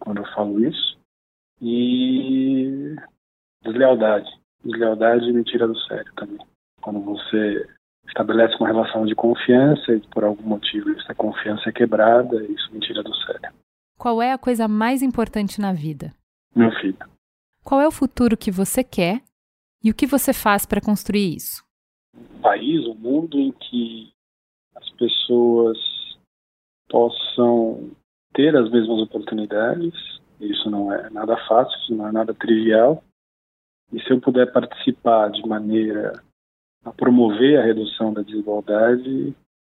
quando 0.00 0.18
eu 0.18 0.26
falo 0.34 0.64
isso. 0.64 0.98
E 1.60 2.96
deslealdade. 3.62 4.28
Deslealdade 4.64 5.32
me 5.32 5.44
tira 5.44 5.66
do 5.66 5.78
sério 5.80 6.12
também. 6.14 6.38
Quando 6.80 7.00
você 7.00 7.68
estabelece 8.06 8.56
uma 8.56 8.68
relação 8.68 9.04
de 9.04 9.14
confiança 9.14 9.92
e 9.92 10.00
por 10.08 10.24
algum 10.24 10.42
motivo 10.42 10.90
essa 10.90 11.14
confiança 11.14 11.68
é 11.68 11.72
quebrada, 11.72 12.44
isso 12.44 12.72
me 12.72 12.80
tira 12.80 13.02
do 13.02 13.14
sério. 13.14 13.52
Qual 13.98 14.20
é 14.20 14.32
a 14.32 14.38
coisa 14.38 14.68
mais 14.68 15.02
importante 15.02 15.60
na 15.60 15.72
vida? 15.72 16.12
Meu 16.54 16.70
filho. 16.72 16.98
Qual 17.64 17.80
é 17.80 17.88
o 17.88 17.92
futuro 17.92 18.36
que 18.36 18.50
você 18.50 18.84
quer 18.84 19.22
e 19.82 19.90
o 19.90 19.94
que 19.94 20.06
você 20.06 20.32
faz 20.32 20.66
para 20.66 20.80
construir 20.80 21.34
isso? 21.34 21.66
um 22.16 22.40
país, 22.40 22.86
um 22.86 22.94
mundo 22.94 23.38
em 23.38 23.52
que 23.52 24.12
as 24.74 24.88
pessoas 24.90 25.78
possam 26.88 27.90
ter 28.36 28.54
as 28.54 28.70
mesmas 28.70 29.00
oportunidades. 29.00 29.94
Isso 30.38 30.70
não 30.70 30.92
é 30.92 31.08
nada 31.08 31.36
fácil, 31.48 31.76
isso 31.80 31.94
não 31.94 32.06
é 32.06 32.12
nada 32.12 32.34
trivial. 32.34 33.02
E 33.92 34.00
se 34.02 34.10
eu 34.10 34.20
puder 34.20 34.52
participar 34.52 35.30
de 35.30 35.46
maneira 35.48 36.12
a 36.84 36.92
promover 36.92 37.58
a 37.58 37.64
redução 37.64 38.12
da 38.12 38.22
desigualdade, 38.22 39.34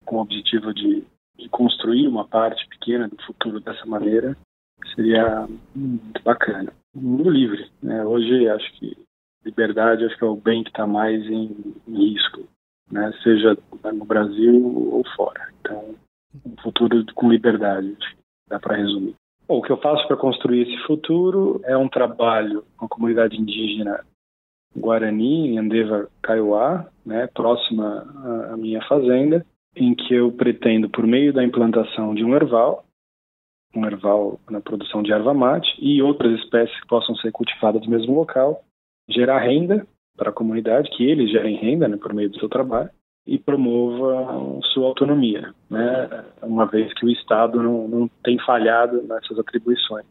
com 0.05 0.17
o 0.17 0.21
objetivo 0.21 0.73
de, 0.73 1.05
de 1.37 1.49
construir 1.51 2.09
uma 2.09 2.27
parte 2.27 2.67
pequena 2.69 3.07
do 3.07 3.21
futuro 3.23 3.61
dessa 3.61 3.85
maneira, 3.85 4.37
seria 4.95 5.47
muito 5.75 6.23
bacana. 6.23 6.73
Mundo 6.95 7.29
livre. 7.29 7.71
Né? 7.83 8.05
Hoje 8.05 8.49
acho 8.49 8.73
que 8.79 8.97
liberdade 9.45 10.05
acho 10.05 10.17
que 10.17 10.25
é 10.25 10.27
o 10.27 10.37
bem 10.37 10.65
que 10.65 10.71
está 10.71 10.87
mais 10.87 11.23
em, 11.27 11.75
em 11.87 12.13
risco, 12.13 12.49
né? 12.91 13.13
seja 13.23 13.57
no 13.93 14.05
Brasil 14.05 14.65
ou 14.65 15.05
fora. 15.15 15.53
Então, 15.61 15.95
um 16.45 16.57
futuro 16.63 17.05
com 17.15 17.31
liberdade, 17.31 17.97
dá 18.49 18.59
para 18.59 18.77
resumir. 18.77 19.15
Bom, 19.49 19.59
o 19.59 19.63
que 19.63 19.71
eu 19.71 19.77
faço 19.77 20.07
para 20.07 20.17
construir 20.17 20.63
esse 20.63 20.77
futuro 20.87 21.61
é 21.65 21.77
um 21.77 21.89
trabalho 21.89 22.65
com 22.77 22.87
a 22.87 22.89
comunidade 22.89 23.37
indígena 23.41 24.05
Guarani, 24.77 25.49
em 25.49 25.59
Andeva 25.59 26.09
Kaiowá, 26.23 26.87
né, 27.05 27.29
próxima 27.29 28.05
à 28.53 28.57
minha 28.57 28.83
fazenda, 28.87 29.47
em 29.75 29.95
que 29.95 30.15
eu 30.15 30.33
pretendo, 30.33 30.89
por 30.89 31.07
meio 31.07 31.33
da 31.33 31.45
implantação 31.45 32.15
de 32.15 32.25
um 32.25 32.35
erval, 32.35 32.85
um 33.75 33.85
erval 33.87 34.41
na 34.51 34.61
produção 34.61 35.03
de 35.03 35.13
erva 35.13 35.33
mate 35.33 35.69
e 35.79 36.03
outras 36.03 36.39
espécies 36.41 36.79
que 36.81 36.87
possam 36.87 37.15
ser 37.17 37.31
cultivadas 37.31 37.83
no 37.83 37.91
mesmo 37.91 38.15
local, 38.15 38.63
gerar 39.09 39.39
renda 39.39 39.87
para 40.17 40.31
a 40.31 40.33
comunidade, 40.33 40.91
que 40.91 41.05
eles 41.05 41.31
gerem 41.31 41.57
renda 41.57 41.87
né, 41.87 41.97
por 41.97 42.13
meio 42.13 42.31
do 42.31 42.39
seu 42.39 42.49
trabalho 42.49 42.91
e 43.27 43.39
promova 43.39 44.61
sua 44.73 44.87
autonomia, 44.87 45.53
né, 45.69 46.25
uma 46.43 46.67
vez 46.67 46.93
que 46.95 47.05
o 47.05 47.11
Estado 47.11 47.61
não, 47.61 47.89
não 47.89 48.09
tem 48.23 48.39
falhado 48.39 49.03
nessas 49.03 49.39
atribuições. 49.39 50.07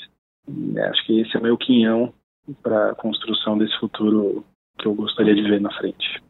E 0.48 0.78
acho 0.80 1.06
que 1.06 1.22
esse 1.22 1.36
é 1.36 1.40
o 1.40 1.44
meu 1.44 1.58
quinhão 1.58 2.14
para 2.62 2.92
a 2.92 2.96
construção 2.96 3.58
desse 3.58 3.78
futuro 3.80 4.44
que 4.78 4.88
eu 4.88 4.94
gostaria 4.94 5.34
de 5.34 5.42
ver 5.42 5.62
na 5.62 5.72
frente. 5.78 6.22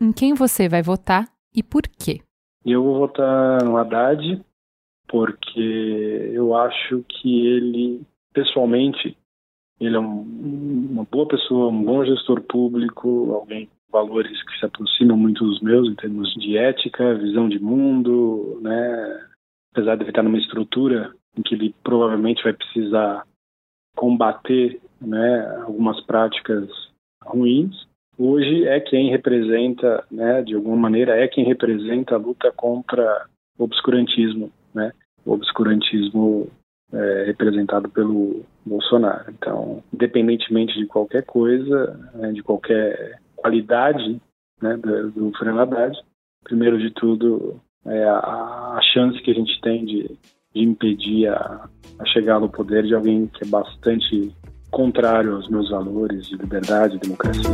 Em 0.00 0.12
quem 0.12 0.34
você 0.34 0.68
vai 0.68 0.82
votar 0.82 1.28
e 1.54 1.62
por 1.62 1.82
quê? 1.82 2.20
Eu 2.64 2.82
vou 2.82 2.98
votar 3.00 3.62
no 3.62 3.76
Haddad, 3.76 4.42
porque 5.06 6.30
eu 6.32 6.56
acho 6.56 7.04
que 7.08 7.46
ele, 7.46 8.02
pessoalmente, 8.32 9.16
ele 9.78 9.96
é 9.96 10.00
um, 10.00 10.88
uma 10.90 11.04
boa 11.04 11.26
pessoa, 11.26 11.68
um 11.68 11.84
bom 11.84 12.04
gestor 12.04 12.40
público, 12.42 13.32
alguém 13.34 13.68
valores 13.92 14.42
que 14.44 14.58
se 14.58 14.64
aproximam 14.64 15.16
muito 15.16 15.44
dos 15.44 15.60
meus 15.60 15.88
em 15.88 15.94
termos 15.94 16.32
de 16.34 16.56
ética, 16.56 17.14
visão 17.14 17.48
de 17.48 17.60
mundo, 17.60 18.58
né? 18.62 19.28
Apesar 19.72 19.96
de 19.96 20.02
ele 20.02 20.10
estar 20.10 20.22
numa 20.22 20.38
estrutura 20.38 21.12
em 21.36 21.42
que 21.42 21.54
ele 21.54 21.74
provavelmente 21.84 22.42
vai 22.42 22.52
precisar 22.52 23.24
combater, 23.96 24.80
né, 25.00 25.62
algumas 25.64 26.00
práticas 26.04 26.68
ruins, 27.24 27.86
hoje 28.18 28.66
é 28.66 28.80
quem 28.80 29.10
representa, 29.10 30.04
né, 30.10 30.42
de 30.42 30.54
alguma 30.54 30.76
maneira, 30.76 31.16
é 31.16 31.28
quem 31.28 31.44
representa 31.44 32.14
a 32.14 32.18
luta 32.18 32.52
contra 32.52 33.26
o 33.58 33.64
obscurantismo, 33.64 34.50
né, 34.74 34.92
o 35.24 35.32
obscurantismo 35.32 36.48
é, 36.92 37.24
representado 37.24 37.88
pelo 37.88 38.44
Bolsonaro. 38.64 39.30
Então, 39.30 39.82
independentemente 39.92 40.78
de 40.78 40.86
qualquer 40.86 41.24
coisa, 41.24 41.98
né, 42.14 42.32
de 42.32 42.42
qualquer 42.42 43.18
qualidade 43.42 44.20
né, 44.60 44.76
do, 44.76 45.10
do 45.10 45.32
Fernando 45.36 45.60
Haddad, 45.60 45.98
primeiro 46.44 46.78
de 46.78 46.90
tudo 46.92 47.60
é 47.84 48.04
a, 48.04 48.16
a 48.16 48.80
chance 48.94 49.20
que 49.22 49.30
a 49.32 49.34
gente 49.34 49.60
tem 49.60 49.84
de, 49.84 50.16
de 50.54 50.62
impedir 50.62 51.26
a, 51.28 51.68
a 51.98 52.06
chegada 52.06 52.44
ao 52.44 52.48
poder 52.48 52.84
de 52.84 52.94
alguém 52.94 53.26
que 53.26 53.44
é 53.44 53.48
bastante 53.48 54.32
contrário 54.70 55.34
aos 55.34 55.48
meus 55.48 55.68
valores 55.70 56.26
de 56.28 56.36
liberdade 56.36 56.96
e 56.96 57.00
democracia. 57.00 57.50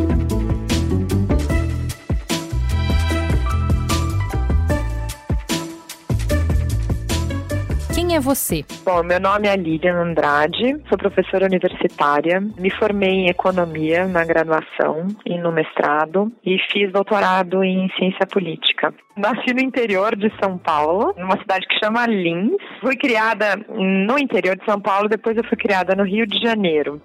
É 8.19 8.21
você? 8.21 8.64
Bom, 8.85 9.03
meu 9.05 9.21
nome 9.21 9.47
é 9.47 9.57
Lilian 9.57 9.95
Andrade, 9.95 10.77
sou 10.89 10.99
professora 10.99 11.47
universitária, 11.47 12.41
me 12.41 12.71
formei 12.77 13.11
em 13.11 13.29
economia 13.29 14.07
na 14.07 14.25
graduação 14.25 15.07
e 15.25 15.39
no 15.39 15.53
mestrado 15.53 16.31
e 16.45 16.59
fiz 16.73 16.93
doutorado 16.93 17.62
em 17.62 17.89
ciência 17.97 18.27
política. 18.27 18.93
Nasci 19.16 19.55
no 19.55 19.61
interior 19.61 20.16
de 20.16 20.33
São 20.43 20.59
Paulo, 20.59 21.14
numa 21.16 21.39
cidade 21.39 21.66
que 21.69 21.79
chama 21.79 22.07
Lins. 22.07 22.57
Fui 22.81 22.97
criada 22.97 23.57
no 23.69 24.19
interior 24.19 24.57
de 24.57 24.64
São 24.64 24.81
Paulo, 24.81 25.09
depois 25.09 25.37
eu 25.37 25.45
fui 25.45 25.57
criada 25.57 25.95
no 25.95 26.03
Rio 26.03 26.27
de 26.27 26.41
Janeiro. 26.41 27.01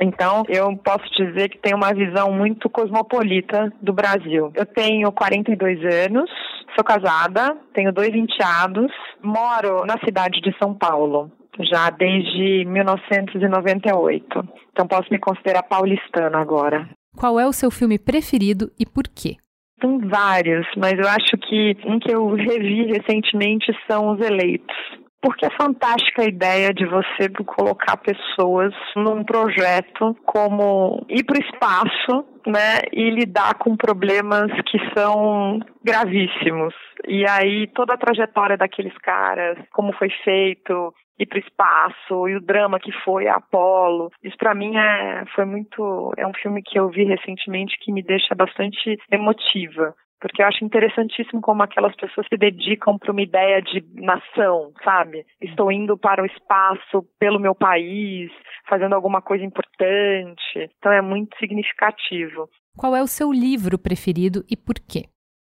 Então, 0.00 0.42
eu 0.48 0.76
posso 0.76 1.04
dizer 1.16 1.48
que 1.48 1.58
tenho 1.58 1.76
uma 1.76 1.94
visão 1.94 2.32
muito 2.32 2.68
cosmopolita 2.68 3.72
do 3.80 3.92
Brasil. 3.92 4.50
Eu 4.54 4.66
tenho 4.66 5.12
42 5.12 5.78
anos, 5.84 6.30
Sou 6.74 6.84
casada, 6.84 7.56
tenho 7.74 7.92
dois 7.92 8.14
enteados, 8.14 8.90
moro 9.22 9.84
na 9.84 9.98
cidade 10.04 10.40
de 10.40 10.56
São 10.58 10.74
Paulo 10.74 11.30
já 11.60 11.90
desde 11.90 12.64
1998. 12.64 14.26
Então 14.72 14.86
posso 14.86 15.08
me 15.10 15.18
considerar 15.18 15.62
paulistana 15.64 16.38
agora. 16.38 16.88
Qual 17.16 17.38
é 17.38 17.46
o 17.46 17.52
seu 17.52 17.70
filme 17.70 17.98
preferido 17.98 18.70
e 18.78 18.86
por 18.86 19.04
quê? 19.04 19.36
Tem 19.80 19.98
vários, 20.08 20.66
mas 20.76 20.94
eu 20.94 21.08
acho 21.08 21.36
que 21.48 21.76
um 21.84 21.98
que 21.98 22.14
eu 22.14 22.34
revi 22.34 22.86
recentemente 22.86 23.72
são 23.90 24.12
Os 24.12 24.20
Eleitos. 24.20 24.76
Porque 25.22 25.46
é 25.46 25.50
fantástica 25.50 26.22
a 26.22 26.28
ideia 26.28 26.74
de 26.74 26.84
você 26.84 27.28
colocar 27.46 27.96
pessoas 27.96 28.74
num 28.96 29.24
projeto 29.24 30.16
como 30.26 31.06
ir 31.08 31.24
para 31.24 31.38
o 31.38 31.44
espaço 31.44 32.26
né, 32.46 32.80
e 32.92 33.08
lidar 33.08 33.54
com 33.54 33.76
problemas 33.76 34.50
que 34.66 34.78
são 34.96 35.60
gravíssimos. 35.84 36.74
E 37.06 37.24
aí 37.28 37.68
toda 37.68 37.94
a 37.94 37.98
trajetória 37.98 38.56
daqueles 38.56 38.96
caras, 38.98 39.58
como 39.72 39.92
foi 39.92 40.10
feito, 40.24 40.92
ir 41.18 41.26
para 41.26 41.36
o 41.36 41.40
espaço 41.40 42.28
e 42.28 42.36
o 42.36 42.40
drama 42.40 42.80
que 42.80 42.92
foi 43.04 43.28
a 43.28 43.36
Apollo. 43.36 44.10
Isso 44.22 44.36
para 44.36 44.54
mim 44.54 44.76
é 44.76 45.24
foi 45.34 45.44
muito 45.44 46.12
é 46.16 46.26
um 46.26 46.34
filme 46.34 46.62
que 46.62 46.78
eu 46.78 46.88
vi 46.88 47.04
recentemente 47.04 47.78
que 47.80 47.92
me 47.92 48.02
deixa 48.02 48.34
bastante 48.34 48.98
emotiva, 49.10 49.94
porque 50.22 50.40
eu 50.40 50.46
acho 50.46 50.64
interessantíssimo 50.64 51.42
como 51.42 51.64
aquelas 51.64 51.94
pessoas 51.96 52.24
se 52.28 52.36
dedicam 52.38 52.96
para 52.96 53.10
uma 53.10 53.20
ideia 53.20 53.60
de 53.60 53.84
nação, 53.94 54.72
sabe? 54.84 55.26
Estou 55.40 55.72
indo 55.72 55.98
para 55.98 56.22
o 56.22 56.26
espaço 56.26 57.04
pelo 57.18 57.40
meu 57.40 57.56
país, 57.56 58.30
fazendo 58.68 58.94
alguma 58.94 59.20
coisa 59.20 59.44
importante. 59.44 60.70
Então 60.78 60.92
é 60.92 61.02
muito 61.02 61.36
significativo. 61.38 62.48
Qual 62.78 62.94
é 62.94 63.02
o 63.02 63.08
seu 63.08 63.32
livro 63.32 63.76
preferido 63.76 64.44
e 64.48 64.56
por 64.56 64.76
quê? 64.76 65.06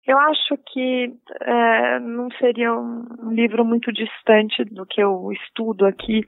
Eu 0.06 0.18
acho 0.18 0.56
que 0.72 1.14
é, 1.42 1.98
não 2.00 2.30
seria 2.32 2.72
um 2.72 3.30
livro 3.30 3.64
muito 3.64 3.90
distante 3.90 4.64
do 4.64 4.84
que 4.84 5.02
eu 5.02 5.32
estudo 5.32 5.86
aqui, 5.86 6.24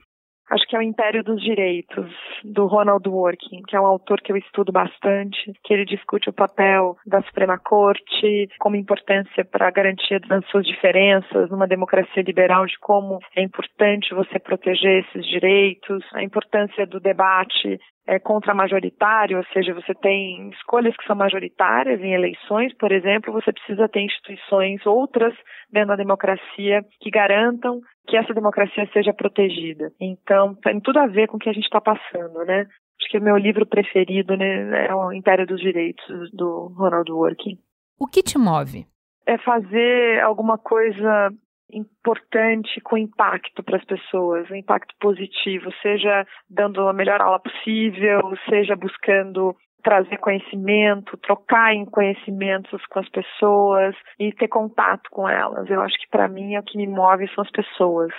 acho 0.51 0.67
que 0.67 0.77
é 0.77 0.79
o 0.79 0.83
Império 0.83 1.23
dos 1.23 1.41
Direitos, 1.43 2.11
do 2.45 2.67
Ronald 2.67 3.09
Working, 3.09 3.63
que 3.69 3.77
é 3.77 3.81
um 3.81 3.87
autor 3.87 4.21
que 4.21 4.33
eu 4.33 4.37
estudo 4.37 4.73
bastante, 4.73 5.53
que 5.65 5.73
ele 5.73 5.85
discute 5.85 6.29
o 6.29 6.33
papel 6.33 6.97
da 7.07 7.23
Suprema 7.23 7.59
Corte, 7.59 8.49
como 8.59 8.77
importância 8.77 9.45
para 9.45 9.69
a 9.69 9.71
garantia 9.71 10.19
das 10.21 10.45
suas 10.47 10.67
diferenças 10.67 11.49
numa 11.51 11.67
democracia 11.67 12.23
liberal, 12.23 12.67
de 12.67 12.79
como 12.81 13.19
é 13.37 13.43
importante 13.43 14.15
você 14.15 14.39
proteger 14.39 15.05
esses 15.05 15.27
direitos, 15.27 16.05
a 16.13 16.23
importância 16.23 16.87
do 16.87 17.01
debate 17.01 17.79
é, 18.07 18.19
contra-majoritário, 18.19 19.39
ou 19.39 19.45
seja, 19.53 19.75
você 19.75 19.95
tem 19.95 20.51
escolhas 20.51 20.97
que 20.97 21.07
são 21.07 21.15
majoritárias 21.15 22.01
em 22.01 22.13
eleições, 22.13 22.75
por 22.75 22.91
exemplo, 22.91 23.33
você 23.33 23.53
precisa 23.53 23.89
ter 23.89 24.01
instituições 24.01 24.85
outras 24.87 25.35
dentro 25.71 25.89
da 25.89 25.97
democracia 25.97 26.85
que 27.01 27.11
garantam 27.11 27.81
que 28.07 28.17
essa 28.17 28.35
democracia 28.35 28.89
seja 28.93 29.13
protegida. 29.13 29.93
Então, 30.01 30.55
tem 30.57 30.81
tudo 30.81 30.99
a 30.99 31.07
ver 31.07 31.29
com 31.29 31.37
o 31.37 31.41
que 31.41 31.49
a 31.49 31.53
gente 31.53 31.65
está 31.65 31.81
passando, 31.81 32.45
né? 32.45 32.67
Acho 33.01 33.11
que 33.11 33.19
o 33.19 33.23
meu 33.23 33.37
livro 33.37 33.65
preferido 33.65 34.37
né, 34.37 34.87
é 34.87 34.95
o 34.95 35.13
Império 35.13 35.47
dos 35.47 35.61
Direitos, 35.61 36.31
do 36.33 36.73
Ronald 36.77 37.11
Working. 37.11 37.59
O 37.99 38.07
que 38.07 38.23
te 38.23 38.37
move? 38.37 38.87
É 39.27 39.39
fazer 39.39 40.21
alguma 40.23 40.59
coisa 40.59 41.31
importante 41.73 42.81
com 42.81 42.97
impacto 42.97 43.63
para 43.63 43.77
as 43.77 43.85
pessoas, 43.85 44.51
um 44.51 44.57
impacto 44.57 44.95
positivo, 45.01 45.71
seja 45.83 46.27
dando 46.49 46.87
a 46.89 46.93
melhor 46.93 47.21
aula 47.21 47.41
possível, 47.41 48.21
seja 48.49 48.77
buscando 48.77 49.55
trazer 49.83 50.19
conhecimento, 50.19 51.17
trocar 51.19 51.75
em 51.75 51.85
conhecimentos 51.85 52.85
com 52.87 52.99
as 52.99 53.09
pessoas 53.09 53.95
e 54.19 54.33
ter 54.33 54.49
contato 54.49 55.09
com 55.11 55.29
elas. 55.29 55.69
Eu 55.69 55.81
acho 55.81 55.99
que 55.99 56.09
para 56.09 56.29
mim 56.29 56.55
é 56.55 56.61
o 56.61 56.63
que 56.63 56.77
me 56.77 56.87
move 56.87 57.29
são 57.35 57.43
as 57.43 57.51
pessoas. 57.51 58.13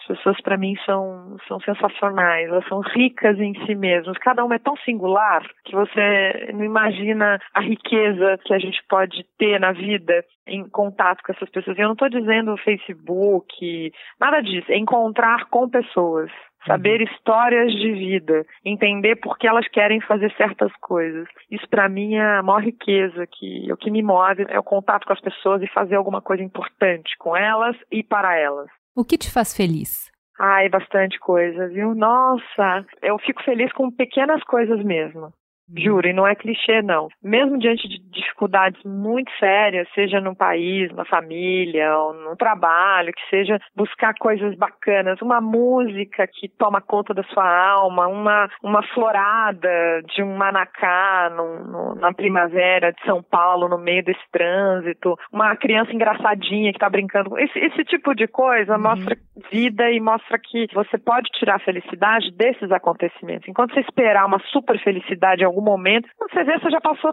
As 0.00 0.06
pessoas 0.06 0.40
para 0.40 0.56
mim 0.56 0.74
são 0.84 1.36
são 1.46 1.60
sensacionais, 1.60 2.48
elas 2.48 2.66
são 2.68 2.80
ricas 2.80 3.38
em 3.38 3.54
si 3.66 3.74
mesmas. 3.74 4.16
Cada 4.18 4.44
uma 4.44 4.54
é 4.54 4.58
tão 4.58 4.76
singular 4.78 5.42
que 5.64 5.74
você 5.74 6.50
não 6.54 6.64
imagina 6.64 7.38
a 7.54 7.60
riqueza 7.60 8.38
que 8.44 8.54
a 8.54 8.58
gente 8.58 8.82
pode 8.88 9.24
ter 9.38 9.58
na 9.60 9.72
vida 9.72 10.24
em 10.46 10.68
contato 10.68 11.22
com 11.22 11.32
essas 11.32 11.50
pessoas. 11.50 11.76
E 11.76 11.80
eu 11.80 11.86
não 11.86 11.92
estou 11.92 12.08
dizendo 12.08 12.56
Facebook, 12.58 13.92
nada 14.20 14.40
disso. 14.40 14.70
É 14.72 14.76
encontrar 14.76 15.46
com 15.46 15.68
pessoas 15.68 16.30
saber 16.66 17.00
histórias 17.00 17.72
de 17.72 17.92
vida, 17.92 18.44
entender 18.64 19.16
por 19.16 19.38
que 19.38 19.46
elas 19.46 19.66
querem 19.68 20.00
fazer 20.00 20.30
certas 20.36 20.72
coisas. 20.80 21.26
Isso 21.50 21.66
para 21.68 21.88
mim 21.88 22.16
é 22.16 22.38
a 22.38 22.42
maior 22.42 22.62
riqueza 22.62 23.26
que 23.26 23.72
o 23.72 23.76
que 23.76 23.90
me 23.90 24.02
move 24.02 24.44
é 24.48 24.58
o 24.58 24.62
contato 24.62 25.06
com 25.06 25.12
as 25.12 25.20
pessoas 25.20 25.62
e 25.62 25.68
fazer 25.68 25.94
alguma 25.94 26.20
coisa 26.20 26.42
importante 26.42 27.16
com 27.18 27.36
elas 27.36 27.76
e 27.90 28.02
para 28.02 28.36
elas. 28.36 28.68
O 28.98 29.04
que 29.04 29.16
te 29.16 29.30
faz 29.30 29.56
feliz? 29.56 30.10
Ai, 30.40 30.68
bastante 30.68 31.20
coisa, 31.20 31.68
viu? 31.68 31.94
Nossa, 31.94 32.84
eu 33.00 33.16
fico 33.20 33.40
feliz 33.44 33.72
com 33.72 33.92
pequenas 33.92 34.42
coisas 34.42 34.84
mesmo. 34.84 35.32
Juro, 35.76 36.08
e 36.08 36.12
não 36.12 36.26
é 36.26 36.34
clichê, 36.34 36.82
não. 36.82 37.08
Mesmo 37.22 37.58
diante 37.58 37.86
de 37.88 37.98
dificuldades 38.10 38.82
muito 38.84 39.30
sérias, 39.38 39.88
seja 39.94 40.20
no 40.20 40.34
país, 40.34 40.90
na 40.92 41.04
família, 41.04 41.96
ou 41.96 42.14
no 42.14 42.36
trabalho, 42.36 43.12
que 43.12 43.28
seja 43.28 43.58
buscar 43.76 44.14
coisas 44.14 44.56
bacanas, 44.56 45.20
uma 45.20 45.40
música 45.40 46.26
que 46.26 46.48
toma 46.48 46.80
conta 46.80 47.12
da 47.12 47.22
sua 47.24 47.46
alma, 47.46 48.06
uma, 48.06 48.48
uma 48.62 48.82
florada 48.94 50.02
de 50.14 50.22
um 50.22 50.36
manacá 50.36 51.30
no, 51.34 51.94
na 51.96 52.12
primavera 52.12 52.92
de 52.92 53.02
São 53.04 53.22
Paulo, 53.22 53.68
no 53.68 53.78
meio 53.78 54.02
desse 54.02 54.24
trânsito, 54.32 55.16
uma 55.32 55.54
criança 55.56 55.92
engraçadinha 55.92 56.72
que 56.72 56.78
está 56.78 56.88
brincando. 56.88 57.38
Esse, 57.38 57.58
esse 57.58 57.84
tipo 57.84 58.14
de 58.14 58.26
coisa 58.26 58.76
uhum. 58.76 58.82
mostra 58.82 59.16
vida 59.50 59.90
e 59.90 60.00
mostra 60.00 60.38
que 60.38 60.66
você 60.72 60.96
pode 60.98 61.28
tirar 61.38 61.60
felicidade 61.60 62.30
desses 62.32 62.70
acontecimentos. 62.72 63.48
Enquanto 63.48 63.74
você 63.74 63.80
esperar 63.80 64.26
uma 64.26 64.40
super 64.50 64.78
felicidade 64.82 65.42
em 65.42 65.46
algum 65.58 65.64
momento, 65.64 66.08
quando 66.16 66.32
você 66.32 66.44
vê, 66.44 66.58
você 66.58 66.70
já 66.70 66.80
passou, 66.80 67.12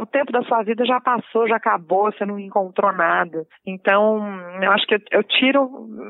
o 0.00 0.06
tempo 0.06 0.32
da 0.32 0.42
sua 0.42 0.62
vida 0.62 0.84
já 0.84 1.00
passou, 1.00 1.48
já 1.48 1.56
acabou, 1.56 2.12
você 2.12 2.24
não 2.24 2.38
encontrou 2.38 2.92
nada. 2.92 3.44
Então, 3.66 4.22
eu 4.62 4.70
acho 4.70 4.86
que 4.86 4.94
eu, 4.94 5.00
eu 5.10 5.24
tiro 5.24 5.68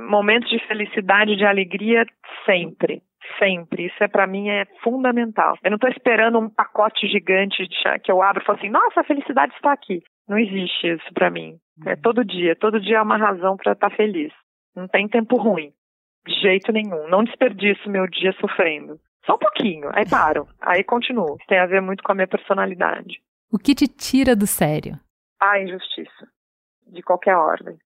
momentos 0.08 0.48
de 0.50 0.58
felicidade, 0.66 1.36
de 1.36 1.44
alegria 1.44 2.04
sempre 2.44 3.02
sempre. 3.38 3.86
Isso 3.86 4.02
é 4.02 4.08
para 4.08 4.26
mim 4.26 4.50
é 4.50 4.66
fundamental. 4.82 5.56
Eu 5.62 5.70
não 5.70 5.76
estou 5.76 5.88
esperando 5.88 6.38
um 6.38 6.50
pacote 6.50 7.06
gigante 7.06 7.66
de, 7.66 7.98
que 8.00 8.10
eu 8.10 8.20
abro 8.20 8.42
e 8.42 8.44
falo 8.44 8.58
assim, 8.58 8.68
nossa, 8.68 9.00
a 9.00 9.04
felicidade 9.04 9.54
está 9.54 9.72
aqui. 9.72 10.02
Não 10.28 10.38
existe 10.38 10.88
isso 10.88 11.14
para 11.14 11.30
mim. 11.30 11.56
É 11.86 11.96
todo 11.96 12.24
dia. 12.24 12.54
Todo 12.56 12.80
dia 12.80 12.98
é 12.98 13.02
uma 13.02 13.16
razão 13.16 13.56
para 13.56 13.72
estar 13.72 13.90
tá 13.90 13.96
feliz. 13.96 14.32
Não 14.74 14.86
tem 14.88 15.08
tempo 15.08 15.36
ruim. 15.36 15.70
De 16.26 16.34
jeito 16.40 16.72
nenhum. 16.72 17.08
Não 17.08 17.24
desperdiço 17.24 17.88
meu 17.88 18.06
dia 18.06 18.32
sofrendo. 18.32 18.98
Só 19.24 19.34
um 19.34 19.38
pouquinho, 19.38 19.88
aí 19.92 20.08
paro, 20.08 20.48
aí 20.60 20.82
continuo. 20.82 21.38
Tem 21.46 21.58
a 21.58 21.66
ver 21.66 21.80
muito 21.80 22.02
com 22.02 22.12
a 22.12 22.14
minha 22.14 22.26
personalidade. 22.26 23.20
O 23.52 23.58
que 23.58 23.74
te 23.74 23.86
tira 23.86 24.34
do 24.34 24.46
sério? 24.46 24.98
A 25.40 25.60
injustiça, 25.60 26.26
de 26.86 27.02
qualquer 27.02 27.36
ordem. 27.36 27.76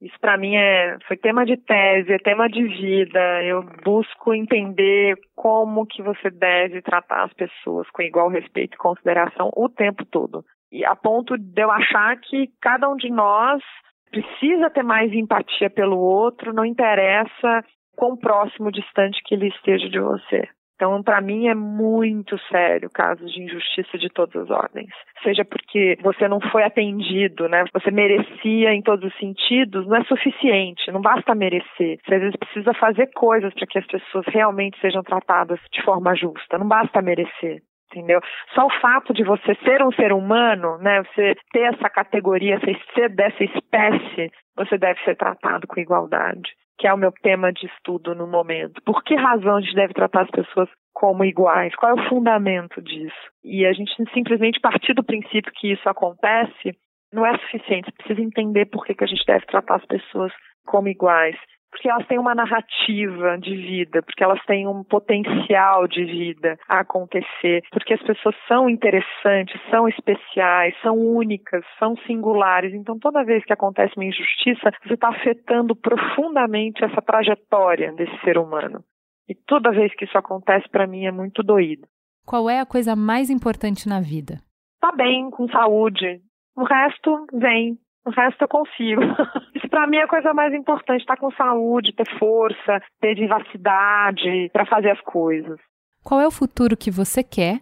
Isso 0.00 0.18
para 0.20 0.36
mim 0.36 0.56
é 0.56 0.98
foi 1.06 1.16
tema 1.16 1.46
de 1.46 1.56
tese, 1.56 2.12
é 2.12 2.18
tema 2.18 2.48
de 2.48 2.60
vida. 2.64 3.42
Eu 3.44 3.62
busco 3.84 4.34
entender 4.34 5.16
como 5.36 5.86
que 5.86 6.02
você 6.02 6.28
deve 6.28 6.82
tratar 6.82 7.24
as 7.24 7.32
pessoas 7.34 7.88
com 7.90 8.02
igual 8.02 8.28
respeito 8.28 8.74
e 8.74 8.78
consideração 8.78 9.50
o 9.54 9.68
tempo 9.68 10.04
todo. 10.04 10.44
E 10.72 10.84
a 10.84 10.96
ponto 10.96 11.38
de 11.38 11.62
eu 11.62 11.70
achar 11.70 12.16
que 12.16 12.50
cada 12.60 12.88
um 12.88 12.96
de 12.96 13.10
nós 13.10 13.62
precisa 14.10 14.70
ter 14.70 14.82
mais 14.82 15.12
empatia 15.12 15.70
pelo 15.70 15.98
outro, 15.98 16.52
não 16.52 16.64
interessa 16.64 17.64
quão 17.96 18.16
próximo, 18.16 18.72
distante 18.72 19.22
que 19.24 19.34
ele 19.34 19.48
esteja 19.48 19.88
de 19.88 20.00
você. 20.00 20.48
Então, 20.82 21.00
para 21.00 21.20
mim, 21.20 21.46
é 21.46 21.54
muito 21.54 22.36
sério 22.50 22.90
casos 22.90 23.32
de 23.32 23.40
injustiça 23.40 23.96
de 23.96 24.08
todas 24.08 24.34
as 24.34 24.50
ordens. 24.50 24.90
Seja 25.22 25.44
porque 25.44 25.96
você 26.02 26.26
não 26.26 26.40
foi 26.50 26.64
atendido, 26.64 27.48
né? 27.48 27.62
Você 27.72 27.92
merecia 27.92 28.74
em 28.74 28.82
todos 28.82 29.04
os 29.04 29.16
sentidos, 29.16 29.86
não 29.86 29.98
é 29.98 30.02
suficiente, 30.02 30.90
não 30.90 31.00
basta 31.00 31.36
merecer. 31.36 32.00
Você 32.04 32.14
às 32.16 32.20
vezes 32.20 32.36
precisa 32.36 32.74
fazer 32.74 33.12
coisas 33.14 33.54
para 33.54 33.64
que 33.68 33.78
as 33.78 33.86
pessoas 33.86 34.26
realmente 34.26 34.76
sejam 34.80 35.04
tratadas 35.04 35.60
de 35.70 35.80
forma 35.84 36.16
justa, 36.16 36.58
não 36.58 36.66
basta 36.66 37.00
merecer 37.00 37.62
entendeu? 37.94 38.20
Só 38.54 38.64
o 38.64 38.80
fato 38.80 39.12
de 39.12 39.22
você 39.22 39.54
ser 39.66 39.82
um 39.82 39.92
ser 39.92 40.14
humano, 40.14 40.78
né, 40.78 41.02
você 41.02 41.34
ter 41.52 41.74
essa 41.74 41.90
categoria, 41.90 42.58
ser 42.94 43.10
dessa 43.10 43.44
espécie, 43.44 44.32
você 44.56 44.78
deve 44.78 44.98
ser 45.04 45.14
tratado 45.14 45.66
com 45.66 45.78
igualdade 45.78 46.52
que 46.78 46.86
é 46.86 46.92
o 46.92 46.98
meu 46.98 47.12
tema 47.22 47.52
de 47.52 47.66
estudo 47.66 48.14
no 48.14 48.26
momento. 48.26 48.80
Por 48.82 49.02
que 49.04 49.14
razão 49.14 49.56
a 49.56 49.60
gente 49.60 49.74
deve 49.74 49.94
tratar 49.94 50.22
as 50.22 50.30
pessoas 50.30 50.68
como 50.92 51.24
iguais? 51.24 51.74
Qual 51.76 51.90
é 51.90 51.94
o 51.94 52.08
fundamento 52.08 52.80
disso? 52.82 53.14
E 53.44 53.64
a 53.66 53.72
gente 53.72 53.92
simplesmente 54.12 54.60
partir 54.60 54.94
do 54.94 55.04
princípio 55.04 55.52
que 55.54 55.72
isso 55.72 55.88
acontece 55.88 56.76
não 57.12 57.26
é 57.26 57.36
suficiente. 57.38 57.86
Você 57.86 57.92
precisa 57.92 58.20
entender 58.22 58.66
por 58.66 58.84
que, 58.84 58.94
que 58.94 59.04
a 59.04 59.06
gente 59.06 59.24
deve 59.26 59.46
tratar 59.46 59.76
as 59.76 59.86
pessoas 59.86 60.32
como 60.66 60.88
iguais 60.88 61.36
porque 61.72 61.88
elas 61.88 62.06
têm 62.06 62.18
uma 62.18 62.34
narrativa 62.34 63.38
de 63.38 63.56
vida, 63.56 64.02
porque 64.02 64.22
elas 64.22 64.40
têm 64.44 64.68
um 64.68 64.84
potencial 64.84 65.88
de 65.88 66.04
vida 66.04 66.58
a 66.68 66.80
acontecer, 66.80 67.64
porque 67.72 67.94
as 67.94 68.02
pessoas 68.02 68.36
são 68.46 68.68
interessantes, 68.68 69.58
são 69.70 69.88
especiais, 69.88 70.74
são 70.82 70.96
únicas, 70.96 71.64
são 71.78 71.96
singulares. 72.06 72.74
Então, 72.74 72.98
toda 72.98 73.24
vez 73.24 73.42
que 73.44 73.52
acontece 73.54 73.94
uma 73.96 74.04
injustiça, 74.04 74.70
você 74.84 74.94
está 74.94 75.08
afetando 75.08 75.74
profundamente 75.74 76.84
essa 76.84 77.00
trajetória 77.00 77.90
desse 77.92 78.16
ser 78.20 78.36
humano. 78.36 78.84
E 79.26 79.34
toda 79.34 79.72
vez 79.72 79.94
que 79.96 80.04
isso 80.04 80.18
acontece, 80.18 80.68
para 80.68 80.86
mim, 80.86 81.06
é 81.06 81.10
muito 81.10 81.42
doído. 81.42 81.88
Qual 82.26 82.50
é 82.50 82.60
a 82.60 82.66
coisa 82.66 82.94
mais 82.94 83.30
importante 83.30 83.88
na 83.88 84.00
vida? 84.00 84.40
Tá 84.78 84.92
bem, 84.92 85.30
com 85.30 85.48
saúde. 85.48 86.20
O 86.54 86.64
resto 86.64 87.26
vem. 87.32 87.78
O 88.04 88.10
resto 88.10 88.42
eu 88.42 88.48
consigo. 88.48 89.00
Para 89.72 89.86
mim 89.86 89.96
é 89.96 90.02
a 90.02 90.06
coisa 90.06 90.34
mais 90.34 90.52
importante, 90.52 91.00
estar 91.00 91.16
tá 91.16 91.20
com 91.20 91.30
saúde, 91.32 91.94
ter 91.94 92.06
força, 92.18 92.78
ter 93.00 93.14
vivacidade 93.14 94.50
para 94.52 94.66
fazer 94.66 94.90
as 94.90 95.00
coisas. 95.00 95.58
Qual 96.04 96.20
é 96.20 96.26
o 96.26 96.30
futuro 96.30 96.76
que 96.76 96.90
você 96.90 97.24
quer 97.24 97.60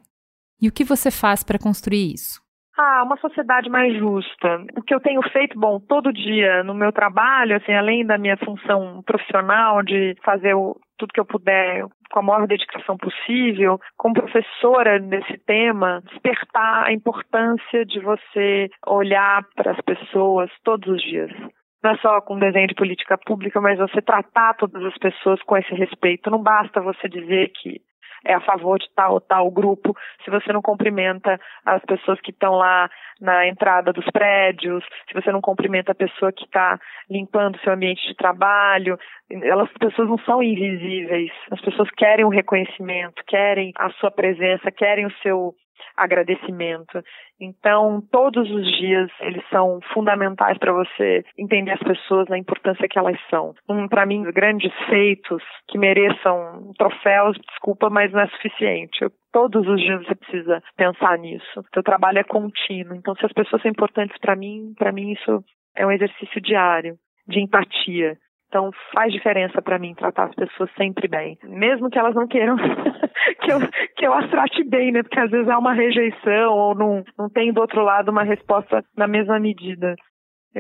e 0.60 0.66
o 0.66 0.72
que 0.72 0.82
você 0.82 1.08
faz 1.08 1.44
para 1.44 1.56
construir 1.56 2.12
isso? 2.12 2.40
Ah, 2.76 3.04
uma 3.04 3.16
sociedade 3.18 3.70
mais 3.70 3.96
justa. 3.96 4.64
O 4.76 4.82
que 4.82 4.92
eu 4.92 4.98
tenho 4.98 5.22
feito, 5.30 5.56
bom, 5.56 5.78
todo 5.78 6.12
dia 6.12 6.64
no 6.64 6.74
meu 6.74 6.90
trabalho, 6.90 7.56
assim, 7.56 7.74
além 7.74 8.04
da 8.04 8.18
minha 8.18 8.36
função 8.38 9.02
profissional 9.06 9.80
de 9.80 10.16
fazer 10.24 10.54
o, 10.54 10.76
tudo 10.98 11.12
que 11.12 11.20
eu 11.20 11.24
puder 11.24 11.84
com 12.10 12.18
a 12.18 12.22
maior 12.22 12.48
dedicação 12.48 12.96
possível, 12.96 13.78
como 13.96 14.14
professora 14.14 14.98
nesse 14.98 15.38
tema, 15.46 16.02
despertar 16.10 16.86
a 16.86 16.92
importância 16.92 17.86
de 17.86 18.00
você 18.00 18.68
olhar 18.84 19.44
para 19.54 19.70
as 19.70 19.80
pessoas 19.82 20.50
todos 20.64 20.88
os 20.88 21.00
dias. 21.00 21.30
Não 21.82 21.92
é 21.92 21.96
só 21.98 22.20
com 22.20 22.38
desenho 22.38 22.68
de 22.68 22.74
política 22.74 23.16
pública, 23.16 23.60
mas 23.60 23.78
você 23.78 24.02
tratar 24.02 24.54
todas 24.54 24.84
as 24.84 24.96
pessoas 24.98 25.42
com 25.42 25.56
esse 25.56 25.74
respeito. 25.74 26.30
Não 26.30 26.42
basta 26.42 26.80
você 26.80 27.08
dizer 27.08 27.50
que 27.54 27.80
é 28.24 28.34
a 28.34 28.40
favor 28.40 28.78
de 28.78 28.86
tal 28.94 29.14
ou 29.14 29.20
tal 29.20 29.50
grupo, 29.50 29.96
se 30.24 30.30
você 30.30 30.52
não 30.52 30.60
cumprimenta 30.60 31.40
as 31.64 31.82
pessoas 31.84 32.20
que 32.20 32.30
estão 32.30 32.54
lá 32.54 32.90
na 33.20 33.46
entrada 33.46 33.92
dos 33.92 34.04
prédios, 34.10 34.84
se 35.08 35.14
você 35.14 35.32
não 35.32 35.40
cumprimenta 35.40 35.92
a 35.92 35.94
pessoa 35.94 36.32
que 36.32 36.44
está 36.44 36.78
limpando 37.08 37.58
seu 37.60 37.72
ambiente 37.72 38.06
de 38.06 38.14
trabalho, 38.14 38.98
elas, 39.30 39.68
as 39.70 39.78
pessoas 39.78 40.08
não 40.08 40.18
são 40.18 40.42
invisíveis, 40.42 41.30
as 41.50 41.60
pessoas 41.60 41.90
querem 41.92 42.24
o 42.24 42.30
reconhecimento, 42.30 43.22
querem 43.26 43.72
a 43.78 43.90
sua 43.92 44.10
presença, 44.10 44.70
querem 44.70 45.06
o 45.06 45.12
seu 45.22 45.54
agradecimento. 45.96 47.02
Então, 47.40 48.02
todos 48.10 48.50
os 48.50 48.66
dias 48.78 49.10
eles 49.20 49.42
são 49.48 49.80
fundamentais 49.92 50.58
para 50.58 50.72
você 50.72 51.24
entender 51.38 51.72
as 51.72 51.82
pessoas 51.82 52.28
na 52.28 52.38
importância 52.38 52.88
que 52.88 52.98
elas 52.98 53.18
são. 53.28 53.54
Um, 53.68 53.88
para 53.88 54.06
mim, 54.06 54.22
grandes 54.32 54.72
feitos 54.88 55.42
que 55.68 55.78
mereçam 55.78 56.72
troféus, 56.76 57.36
desculpa, 57.48 57.88
mas 57.88 58.12
não 58.12 58.20
é 58.20 58.28
suficiente. 58.28 59.02
Eu, 59.02 59.10
todos 59.32 59.66
os 59.66 59.80
dias 59.80 60.04
você 60.04 60.14
precisa 60.14 60.62
pensar 60.76 61.18
nisso. 61.18 61.64
Seu 61.72 61.82
trabalho 61.82 62.18
é 62.18 62.24
contínuo. 62.24 62.94
Então, 62.94 63.14
se 63.14 63.24
as 63.24 63.32
pessoas 63.32 63.62
são 63.62 63.70
importantes 63.70 64.16
para 64.18 64.36
mim, 64.36 64.74
para 64.76 64.92
mim 64.92 65.12
isso 65.12 65.42
é 65.76 65.86
um 65.86 65.92
exercício 65.92 66.40
diário 66.40 66.96
de 67.26 67.40
empatia, 67.40 68.16
então 68.50 68.70
faz 68.92 69.12
diferença 69.12 69.62
para 69.62 69.78
mim 69.78 69.94
tratar 69.94 70.24
as 70.24 70.34
pessoas 70.34 70.68
sempre 70.76 71.06
bem, 71.06 71.38
mesmo 71.44 71.88
que 71.88 71.98
elas 71.98 72.16
não 72.16 72.26
queiram 72.26 72.56
que, 73.40 73.52
eu, 73.52 73.60
que 73.96 74.04
eu 74.04 74.12
as 74.12 74.28
trate 74.28 74.64
bem, 74.64 74.90
né? 74.90 75.04
Porque 75.04 75.20
às 75.20 75.30
vezes 75.30 75.48
há 75.48 75.56
uma 75.56 75.72
rejeição 75.72 76.52
ou 76.52 76.74
não, 76.74 77.04
não 77.16 77.30
tem 77.30 77.52
do 77.52 77.60
outro 77.60 77.82
lado 77.84 78.10
uma 78.10 78.24
resposta 78.24 78.84
na 78.96 79.06
mesma 79.06 79.38
medida. 79.38 79.94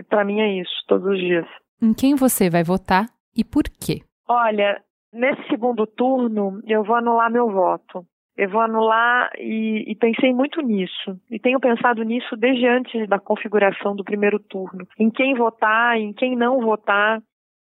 Para 0.08 0.24
mim 0.24 0.40
é 0.40 0.60
isso, 0.60 0.70
todos 0.86 1.04
os 1.04 1.18
dias. 1.18 1.46
Em 1.82 1.92
quem 1.92 2.14
você 2.14 2.48
vai 2.48 2.62
votar 2.62 3.06
e 3.36 3.44
por 3.44 3.64
quê? 3.64 4.02
Olha, 4.28 4.80
nesse 5.12 5.42
segundo 5.48 5.84
turno 5.84 6.60
eu 6.68 6.84
vou 6.84 6.94
anular 6.94 7.28
meu 7.28 7.50
voto. 7.50 8.04
Eu 8.36 8.48
vou 8.48 8.60
anular 8.60 9.30
e, 9.36 9.84
e, 9.90 9.96
pensei 9.96 10.32
muito 10.32 10.62
nisso. 10.62 11.18
E 11.30 11.38
tenho 11.38 11.60
pensado 11.60 12.02
nisso 12.04 12.36
desde 12.36 12.66
antes 12.66 13.06
da 13.06 13.18
configuração 13.18 13.94
do 13.94 14.04
primeiro 14.04 14.38
turno. 14.38 14.86
Em 14.98 15.10
quem 15.10 15.34
votar, 15.34 15.98
em 15.98 16.12
quem 16.14 16.36
não 16.36 16.60
votar 16.60 17.20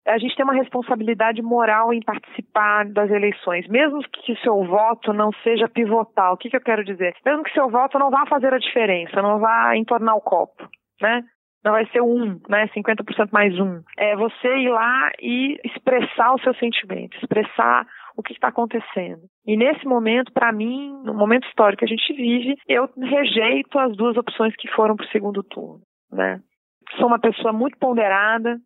a 0.07 0.17
gente 0.17 0.35
tem 0.35 0.43
uma 0.43 0.53
responsabilidade 0.53 1.41
moral 1.41 1.93
em 1.93 1.99
participar 2.01 2.85
das 2.85 3.09
eleições, 3.09 3.67
mesmo 3.67 3.99
que 4.01 4.35
seu 4.37 4.63
voto 4.63 5.11
não 5.11 5.31
seja 5.43 5.67
pivotal. 5.67 6.33
O 6.33 6.37
que, 6.37 6.49
que 6.49 6.55
eu 6.55 6.61
quero 6.61 6.83
dizer? 6.83 7.15
Mesmo 7.25 7.43
que 7.43 7.53
seu 7.53 7.69
voto 7.69 7.97
não 7.97 8.11
vá 8.11 8.25
fazer 8.27 8.53
a 8.53 8.59
diferença, 8.59 9.21
não 9.21 9.39
vá 9.39 9.75
entornar 9.75 10.15
o 10.15 10.21
copo, 10.21 10.67
né? 11.01 11.23
Não 11.63 11.71
vai 11.71 11.85
ser 11.87 12.01
um, 12.01 12.39
né? 12.47 12.67
50% 12.67 13.29
mais 13.31 13.59
um. 13.59 13.81
É 13.97 14.15
você 14.15 14.55
ir 14.57 14.69
lá 14.69 15.11
e 15.19 15.59
expressar 15.63 16.35
o 16.35 16.39
seu 16.39 16.53
sentimento, 16.55 17.17
expressar 17.17 17.87
o 18.15 18.21
que 18.21 18.33
está 18.33 18.49
acontecendo. 18.49 19.21
E 19.47 19.57
nesse 19.57 19.83
momento, 19.85 20.31
para 20.31 20.51
mim, 20.51 20.93
no 21.03 21.15
momento 21.15 21.47
histórico 21.47 21.79
que 21.79 21.85
a 21.85 21.87
gente 21.87 22.13
vive, 22.13 22.55
eu 22.67 22.87
rejeito 22.95 23.79
as 23.79 23.97
duas 23.97 24.15
opções 24.15 24.55
que 24.55 24.69
foram 24.73 24.95
para 24.95 25.05
o 25.05 25.09
segundo 25.09 25.41
turno, 25.41 25.81
né? 26.11 26.39
Sou 26.97 27.07
uma 27.07 27.19
pessoa 27.19 27.51
muito 27.51 27.79
ponderada, 27.79 28.57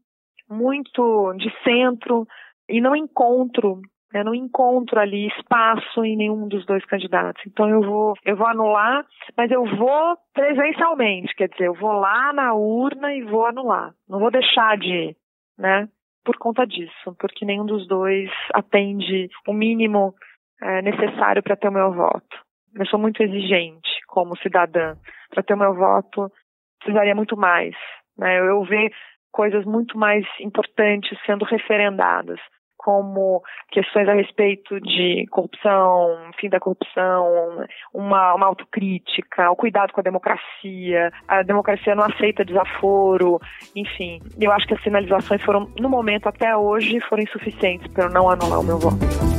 muito 0.50 1.34
de 1.34 1.50
centro 1.64 2.28
e 2.68 2.82
não 2.82 2.96
encontro 2.96 3.82
Eu 4.14 4.26
não 4.26 4.34
encontro 4.34 5.00
ali 5.00 5.28
espaço 5.28 6.04
em 6.04 6.18
nenhum 6.18 6.48
dos 6.48 6.66
dois 6.66 6.84
candidatos. 6.86 7.44
Então 7.46 7.70
eu 7.70 7.82
vou, 7.82 8.16
eu 8.26 8.36
vou 8.36 8.48
anular, 8.48 9.06
mas 9.38 9.52
eu 9.52 9.64
vou 9.78 10.18
presencialmente, 10.34 11.36
quer 11.36 11.48
dizer, 11.50 11.68
eu 11.68 11.76
vou 11.76 11.92
lá 11.92 12.34
na 12.34 12.54
urna 12.56 13.14
e 13.14 13.22
vou 13.22 13.46
anular. 13.46 13.94
Não 14.08 14.20
vou 14.20 14.32
deixar 14.32 14.78
de 14.78 14.90
ir, 14.90 15.16
né? 15.58 15.88
Por 16.26 16.38
conta 16.38 16.66
disso, 16.66 17.16
porque 17.20 17.46
nenhum 17.46 17.66
dos 17.66 17.88
dois 17.88 18.30
atende 18.54 19.30
o 19.48 19.54
mínimo 19.54 20.16
é, 20.62 20.82
necessário 20.82 21.44
para 21.44 21.56
ter 21.56 21.70
o 21.70 21.74
meu 21.74 21.94
voto. 21.94 22.50
Eu 22.76 22.86
sou 22.88 23.00
muito 23.00 23.22
exigente 23.22 23.90
como 24.08 24.38
cidadã. 24.38 24.96
Para 25.30 25.44
ter 25.44 25.54
o 25.54 25.58
meu 25.58 25.74
voto, 25.74 26.32
precisaria 26.80 27.16
muito 27.16 27.38
mais. 27.38 27.76
Né? 28.18 28.40
Eu 28.40 28.64
ver 28.64 28.92
coisas 29.32 29.66
muito 29.66 29.98
mais 29.98 30.26
importantes 30.40 31.18
sendo 31.26 31.46
referendadas 31.46 32.40
como 32.80 33.44
questões 33.72 34.08
a 34.08 34.14
respeito 34.14 34.80
de 34.80 35.26
corrupção, 35.30 36.32
fim 36.40 36.48
da 36.48 36.62
corrupção, 36.62 37.66
uma, 37.94 38.34
uma 38.34 38.46
autocrítica, 38.46 39.52
o 39.52 39.56
cuidado 39.56 39.92
com 39.92 40.00
a 40.00 40.04
democracia, 40.04 41.12
a 41.28 41.44
democracia 41.44 41.94
não 41.94 42.06
aceita 42.06 42.46
desaforo, 42.46 43.38
enfim. 43.76 44.22
Eu 44.40 44.52
acho 44.54 44.66
que 44.66 44.74
as 44.74 44.82
sinalizações 44.82 45.42
foram, 45.44 45.70
no 45.78 45.90
momento 45.90 46.28
até 46.28 46.56
hoje, 46.56 47.02
foram 47.02 47.22
insuficientes 47.22 47.92
para 47.92 48.06
eu 48.06 48.10
não 48.10 48.30
anular 48.30 48.62
o 48.62 48.64
meu 48.64 48.80
voto. 48.80 49.39